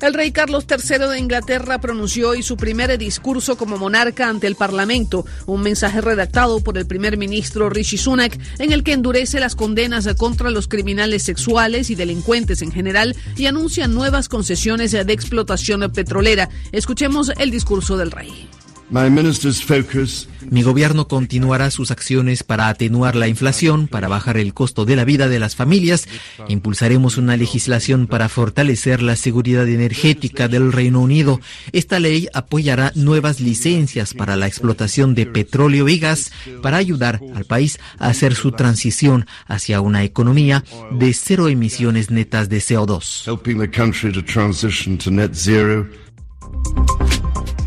[0.00, 4.56] El rey Carlos III de Inglaterra pronunció hoy su primer discurso como monarca ante el
[4.56, 9.54] Parlamento, un mensaje redactado por el primer ministro Rishi Sunak en el que endurece las
[9.54, 15.92] condenas contra los criminales sexuales y delincuentes en general y anuncia nuevas concesiones de explotación
[15.92, 16.48] petrolera.
[16.72, 18.48] Escuchemos el discurso del rey.
[20.50, 25.04] Mi gobierno continuará sus acciones para atenuar la inflación, para bajar el costo de la
[25.04, 26.08] vida de las familias.
[26.48, 31.40] Impulsaremos una legislación para fortalecer la seguridad energética del Reino Unido.
[31.72, 37.44] Esta ley apoyará nuevas licencias para la explotación de petróleo y gas para ayudar al
[37.44, 43.24] país a hacer su transición hacia una economía de cero emisiones netas de CO2.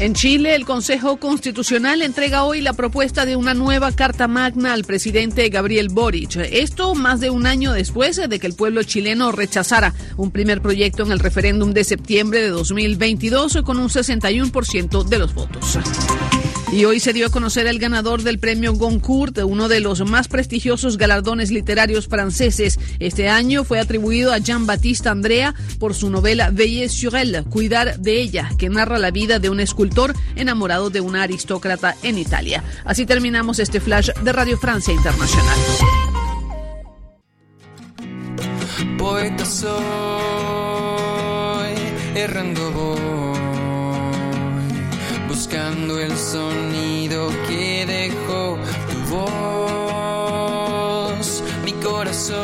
[0.03, 4.83] En Chile, el Consejo Constitucional entrega hoy la propuesta de una nueva Carta Magna al
[4.83, 6.35] presidente Gabriel Boric.
[6.35, 11.03] Esto más de un año después de que el pueblo chileno rechazara un primer proyecto
[11.03, 15.79] en el referéndum de septiembre de 2022 con un 61% de los votos.
[16.73, 20.27] Y hoy se dio a conocer el ganador del premio Goncourt, uno de los más
[20.27, 22.79] prestigiosos galardones literarios franceses.
[22.97, 28.19] Este año fue atribuido a Jean-Baptiste Andrea por su novela Veiller sur elle, Cuidar de
[28.19, 32.63] ella, que narra la vida de un escultor enamorado de una aristócrata en Italia.
[32.85, 35.59] Así terminamos este flash de Radio Francia Internacional.
[38.97, 39.73] Poeta soy,
[52.31, 52.39] corazón,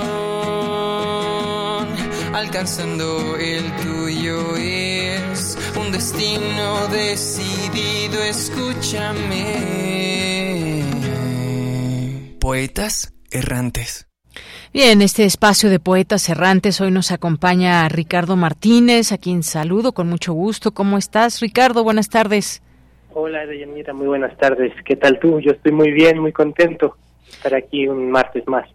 [2.34, 9.56] alcanzando el tuyo es un destino decidido, escúchame.
[12.40, 14.08] Poetas errantes.
[14.74, 20.08] Bien, este espacio de poetas errantes hoy nos acompaña Ricardo Martínez, a quien saludo con
[20.08, 20.72] mucho gusto.
[20.72, 21.84] ¿Cómo estás, Ricardo?
[21.84, 22.62] Buenas tardes.
[23.14, 24.72] Hola, Deyanira, muy buenas tardes.
[24.86, 25.40] ¿Qué tal tú?
[25.40, 26.96] Yo estoy muy bien, muy contento
[27.26, 28.70] de estar aquí un martes más.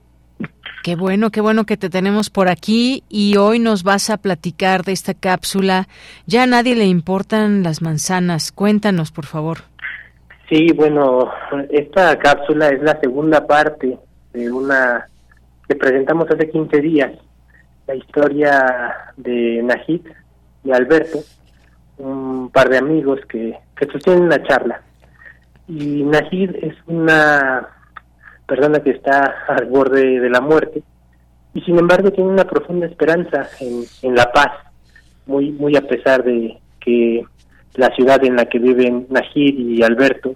[0.84, 4.82] Qué bueno, qué bueno que te tenemos por aquí y hoy nos vas a platicar
[4.82, 5.88] de esta cápsula.
[6.26, 8.52] Ya a nadie le importan las manzanas.
[8.52, 9.60] Cuéntanos, por favor.
[10.46, 11.32] Sí, bueno,
[11.70, 13.98] esta cápsula es la segunda parte
[14.34, 15.06] de una
[15.66, 17.12] que presentamos hace 15 días,
[17.86, 20.02] la historia de Najid
[20.64, 21.20] y Alberto,
[21.96, 24.82] un par de amigos que, que sostienen una charla.
[25.66, 27.73] Y Najid es una
[28.46, 30.82] persona que está al borde de la muerte
[31.54, 34.52] y sin embargo tiene una profunda esperanza en, en la paz,
[35.26, 37.24] muy, muy a pesar de que
[37.74, 40.34] la ciudad en la que viven Najid y Alberto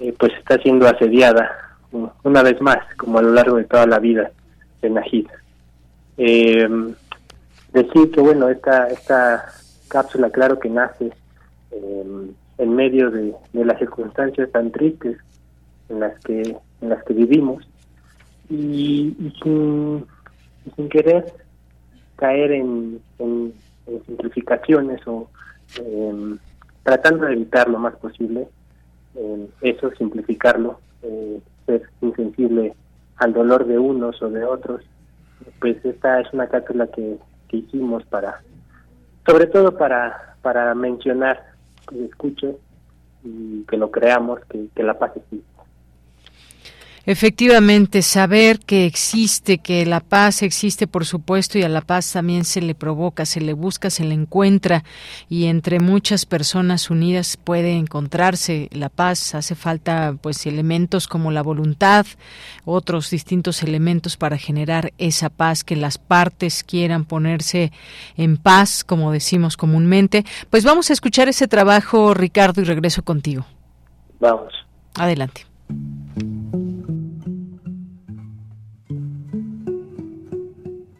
[0.00, 1.78] eh, pues está siendo asediada
[2.22, 4.30] una vez más, como a lo largo de toda la vida
[4.80, 5.26] de Najid.
[6.16, 6.68] Eh,
[7.72, 9.44] decir que bueno, esta, esta
[9.88, 11.12] cápsula, claro que nace
[11.70, 15.18] eh, en medio de, las circunstancias tan tristes
[15.92, 17.64] en las que en las que vivimos
[18.50, 20.04] y, sin,
[20.74, 21.32] sin, querer
[22.16, 23.00] caer en,
[24.06, 25.28] simplificaciones o
[25.76, 26.38] em,
[26.82, 28.48] tratando de evitar lo más posible
[29.14, 32.74] em, eso simplificarlo eh, ser insensible
[33.16, 34.82] al dolor de unos o de otros
[35.60, 38.40] pues esta es una cápsula que, que hicimos para
[39.26, 41.52] sobre todo para, para mencionar
[41.88, 42.10] que
[42.40, 42.56] se
[43.24, 45.51] y que lo creamos, que, que la paz existe.
[47.04, 52.44] Efectivamente, saber que existe, que la paz existe, por supuesto, y a la paz también
[52.44, 54.84] se le provoca, se le busca, se le encuentra,
[55.28, 59.34] y entre muchas personas unidas puede encontrarse la paz.
[59.34, 62.06] Hace falta, pues, elementos como la voluntad,
[62.64, 67.72] otros distintos elementos para generar esa paz, que las partes quieran ponerse
[68.16, 70.24] en paz, como decimos comúnmente.
[70.50, 73.44] Pues vamos a escuchar ese trabajo, Ricardo, y regreso contigo.
[74.20, 74.52] Vamos.
[74.94, 75.46] Adelante.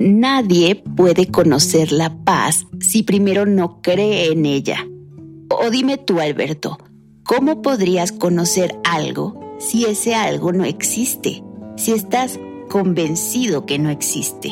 [0.05, 4.85] Nadie puede conocer la paz si primero no cree en ella.
[5.49, 6.77] O dime tú, Alberto,
[7.23, 11.45] ¿cómo podrías conocer algo si ese algo no existe?
[11.77, 14.51] Si estás convencido que no existe.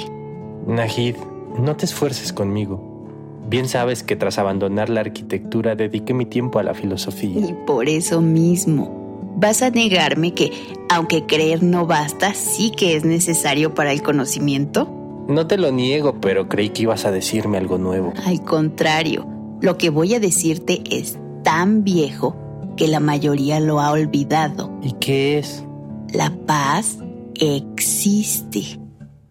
[0.69, 1.17] Nahid,
[1.59, 3.09] no te esfuerces conmigo.
[3.49, 7.41] Bien sabes que tras abandonar la arquitectura dediqué mi tiempo a la filosofía.
[7.41, 10.53] Y por eso mismo, ¿vas a negarme que,
[10.89, 15.00] aunque creer no basta, sí que es necesario para el conocimiento?
[15.29, 18.13] No te lo niego, pero creí que ibas a decirme algo nuevo.
[18.25, 19.27] Al contrario,
[19.61, 22.37] lo que voy a decirte es tan viejo
[22.77, 24.73] que la mayoría lo ha olvidado.
[24.83, 25.65] ¿Y qué es?
[26.13, 26.99] La paz
[27.35, 28.81] existe.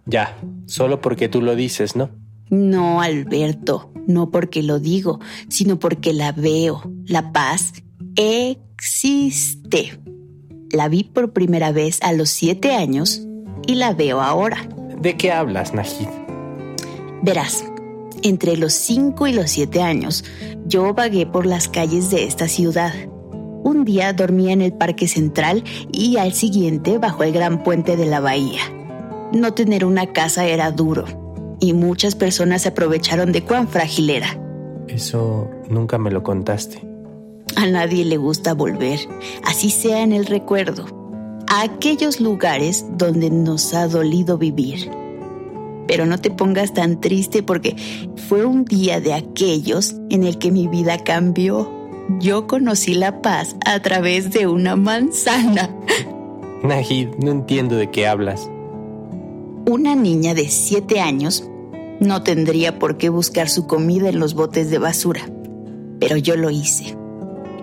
[0.05, 2.09] Ya, solo porque tú lo dices, ¿no?
[2.49, 6.81] No, Alberto, no porque lo digo, sino porque la veo.
[7.05, 7.73] La paz
[8.15, 9.99] existe.
[10.71, 13.25] La vi por primera vez a los siete años
[13.67, 14.67] y la veo ahora.
[15.01, 16.09] ¿De qué hablas, Najid?
[17.21, 17.63] Verás,
[18.21, 20.25] entre los 5 y los 7 años,
[20.65, 22.93] yo vagué por las calles de esta ciudad.
[23.63, 28.07] Un día dormía en el Parque Central y al siguiente bajo el gran puente de
[28.07, 28.61] la bahía.
[29.31, 31.05] No tener una casa era duro
[31.61, 34.37] y muchas personas se aprovecharon de cuán frágil era.
[34.87, 36.81] Eso nunca me lo contaste.
[37.55, 38.99] A nadie le gusta volver,
[39.45, 40.98] así sea en el recuerdo
[41.49, 44.89] a aquellos lugares donde nos ha dolido vivir.
[45.87, 47.75] Pero no te pongas tan triste porque
[48.27, 51.69] fue un día de aquellos en el que mi vida cambió.
[52.19, 55.75] Yo conocí la paz a través de una manzana.
[56.63, 58.49] Nahid, no entiendo de qué hablas.
[59.65, 61.49] Una niña de siete años
[61.99, 65.21] no tendría por qué buscar su comida en los botes de basura,
[65.99, 66.98] pero yo lo hice.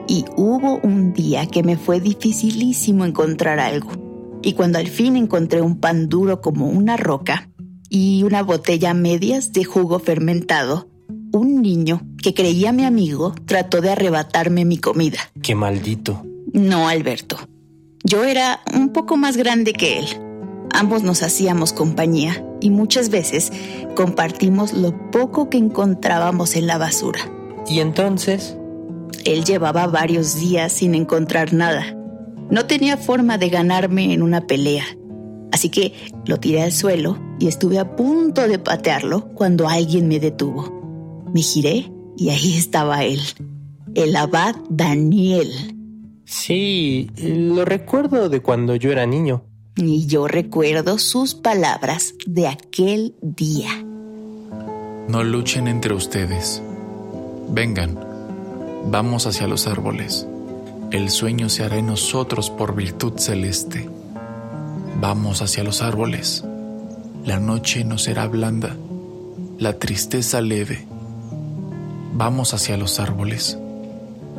[0.09, 3.91] Y hubo un día que me fue dificilísimo encontrar algo.
[4.43, 7.49] Y cuando al fin encontré un pan duro como una roca
[7.89, 10.89] y una botella a medias de jugo fermentado,
[11.33, 15.19] un niño que creía mi amigo trató de arrebatarme mi comida.
[15.43, 16.25] Qué maldito.
[16.53, 17.37] No, Alberto.
[18.05, 20.07] Yo era un poco más grande que él.
[20.73, 23.53] Ambos nos hacíamos compañía y muchas veces
[23.95, 27.21] compartimos lo poco que encontrábamos en la basura.
[27.67, 28.57] ¿Y entonces?
[29.25, 31.97] Él llevaba varios días sin encontrar nada.
[32.51, 34.85] No tenía forma de ganarme en una pelea.
[35.53, 35.93] Así que
[36.27, 41.27] lo tiré al suelo y estuve a punto de patearlo cuando alguien me detuvo.
[41.33, 43.21] Me giré y ahí estaba él,
[43.95, 45.49] el abad Daniel.
[46.25, 49.45] Sí, lo recuerdo de cuando yo era niño.
[49.77, 53.69] Y yo recuerdo sus palabras de aquel día.
[55.09, 56.63] No luchen entre ustedes.
[57.49, 57.99] Vengan,
[58.89, 60.27] vamos hacia los árboles.
[60.91, 63.89] El sueño se hará en nosotros por virtud celeste.
[65.01, 66.45] Vamos hacia los árboles.
[67.25, 68.77] La noche no será blanda,
[69.59, 70.87] la tristeza leve.
[72.15, 73.59] Vamos hacia los árboles.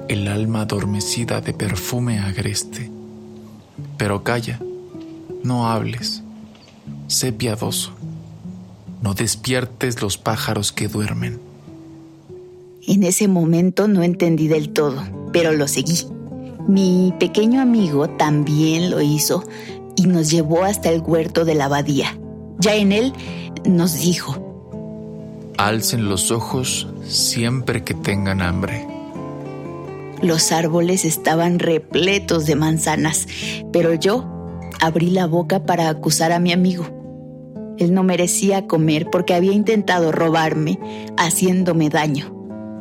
[0.08, 2.90] El alma adormecida de perfume agreste.
[3.98, 4.60] Pero calla,
[5.44, 6.24] no hables.
[7.08, 7.92] Sé piadoso.
[9.02, 11.47] No despiertes los pájaros que duermen.
[12.90, 15.04] En ese momento no entendí del todo,
[15.34, 16.08] pero lo seguí.
[16.70, 19.44] Mi pequeño amigo también lo hizo
[19.98, 22.18] y nos llevó hasta el huerto de la abadía.
[22.60, 23.12] Ya en él
[23.66, 24.42] nos dijo,
[25.58, 28.88] Alcen los ojos siempre que tengan hambre.
[30.22, 33.28] Los árboles estaban repletos de manzanas,
[33.74, 36.86] pero yo abrí la boca para acusar a mi amigo.
[37.78, 40.80] Él no merecía comer porque había intentado robarme,
[41.18, 42.37] haciéndome daño.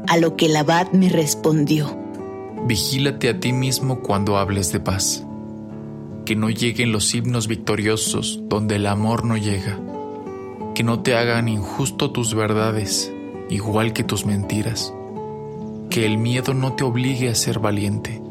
[0.09, 1.99] A lo que el abad me respondió.
[2.67, 5.25] Vigílate a ti mismo cuando hables de paz.
[6.25, 9.81] Que no lleguen los himnos victoriosos donde el amor no llega.
[10.77, 13.13] Que no te hagan injusto tus verdades,
[13.51, 14.95] igual que tus mentiras.
[15.91, 18.23] Que el miedo no te obligue a ser valiente.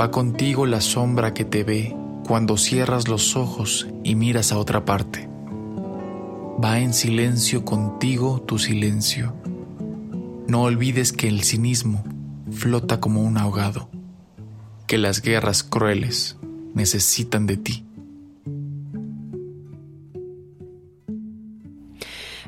[0.00, 1.94] Va contigo la sombra que te ve
[2.26, 5.28] cuando cierras los ojos y miras a otra parte.
[6.62, 9.34] Va en silencio contigo tu silencio.
[10.50, 12.02] No olvides que el cinismo
[12.50, 13.88] flota como un ahogado,
[14.88, 16.38] que las guerras crueles
[16.74, 17.86] necesitan de ti.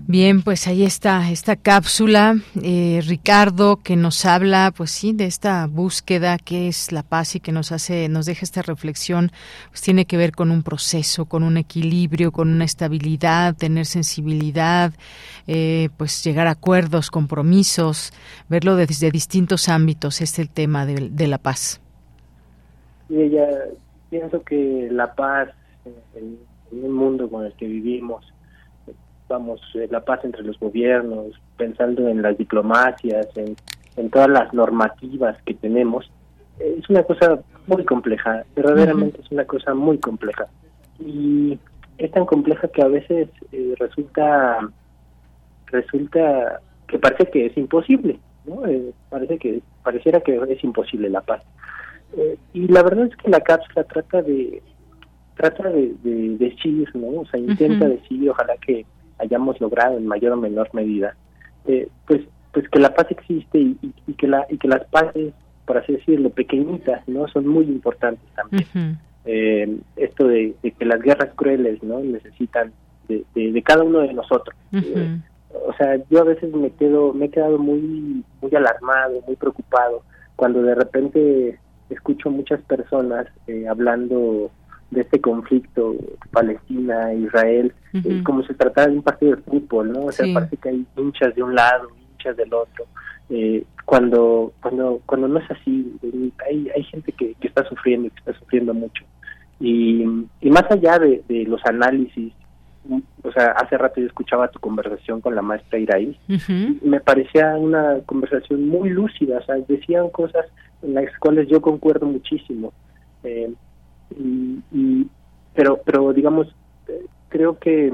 [0.09, 5.69] Bien, pues ahí está esta cápsula, eh, Ricardo, que nos habla, pues sí, de esta
[5.69, 9.31] búsqueda que es la paz y que nos hace, nos deja esta reflexión,
[9.69, 14.93] pues tiene que ver con un proceso, con un equilibrio, con una estabilidad, tener sensibilidad,
[15.47, 18.13] eh, pues llegar a acuerdos, compromisos,
[18.49, 21.81] verlo desde distintos ámbitos, este es el tema de, la paz.
[23.09, 23.47] Y ella,
[24.11, 25.49] pienso que la paz
[26.17, 26.39] en,
[26.73, 28.25] un mundo con el que vivimos
[29.33, 33.57] vamos, eh, la paz entre los gobiernos, pensando en las diplomacias, en,
[33.97, 36.11] en todas las normativas que tenemos,
[36.61, 40.47] eh, es una cosa muy compleja, verdaderamente es una cosa muy compleja.
[40.99, 41.59] Y
[41.97, 44.59] es tan compleja que a veces eh, resulta,
[45.67, 48.63] resulta que parece que es imposible, ¿no?
[49.09, 51.43] parece que, pareciera que es imposible la paz.
[52.53, 54.63] y la verdad es que la cápsula trata de
[55.37, 55.95] trata de,
[56.39, 57.21] decir, ¿no?
[57.21, 58.85] O sea, intenta decir, ojalá que
[59.23, 61.15] hayamos logrado en mayor o menor medida,
[61.67, 62.23] eh, pues
[62.53, 65.33] pues que la paz existe y, que la y que las paces,
[65.65, 68.99] por así decirlo, pequeñitas, no, son muy importantes también.
[69.25, 72.73] Eh, esto de, que las guerras crueles, no, necesitan
[73.09, 74.55] de, de, cada uno de nosotros.
[74.73, 75.17] Eh,
[75.67, 80.03] o sea, yo a veces me quedo me he quedado muy muy alarmado, muy preocupado
[80.37, 81.59] cuando de repente
[81.89, 83.29] escucho muchas personas
[83.69, 84.51] hablando
[84.93, 85.97] de este conflicto
[86.31, 87.73] Palestina-Israel,
[88.25, 90.05] como se tratara de un partido de fútbol, ¿no?
[90.07, 92.85] O sea, parece que hay hinchas de un lado, hinchas del otro.
[93.31, 95.99] Eh, cuando cuando cuando no es así,
[96.47, 99.05] hay, hay gente que, que está sufriendo que está sufriendo mucho.
[99.59, 100.03] Y,
[100.41, 102.35] y más allá de, de los análisis,
[103.23, 106.19] o sea, hace rato yo escuchaba tu conversación con la maestra Iraí,
[106.83, 110.47] me parecía una conversación muy lúcida, o sea, decían cosas
[110.83, 112.73] en las cuales yo concuerdo muchísimo.
[113.23, 113.53] Eh,
[114.19, 115.07] y,
[115.55, 116.55] pero pero digamos
[117.29, 117.93] creo que,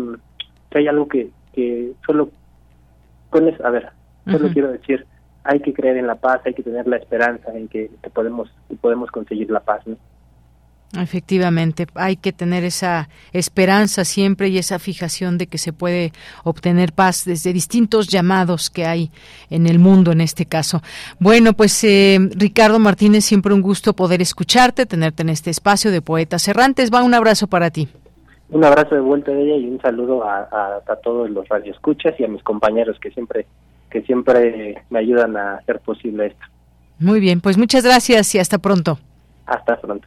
[0.74, 2.30] hay algo que, que solo
[3.30, 3.90] pones a ver
[4.26, 5.06] solo quiero decir
[5.48, 9.10] hay que creer en la paz, hay que tener la esperanza en que, podemos podemos
[9.10, 9.96] conseguir la paz, ¿no?
[10.97, 16.12] Efectivamente, hay que tener esa esperanza siempre y esa fijación de que se puede
[16.44, 19.10] obtener paz desde distintos llamados que hay
[19.51, 20.81] en el mundo en este caso.
[21.19, 26.01] Bueno, pues eh, Ricardo Martínez, siempre un gusto poder escucharte, tenerte en este espacio de
[26.01, 26.90] Poetas Errantes.
[26.93, 27.89] Va un abrazo para ti.
[28.48, 30.48] Un abrazo de vuelta de ella y un saludo a,
[30.86, 33.47] a todos los radioescuchas y a mis compañeros que siempre
[33.90, 36.44] que siempre me ayudan a hacer posible esto.
[36.98, 38.98] Muy bien, pues muchas gracias y hasta pronto.
[39.47, 40.06] Hasta pronto.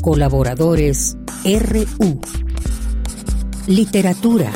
[0.00, 2.20] Colaboradores RU.
[3.66, 4.50] Literatura.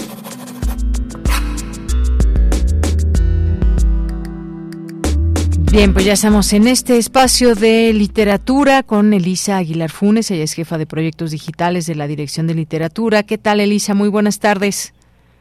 [5.70, 10.54] Bien, pues ya estamos en este espacio de literatura con Elisa Aguilar Funes, ella es
[10.54, 13.24] jefa de proyectos digitales de la Dirección de Literatura.
[13.24, 13.92] ¿Qué tal, Elisa?
[13.92, 14.94] Muy buenas tardes.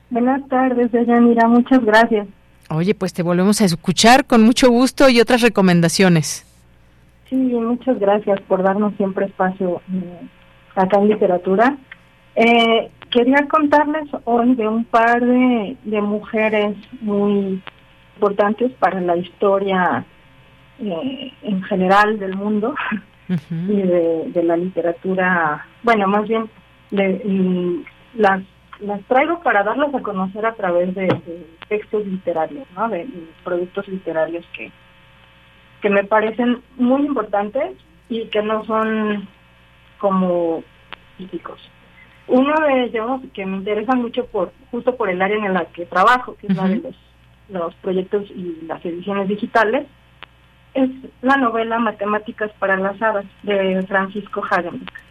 [0.10, 2.28] Buenas tardes, Deyanira, muchas gracias.
[2.70, 6.46] Oye, pues te volvemos a escuchar con mucho gusto y otras recomendaciones.
[7.34, 10.28] Sí, muchas gracias por darnos siempre espacio eh,
[10.76, 11.76] acá en literatura.
[12.36, 17.60] Eh, quería contarles hoy de un par de, mujeres muy
[18.18, 20.06] importantes para la historia
[20.78, 22.76] eh, en general del mundo
[23.50, 26.48] y de, la literatura, bueno, más bien
[28.14, 28.44] las,
[28.80, 32.90] las traigo para darlas a conocer a través de, de textos literarios, ¿no?
[32.90, 33.08] de
[33.44, 34.72] productos literarios que,
[35.84, 37.76] que me parecen muy importantes
[38.08, 39.28] y que no son
[40.00, 40.64] como
[41.18, 41.60] típicos.
[42.28, 45.86] Uno de ellos que me interesa mucho por justo por el área en la que
[45.86, 46.96] trabajo, que es la de los,
[47.50, 49.86] los proyectos y las ediciones digitales,
[50.74, 50.90] es
[51.22, 55.02] la novela Matemáticas para las Hadas de Francisco Hagenbeck.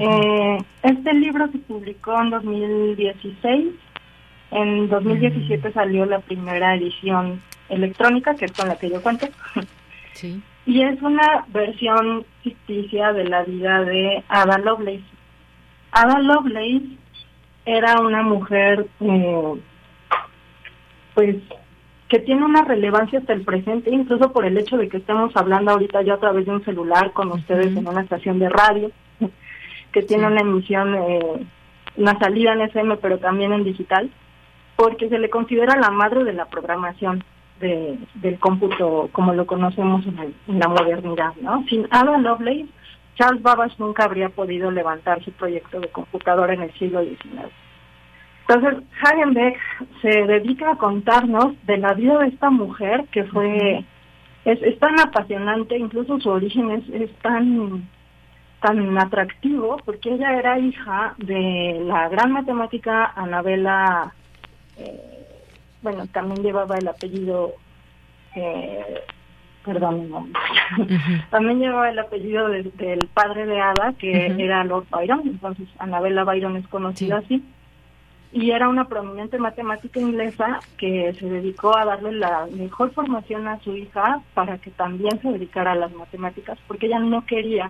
[0.00, 3.74] eh, este libro se publicó en 2016.
[4.50, 9.28] En 2017 salió la primera edición electrónica, que es con la que yo cuento.
[10.66, 15.04] Y es una versión ficticia de la vida de Ada Lovelace.
[15.92, 16.96] Ada Lovelace
[17.64, 19.54] era una mujer, eh,
[21.14, 21.36] pues,
[22.08, 25.72] que tiene una relevancia hasta el presente, incluso por el hecho de que estemos hablando
[25.72, 28.90] ahorita ya a través de un celular con ustedes en una estación de radio,
[29.92, 31.46] que tiene una emisión, eh,
[31.96, 34.10] una salida en FM, pero también en digital,
[34.76, 37.24] porque se le considera la madre de la programación
[37.60, 41.64] de, del cómputo como lo conocemos en, la modernidad, ¿no?
[41.68, 42.66] Sin Ada Lovelace,
[43.16, 47.50] Charles Babbage nunca habría podido levantar su proyecto de computadora en el siglo XIX.
[48.48, 49.58] Entonces, Hagenbeck
[50.02, 53.84] se dedica a contarnos de la vida de esta mujer que fue,
[54.44, 57.88] es, tan apasionante, incluso su origen es, es tan
[58.60, 64.14] tan atractivo porque ella era hija de la gran matemática Anabela
[64.78, 65.15] eh,
[65.86, 67.54] bueno, también llevaba el apellido,
[68.34, 69.04] eh,
[69.64, 70.26] perdón, no,
[71.30, 76.56] también llevaba el apellido del padre de Ada, que era Lord Byron, entonces Annabella Byron
[76.56, 77.40] es conocida así,
[78.32, 83.60] y era una prominente matemática inglesa que se dedicó a darle la mejor formación a
[83.60, 87.68] su hija para que también se dedicara a las matemáticas, porque ella no quería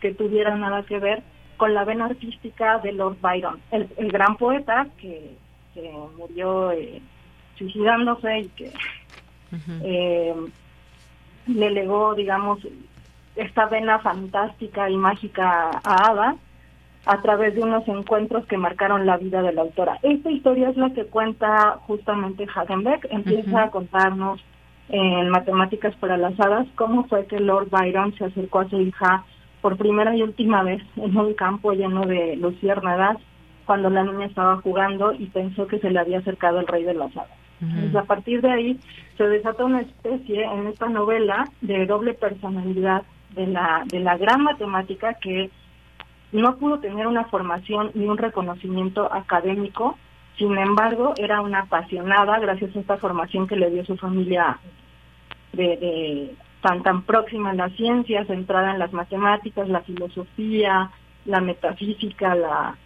[0.00, 1.22] que tuviera nada que ver
[1.58, 5.36] con la vena artística de Lord Byron, el, gran poeta que,
[5.74, 7.02] que murió eh,
[7.60, 8.72] suicidándose y que
[9.82, 10.34] eh,
[11.46, 12.58] le legó, digamos,
[13.36, 16.36] esta vena fantástica y mágica a Ada
[17.06, 19.98] a través de unos encuentros que marcaron la vida de la autora.
[20.02, 24.40] Esta historia es la que cuenta justamente Hagenbeck, empieza a contarnos
[24.88, 29.24] en Matemáticas para las Hadas cómo fue que Lord Byron se acercó a su hija
[29.60, 33.18] por primera y última vez en un campo lleno de luciérnagas
[33.70, 36.92] cuando la niña estaba jugando y pensó que se le había acercado el rey de
[36.92, 37.38] las hadas
[37.94, 38.80] a partir de ahí
[39.16, 43.04] se desata una especie en esta novela de doble personalidad
[43.36, 45.52] de la, de la gran matemática que
[46.32, 49.96] no pudo tener una formación ni un reconocimiento académico,
[50.36, 54.58] sin embargo era una apasionada gracias a esta formación que le dio su familia
[55.52, 60.90] de, de tan tan próxima a la ciencia, centrada en las matemáticas, la filosofía,
[61.24, 62.76] la metafísica, la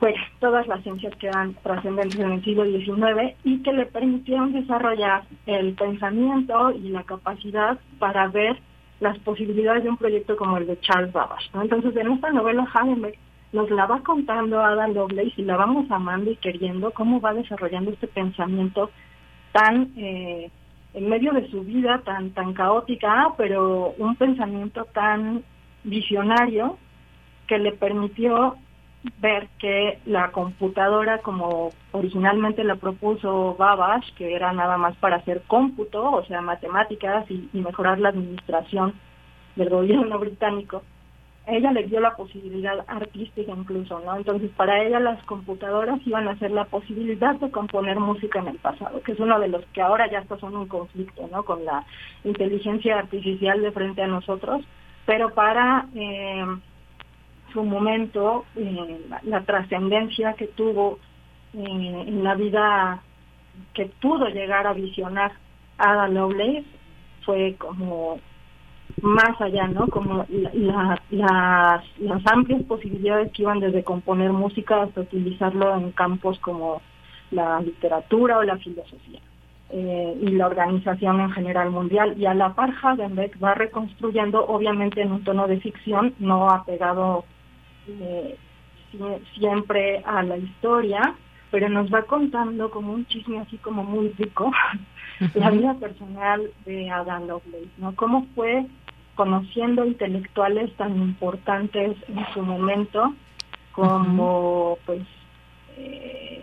[0.00, 4.52] pues todas las ciencias que eran trascendentes en el siglo XIX y que le permitieron
[4.52, 8.58] desarrollar el pensamiento y la capacidad para ver
[8.98, 11.50] las posibilidades de un proyecto como el de Charles Babbage.
[11.54, 13.18] Entonces, en esta novela Hagenbeck
[13.52, 17.90] nos la va contando Ada Lovelace y la vamos amando y queriendo cómo va desarrollando
[17.90, 18.90] este pensamiento
[19.52, 20.50] tan eh,
[20.94, 25.42] en medio de su vida tan tan caótica, pero un pensamiento tan
[25.84, 26.78] visionario
[27.46, 28.56] que le permitió
[29.20, 35.42] ver que la computadora como originalmente la propuso Babbage, que era nada más para hacer
[35.46, 38.94] cómputo, o sea, matemáticas y, mejorar la administración
[39.56, 40.82] del gobierno británico,
[41.46, 44.16] ella le dio la posibilidad artística incluso, ¿no?
[44.16, 48.58] Entonces, para ella las computadoras iban a ser la posibilidad de componer música en el
[48.58, 51.42] pasado, que es uno de los que ahora ya está son un conflicto, ¿no?
[51.44, 51.84] Con la
[52.24, 54.62] inteligencia artificial de frente a nosotros,
[55.06, 55.86] pero para...
[55.94, 56.44] Eh,
[57.52, 60.98] su momento, eh, la, trascendencia que tuvo
[61.54, 63.02] eh, en la vida
[63.74, 65.32] que pudo llegar a visionar
[65.78, 66.64] Ada Lovelace
[67.24, 68.18] fue como
[69.02, 69.86] más allá, ¿no?
[69.86, 76.82] Como las, las amplias posibilidades que iban desde componer música hasta utilizarlo en campos como
[77.30, 79.20] la literatura o la filosofía.
[79.72, 82.14] Eh, y la organización en general mundial.
[82.18, 87.24] Y a la par Hagenbeck va reconstruyendo, obviamente en un tono de ficción, no apegado
[88.00, 88.36] eh,
[89.34, 91.14] siempre a la historia,
[91.50, 94.50] pero nos va contando como un chisme así como muy rico
[95.34, 97.94] la vida personal de Adam Lovelace, ¿no?
[97.94, 98.66] Cómo fue
[99.14, 103.14] conociendo intelectuales tan importantes en su momento
[103.72, 105.02] como pues
[105.76, 106.42] eh,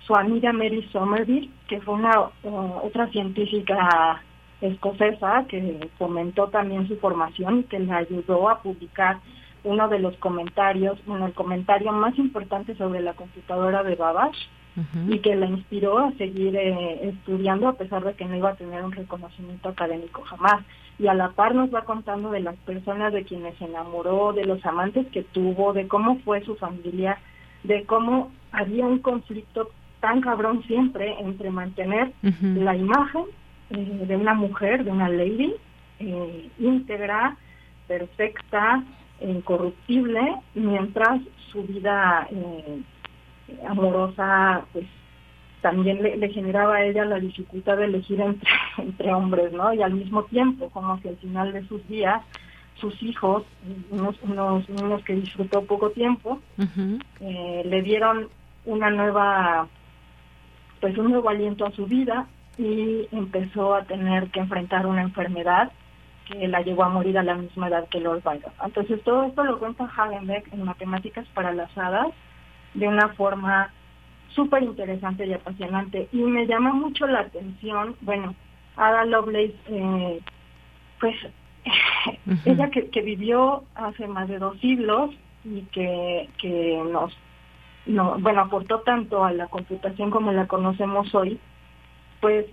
[0.00, 2.30] su amiga Mary Somerville, que fue una
[2.82, 4.22] otra científica
[4.60, 9.18] escocesa que fomentó también su formación y que le ayudó a publicar
[9.68, 14.48] uno de los comentarios, bueno, el comentario más importante sobre la computadora de Babbage
[15.08, 18.54] y que la inspiró a seguir eh, estudiando a pesar de que no iba a
[18.54, 20.64] tener un reconocimiento académico jamás.
[21.00, 24.44] Y a la par nos va contando de las personas de quienes se enamoró, de
[24.44, 27.18] los amantes que tuvo, de cómo fue su familia,
[27.64, 29.70] de cómo había un conflicto
[30.00, 33.24] tan cabrón siempre entre mantener la imagen
[33.70, 35.54] eh, de una mujer, de una lady,
[35.98, 37.36] eh, íntegra,
[37.88, 38.84] perfecta,
[39.20, 41.20] incorruptible, mientras
[41.52, 42.82] su vida eh,
[43.66, 44.86] amorosa pues
[45.60, 49.72] también le, generaba a ella la dificultad de elegir entre, entre hombres, ¿no?
[49.72, 52.22] Y al mismo tiempo, como que al final de sus días,
[52.74, 53.44] sus hijos,
[53.90, 56.40] unos, unos niños que disfrutó poco tiempo,
[57.20, 58.28] eh, le dieron
[58.64, 59.66] una nueva,
[60.80, 65.72] pues un nuevo aliento a su vida y empezó a tener que enfrentar una enfermedad
[66.28, 68.52] que la llevó a morir a la misma edad que Lord Byron.
[68.64, 72.08] Entonces todo esto lo cuenta Hagenbeck en Matemáticas para las Hadas
[72.74, 73.72] de una forma
[74.28, 76.08] súper interesante y apasionante.
[76.12, 78.34] Y me llama mucho la atención, bueno,
[78.76, 80.20] Ada Lovelace, eh,
[81.00, 81.16] pues
[82.44, 85.10] ella que, que, vivió hace más de dos siglos
[85.44, 87.16] y que, que nos,
[87.86, 91.40] no, bueno, aportó tanto a la computación como la conocemos hoy,
[92.20, 92.46] pues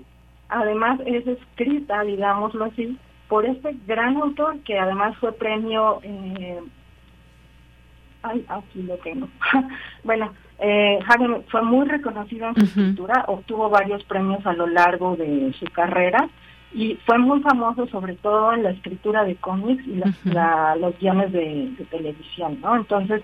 [0.50, 2.98] además es escrita, digámoslo así,
[3.28, 6.60] por este gran autor que además fue premio eh,
[8.24, 9.28] ay aquí lo tengo.
[10.04, 11.00] Bueno eh,
[11.50, 16.30] fue muy reconocido en su escritura obtuvo varios premios a lo largo de su carrera
[16.74, 21.74] y fue muy famoso sobre todo en la escritura de cómics y los guiones de,
[21.90, 23.22] televisión no entonces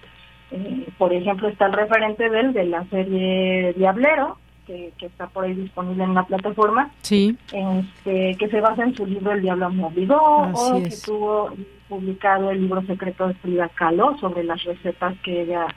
[0.51, 5.45] eh, por ejemplo está el referente de él de la serie Diablero que, está por
[5.45, 7.37] ahí disponible en la plataforma, sí.
[7.51, 11.51] este, que se basa en su libro El Diablo me obligó, o que tuvo
[11.89, 15.67] publicado el libro secreto de Frida Kahlo sobre las recetas que ella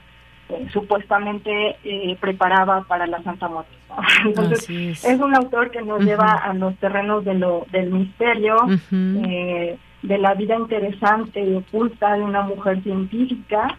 [0.49, 3.71] eh, supuestamente eh, preparaba para la Santa Muerte.
[4.25, 4.69] Entonces,
[5.03, 5.19] es.
[5.19, 8.55] un autor que nos lleva a los terrenos de lo, del misterio,
[8.91, 13.77] eh, de la vida interesante y oculta de una mujer científica,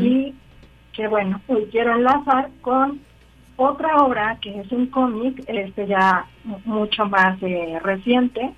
[0.00, 0.34] y
[0.92, 3.00] que bueno, hoy quiero enlazar con
[3.56, 6.26] otra obra que es un cómic, este ya
[6.64, 8.52] mucho más eh, reciente,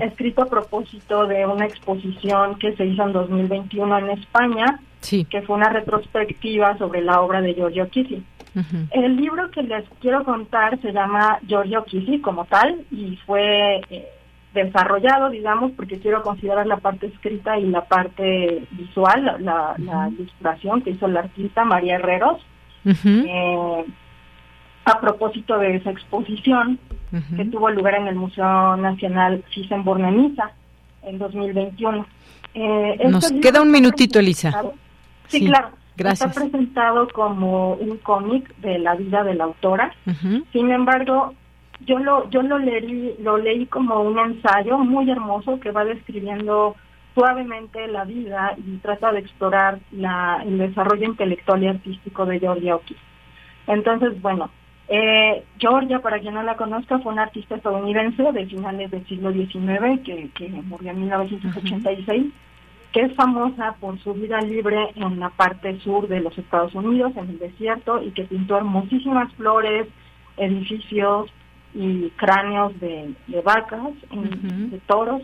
[0.00, 5.56] escrito a propósito de una exposición que se hizo en 2021 en España, que fue
[5.56, 8.22] una retrospectiva sobre la obra de Giorgio Chisi.
[8.90, 14.06] El libro que les quiero contar se llama Giorgio Chisi como tal y fue eh,
[14.52, 20.90] desarrollado, digamos, porque quiero considerar la parte escrita y la parte visual, la, ilustración que
[20.90, 22.38] hizo el artista María Herreros
[24.84, 26.78] a propósito de esa exposición
[27.36, 30.50] que tuvo lugar en el Museo Nacional Thyssen-Bornemisza
[31.02, 32.06] en 2021.
[32.54, 34.50] Eh, Nos queda un minutito, Elisa.
[35.28, 35.70] Sí, claro.
[35.96, 39.92] Está presentado como un cómic de la vida de la autora.
[40.52, 41.34] Sin embargo,
[41.86, 46.76] yo lo yo lo leí lo leí como un ensayo muy hermoso que va describiendo
[47.14, 52.76] suavemente la vida y trata de explorar la, el desarrollo intelectual y artístico de Georgia
[52.76, 53.00] O'Keeffe.
[53.66, 54.50] Entonces, bueno,
[54.94, 59.32] eh, Georgia, para quien no la conozca, fue una artista estadounidense de finales del siglo
[59.32, 62.26] XIX que, que murió en 1986,
[62.92, 67.12] que es famosa por su vida libre en la parte sur de los Estados Unidos,
[67.16, 69.88] en el desierto, y que pintó hermosísimas flores,
[70.36, 71.30] edificios
[71.72, 75.22] y cráneos de, vacas, de toros,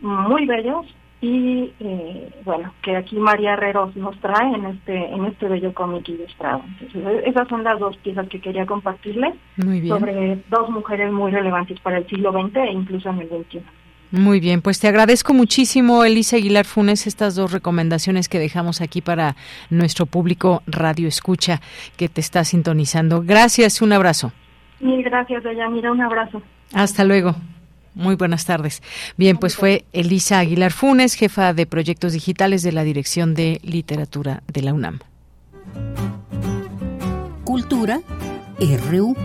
[0.00, 0.86] muy bellos
[1.20, 6.08] y eh, bueno que aquí María Herreros nos trae en este en este bello cómic
[6.08, 9.34] ilustrado Entonces, e-, esas son las dos piezas que quería compartirles
[9.88, 13.62] sobre dos mujeres muy relevantes para el siglo XX e incluso en el XXI
[14.10, 19.02] muy bien, pues te agradezco muchísimo, Elisa Aguilar Funes, estas dos recomendaciones que dejamos aquí
[19.02, 19.36] para
[19.68, 21.60] nuestro público Radio Escucha
[21.98, 23.22] que te está sintonizando.
[23.22, 24.32] Gracias, un abrazo.
[24.80, 26.40] Mil gracias, Mira, un abrazo.
[26.72, 27.34] Hasta luego.
[27.98, 28.80] Muy buenas tardes.
[29.16, 34.44] Bien, pues fue Elisa Aguilar Funes, jefa de proyectos digitales de la Dirección de Literatura
[34.46, 35.00] de la UNAM.
[37.42, 38.00] Cultura
[38.60, 39.16] RU.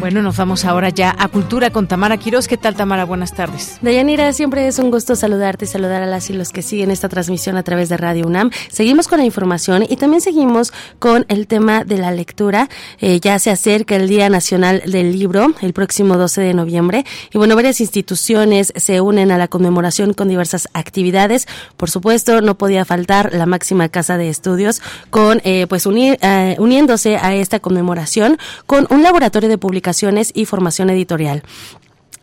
[0.00, 2.46] Bueno, nos vamos ahora ya a Cultura con Tamara Quiroz.
[2.46, 3.04] ¿Qué tal, Tamara?
[3.04, 3.78] Buenas tardes.
[3.82, 7.08] Dayanira, siempre es un gusto saludarte y saludar a las y los que siguen esta
[7.08, 8.52] transmisión a través de Radio UNAM.
[8.70, 12.68] Seguimos con la información y también seguimos con el tema de la lectura.
[13.00, 17.04] Eh, ya se acerca el Día Nacional del Libro, el próximo 12 de noviembre.
[17.32, 21.48] Y bueno, varias instituciones se unen a la conmemoración con diversas actividades.
[21.76, 24.80] Por supuesto, no podía faltar la máxima casa de estudios
[25.10, 29.87] con, eh, pues, unir, eh, uniéndose a esta conmemoración con un laboratorio de publicación
[30.34, 31.42] y Formación Editorial.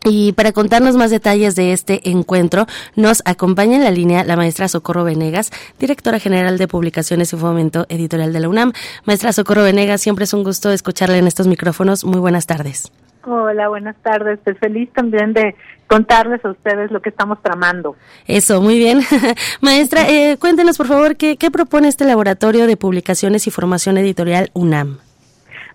[0.08, 4.68] Y para contarnos más detalles de este encuentro, nos acompaña en la línea la maestra
[4.68, 8.74] Socorro Venegas, directora general de Publicaciones y Fomento Editorial de la UNAM.
[9.06, 12.06] Maestra Socorro Venegas, siempre es un gusto escucharle en estos micrófonos.
[12.06, 12.92] Muy buenas tardes.
[13.24, 14.38] Hola, buenas tardes.
[14.44, 15.56] Pues feliz también de
[15.88, 17.96] contarles a ustedes lo que estamos tramando.
[18.28, 19.00] Eso, muy bien.
[19.62, 24.52] Maestra, eh, cuéntenos por favor qué, qué propone este laboratorio de publicaciones y formación editorial
[24.54, 25.00] UNAM.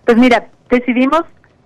[0.05, 1.23] Pues mira, decidimos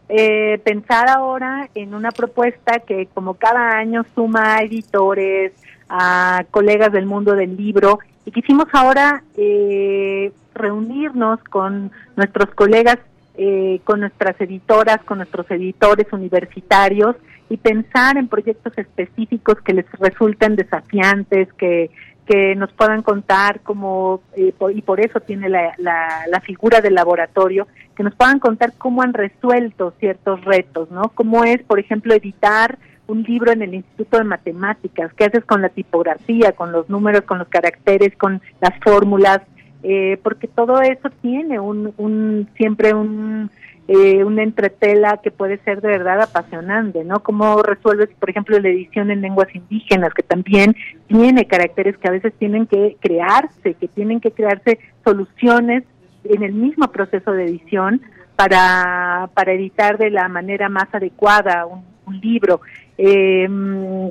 [0.10, 5.54] eh, pensar ahora en una propuesta que como cada año suma a editores,
[5.90, 12.98] a colegas del mundo del libro, y quisimos ahora eh, reunirnos con nuestros colegas,
[13.38, 17.16] eh, con nuestras editoras, con nuestros editores universitarios
[17.50, 21.92] y pensar en proyectos específicos que les resulten desafiantes, que
[22.26, 27.68] que nos puedan contar cómo, eh, y por eso tiene la, la, figura del laboratorio,
[27.96, 31.10] que nos puedan contar cómo han resuelto ciertos retos, ¿no?
[31.10, 32.78] Cómo es, por ejemplo, editar
[33.08, 37.22] un libro en el Instituto de Matemáticas, qué haces con la tipografía, con los números,
[37.22, 39.42] con los caracteres, con las fórmulas,
[39.84, 43.52] eh, porque todo eso tiene un, un siempre un
[43.88, 47.22] eh, una entretela que puede ser de verdad apasionante, ¿no?
[47.22, 50.76] Cómo resuelves, por ejemplo, la edición en lenguas indígenas, que también
[51.08, 55.84] tiene caracteres que a veces tienen que crearse, que tienen que crearse soluciones
[56.24, 58.02] en el mismo proceso de edición
[58.36, 62.62] para, para editar de la manera más adecuada un, un libro.
[62.98, 63.48] Eh,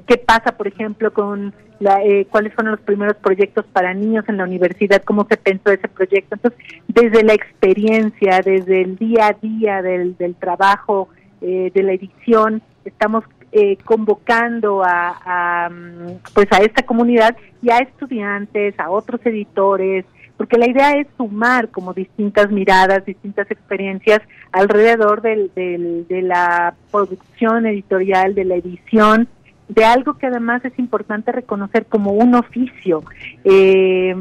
[0.07, 4.45] ¿Qué pasa, por ejemplo, con eh, cuáles fueron los primeros proyectos para niños en la
[4.45, 6.37] universidad, cómo se pensó ese proyecto.
[6.37, 11.09] Entonces, desde la experiencia, desde el día a día del, del trabajo,
[11.41, 17.71] eh, de la edición, estamos eh, convocando a, a, mm, pues a esta comunidad y
[17.71, 20.05] a estudiantes, a otros editores,
[20.45, 24.21] porque la idea es sumar como distintas miradas, distintas experiencias
[24.53, 29.27] alrededor del, del, de la producción editorial, de la edición
[29.71, 33.03] de algo que además es importante reconocer como un oficio,
[33.43, 34.15] eh,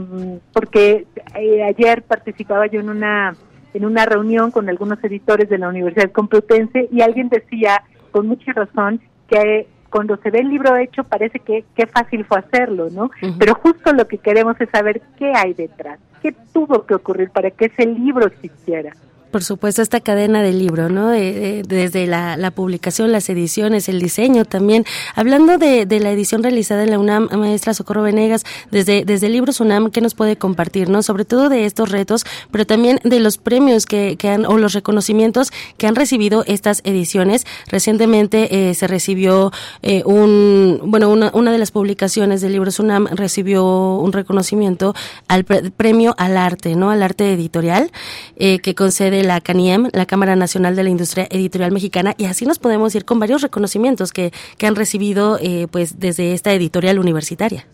[0.53, 3.35] porque eh, ayer participaba yo en una
[3.73, 8.53] en una reunión con algunos editores de la Universidad Complutense y alguien decía con mucha
[8.53, 13.11] razón que cuando se ve el libro hecho parece que qué fácil fue hacerlo, ¿no?
[13.37, 17.51] Pero justo lo que queremos es saber qué hay detrás, qué tuvo que ocurrir para
[17.51, 18.91] que ese libro existiera
[19.33, 21.09] por supuesto, esta cadena del libro, ¿no?
[21.09, 24.85] desde la, publicación, las ediciones, el diseño también.
[25.15, 29.89] Hablando de, la edición realizada en la UNAM, maestra Socorro Venegas, desde, desde Libros UNAM,
[29.89, 31.01] ¿qué nos puede compartir, no?
[31.01, 34.73] Sobre todo de estos retos, pero también de los premios que, que han, o los
[34.73, 37.47] reconocimientos que han recibido estas ediciones.
[37.69, 39.51] Recientemente eh, se recibió
[39.81, 44.93] eh, un, bueno, una, una de las publicaciones de Libros UNAM recibió un reconocimiento
[45.27, 46.91] al premio al arte, ¿no?
[46.91, 47.91] Al arte editorial,
[48.35, 52.45] eh, que concede la CANIEM, la Cámara Nacional de la Industria Editorial Mexicana, y así
[52.45, 56.99] nos podemos ir con varios reconocimientos que, que han recibido eh, pues desde esta editorial
[56.99, 57.65] universitaria.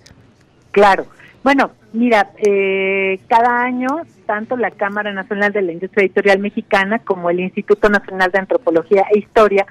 [0.72, 1.06] Claro.
[1.44, 3.88] Bueno, mira, eh, cada año
[4.26, 9.06] tanto la Cámara Nacional de la Industria Editorial Mexicana como el Instituto Nacional de Antropología
[9.12, 9.66] e Historia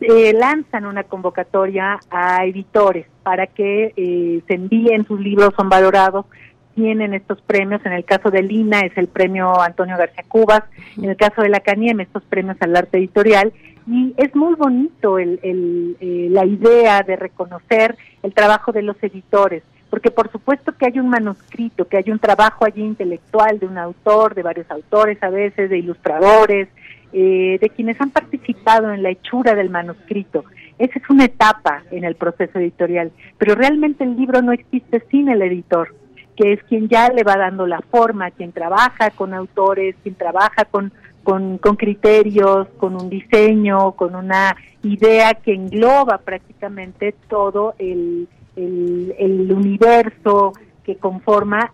[0.00, 6.26] eh, lanzan una convocatoria a editores para que eh, se envíen sus libros, son valorados,
[6.74, 7.84] tienen estos premios.
[7.84, 10.64] En el caso de Lina es el premio Antonio García Cubas,
[10.96, 13.52] en el caso de la CANIEM estos premios al arte editorial.
[13.86, 19.62] Y es muy bonito el, el, la idea de reconocer el trabajo de los editores
[19.94, 23.78] porque por supuesto que hay un manuscrito, que hay un trabajo allí intelectual de un
[23.78, 26.66] autor, de varios autores a veces, de ilustradores,
[27.12, 30.44] eh, de quienes han participado en la hechura del manuscrito.
[30.80, 35.28] Esa es una etapa en el proceso editorial, pero realmente el libro no existe sin
[35.28, 35.94] el editor,
[36.36, 40.64] que es quien ya le va dando la forma, quien trabaja con autores, quien trabaja
[40.64, 40.92] con,
[41.22, 49.14] con, con criterios, con un diseño, con una idea que engloba prácticamente todo el, el,
[49.18, 50.52] el universo
[50.84, 51.72] que conforma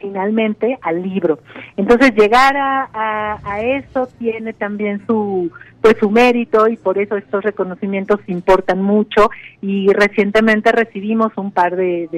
[0.00, 1.38] finalmente al libro.
[1.76, 5.50] Entonces llegar a, a, eso tiene también su
[5.80, 9.30] pues su mérito y por eso estos reconocimientos importan mucho.
[9.62, 12.08] Y recientemente recibimos un par de,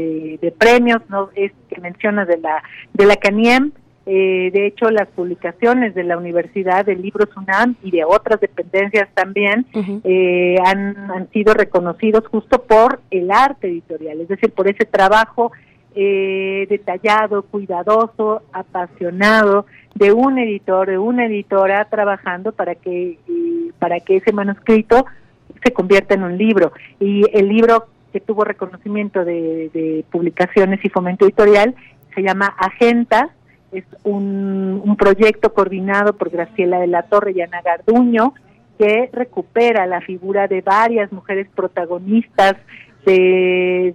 [0.40, 3.72] de, premios no es que mencionas de la de la CANIEM.
[4.04, 9.08] Eh, de hecho, las publicaciones de la Universidad, del libro SUNAM y de otras dependencias
[9.14, 9.64] también
[10.02, 15.52] eh, han, han sido reconocidos justo por el arte editorial, es decir, por ese trabajo
[15.94, 23.18] eh, detallado, cuidadoso, apasionado de un editor, de una editora trabajando para que
[23.78, 25.06] para que ese manuscrito
[25.62, 26.72] se convierta en un libro.
[27.00, 31.74] Y el libro que tuvo reconocimiento de, de publicaciones y fomento editorial
[32.14, 33.30] se llama Agenta.
[33.72, 38.34] Es un, un proyecto coordinado por Graciela de la Torre y Ana Garduño
[38.78, 42.56] que recupera la figura de varias mujeres protagonistas
[43.04, 43.94] de,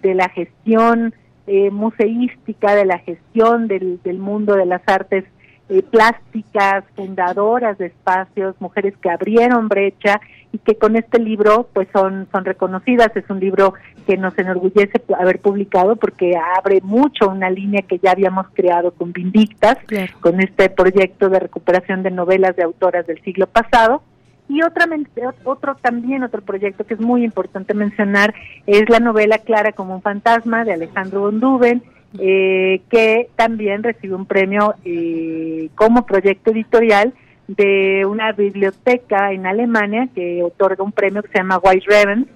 [0.00, 1.14] de la gestión
[1.46, 5.24] eh, museística, de la gestión del, del mundo de las artes
[5.68, 10.20] eh, plásticas, fundadoras de espacios, mujeres que abrieron brecha
[10.52, 13.10] y que con este libro pues son, son reconocidas.
[13.16, 13.74] Es un libro
[14.06, 19.12] que nos enorgullece haber publicado porque abre mucho una línea que ya habíamos creado con
[19.12, 19.78] Vindictas,
[20.20, 24.02] con este proyecto de recuperación de novelas de autoras del siglo pasado.
[24.48, 24.86] Y otra,
[25.44, 28.34] otro también, otro proyecto que es muy importante mencionar,
[28.66, 31.82] es la novela Clara como un fantasma de Alejandro Bonduben,
[32.18, 37.14] eh, que también recibió un premio eh, como proyecto editorial
[37.48, 42.28] de una biblioteca en Alemania que otorga un premio que se llama White Raven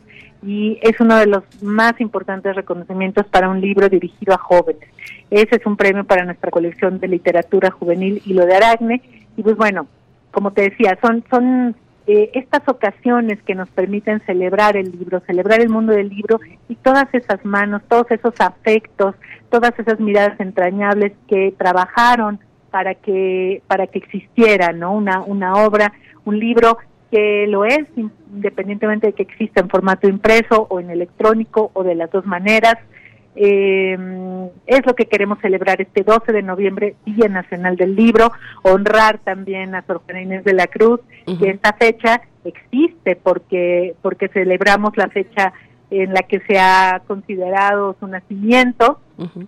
[0.43, 4.89] y es uno de los más importantes reconocimientos para un libro dirigido a jóvenes.
[5.31, 9.03] Ese es un premio para nuestra colección de literatura juvenil y lo de Aragne
[9.37, 9.87] y pues bueno,
[10.31, 11.77] como te decía, son son
[12.07, 16.39] eh, estas ocasiones que nos permiten celebrar el libro, celebrar el mundo del libro
[16.69, 19.17] y todas esas manos, todos esos afectos,
[19.51, 22.39] todas esas miradas entrañables que trabajaron
[22.71, 24.93] para que para que existiera, ¿no?
[24.93, 25.93] Una una obra,
[26.25, 26.79] un libro
[27.11, 31.95] que lo es independientemente de que exista en formato impreso o en electrónico o de
[31.95, 32.77] las dos maneras.
[33.39, 33.99] Eh,
[34.67, 38.33] es lo que queremos celebrar este 12 de noviembre, Día Nacional del Libro,
[38.63, 41.01] honrar también a Sor Juana Inés de la Cruz,
[41.39, 45.53] que esta fecha existe porque, porque celebramos la fecha
[45.91, 49.01] en la que se ha considerado su nacimiento,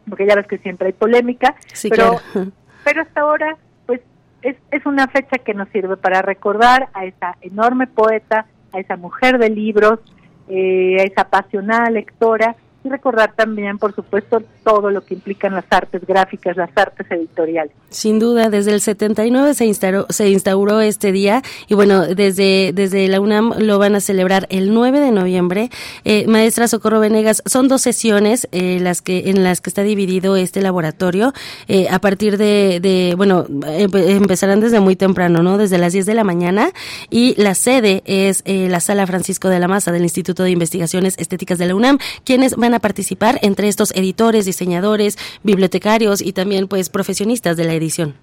[0.08, 1.54] porque ya ves que siempre hay polémica,
[1.88, 2.16] pero,
[2.84, 3.56] pero hasta ahora
[3.86, 4.00] pues
[4.42, 8.96] es, es una fecha que nos sirve para recordar a esa enorme poeta, a esa
[8.96, 10.00] mujer de libros,
[10.48, 15.64] eh, a esa apasionada lectora, y recordar también, por supuesto, todo lo que implican las
[15.70, 17.72] artes gráficas, las artes editoriales.
[17.90, 23.08] Sin duda, desde el 79 se instauró, se instauró este día y bueno, desde, desde
[23.08, 25.70] la UNAM lo van a celebrar el 9 de noviembre.
[26.04, 30.36] Eh, maestra Socorro Venegas, son dos sesiones eh, las que, en las que está dividido
[30.36, 31.32] este laboratorio.
[31.66, 35.58] Eh, a partir de, de bueno, empezarán desde muy temprano, ¿no?
[35.58, 36.72] Desde las 10 de la mañana
[37.10, 41.14] y la sede es eh, la Sala Francisco de la Maza del Instituto de Investigaciones
[41.18, 46.68] Estéticas de la UNAM, quienes van a participar entre estos editores, diseñadores, bibliotecarios y también
[46.68, 48.14] pues profesionistas de la edición.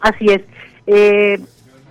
[0.00, 0.42] Así es.
[0.86, 1.38] Eh,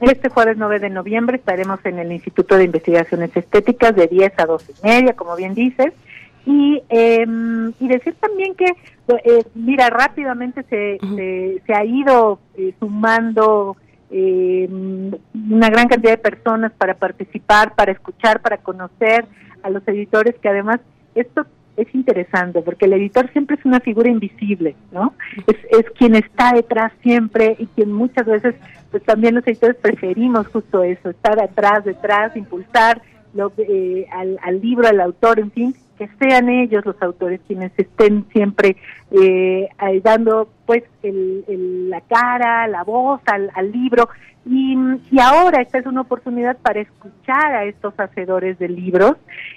[0.02, 4.46] este jueves 9 de noviembre estaremos en el Instituto de Investigaciones Estéticas de 10 a
[4.48, 5.94] 12 y media, como bien dices.
[6.46, 7.26] Y, eh,
[7.80, 10.98] y decir también que, eh, mira, rápidamente se,
[11.68, 13.78] se, ha ido eh, sumando
[14.10, 19.26] eh, una gran cantidad de personas para participar, para escuchar, para conocer
[19.62, 20.80] a los editores, que además
[21.14, 21.46] esto
[21.78, 25.14] es interesante porque el editor siempre es una figura invisible, ¿no?
[25.48, 28.56] Es, es quien está detrás siempre y quien muchas veces,
[28.92, 33.02] pues también los editores preferimos justo eso, estar atrás, detrás, impulsar
[33.34, 37.72] lo, eh, al, al libro, al autor, en fin, que sean ellos los autores quienes
[37.78, 38.78] estén siempre
[39.12, 39.70] eh,
[40.04, 44.10] dando pues la cara, la voz al, libro
[44.46, 44.76] y,
[45.12, 49.16] y, ahora esta es una oportunidad para escuchar a estos hacedores de libros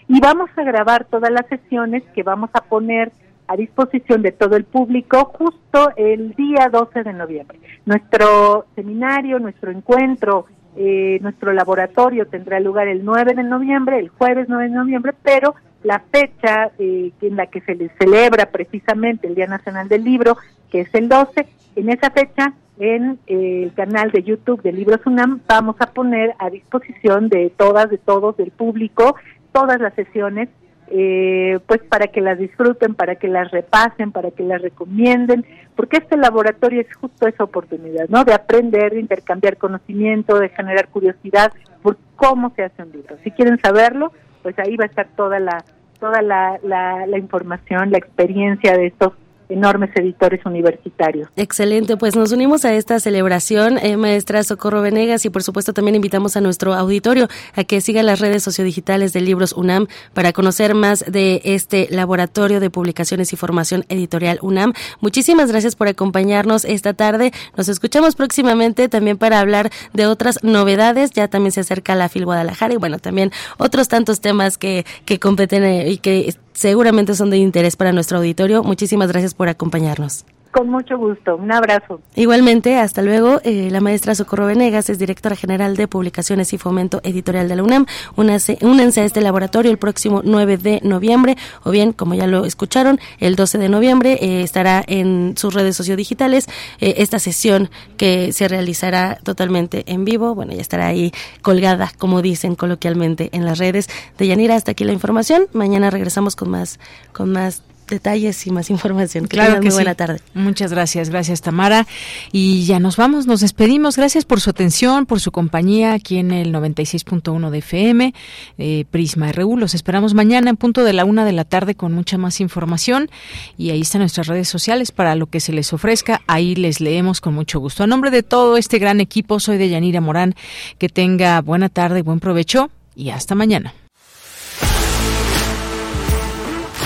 [0.08, 3.10] y vamos a grabar todas las sesiones que vamos a poner
[3.46, 7.58] a disposición de todo el público justo el día 12 de noviembre.
[7.84, 10.46] Nuestro seminario, nuestro encuentro,
[10.76, 15.54] eh, nuestro laboratorio tendrá lugar el 9 de noviembre, el jueves 9 de noviembre, pero
[15.84, 20.36] la fecha eh, en la que se le celebra precisamente el Día Nacional del Libro,
[20.70, 21.46] que es el 12,
[21.76, 26.34] en esa fecha en eh, el canal de YouTube de Libros UNAM vamos a poner
[26.38, 29.14] a disposición de todas, de todos, del público,
[29.52, 30.48] todas las sesiones,
[30.88, 35.44] eh, pues para que las disfruten, para que las repasen, para que las recomienden,
[35.76, 38.24] porque este laboratorio es justo esa oportunidad, ¿no?
[38.24, 41.52] De aprender, de intercambiar conocimiento, de generar curiosidad
[41.82, 43.16] por cómo se hace un libro.
[43.22, 44.12] Si quieren saberlo,
[44.42, 45.64] pues ahí va a estar toda la
[46.04, 49.14] toda la, la, la información, la experiencia de estos
[49.54, 51.28] enormes editores universitarios.
[51.36, 55.94] Excelente, pues nos unimos a esta celebración, eh, maestra Socorro Venegas, y por supuesto también
[55.94, 60.74] invitamos a nuestro auditorio a que siga las redes sociodigitales de Libros UNAM para conocer
[60.74, 64.72] más de este laboratorio de publicaciones y formación editorial UNAM.
[65.00, 67.32] Muchísimas gracias por acompañarnos esta tarde.
[67.56, 71.12] Nos escuchamos próximamente también para hablar de otras novedades.
[71.12, 75.18] Ya también se acerca la FIL Guadalajara y bueno, también otros tantos temas que, que
[75.18, 78.62] competen eh, y que seguramente son de interés para nuestro auditorio.
[78.62, 80.24] Muchísimas gracias por acompañarnos.
[80.54, 81.34] Con mucho gusto.
[81.34, 82.00] Un abrazo.
[82.14, 83.40] Igualmente, hasta luego.
[83.42, 87.64] Eh, la maestra Socorro Venegas es directora general de Publicaciones y Fomento Editorial de la
[87.64, 87.86] UNAM.
[88.14, 93.00] Únense a este laboratorio el próximo 9 de noviembre, o bien, como ya lo escucharon,
[93.18, 96.46] el 12 de noviembre eh, estará en sus redes sociodigitales
[96.80, 100.36] eh, esta sesión que se realizará totalmente en vivo.
[100.36, 101.10] Bueno, ya estará ahí
[101.42, 103.88] colgada, como dicen coloquialmente, en las redes.
[104.18, 105.48] De Yanira, hasta aquí la información.
[105.52, 106.78] Mañana regresamos con más,
[107.12, 109.26] con más detalles y más información.
[109.26, 110.20] claro que muy buena tarde.
[110.34, 111.86] Muchas gracias, gracias Tamara.
[112.32, 113.96] Y ya nos vamos, nos despedimos.
[113.96, 118.14] Gracias por su atención, por su compañía aquí en el 96.1 de FM,
[118.58, 119.56] eh, Prisma RU.
[119.56, 123.10] Los esperamos mañana en punto de la una de la tarde con mucha más información.
[123.56, 126.22] Y ahí están nuestras redes sociales para lo que se les ofrezca.
[126.26, 127.84] Ahí les leemos con mucho gusto.
[127.84, 130.34] A nombre de todo este gran equipo, soy de Yanira Morán.
[130.78, 133.74] Que tenga buena tarde, buen provecho y hasta mañana.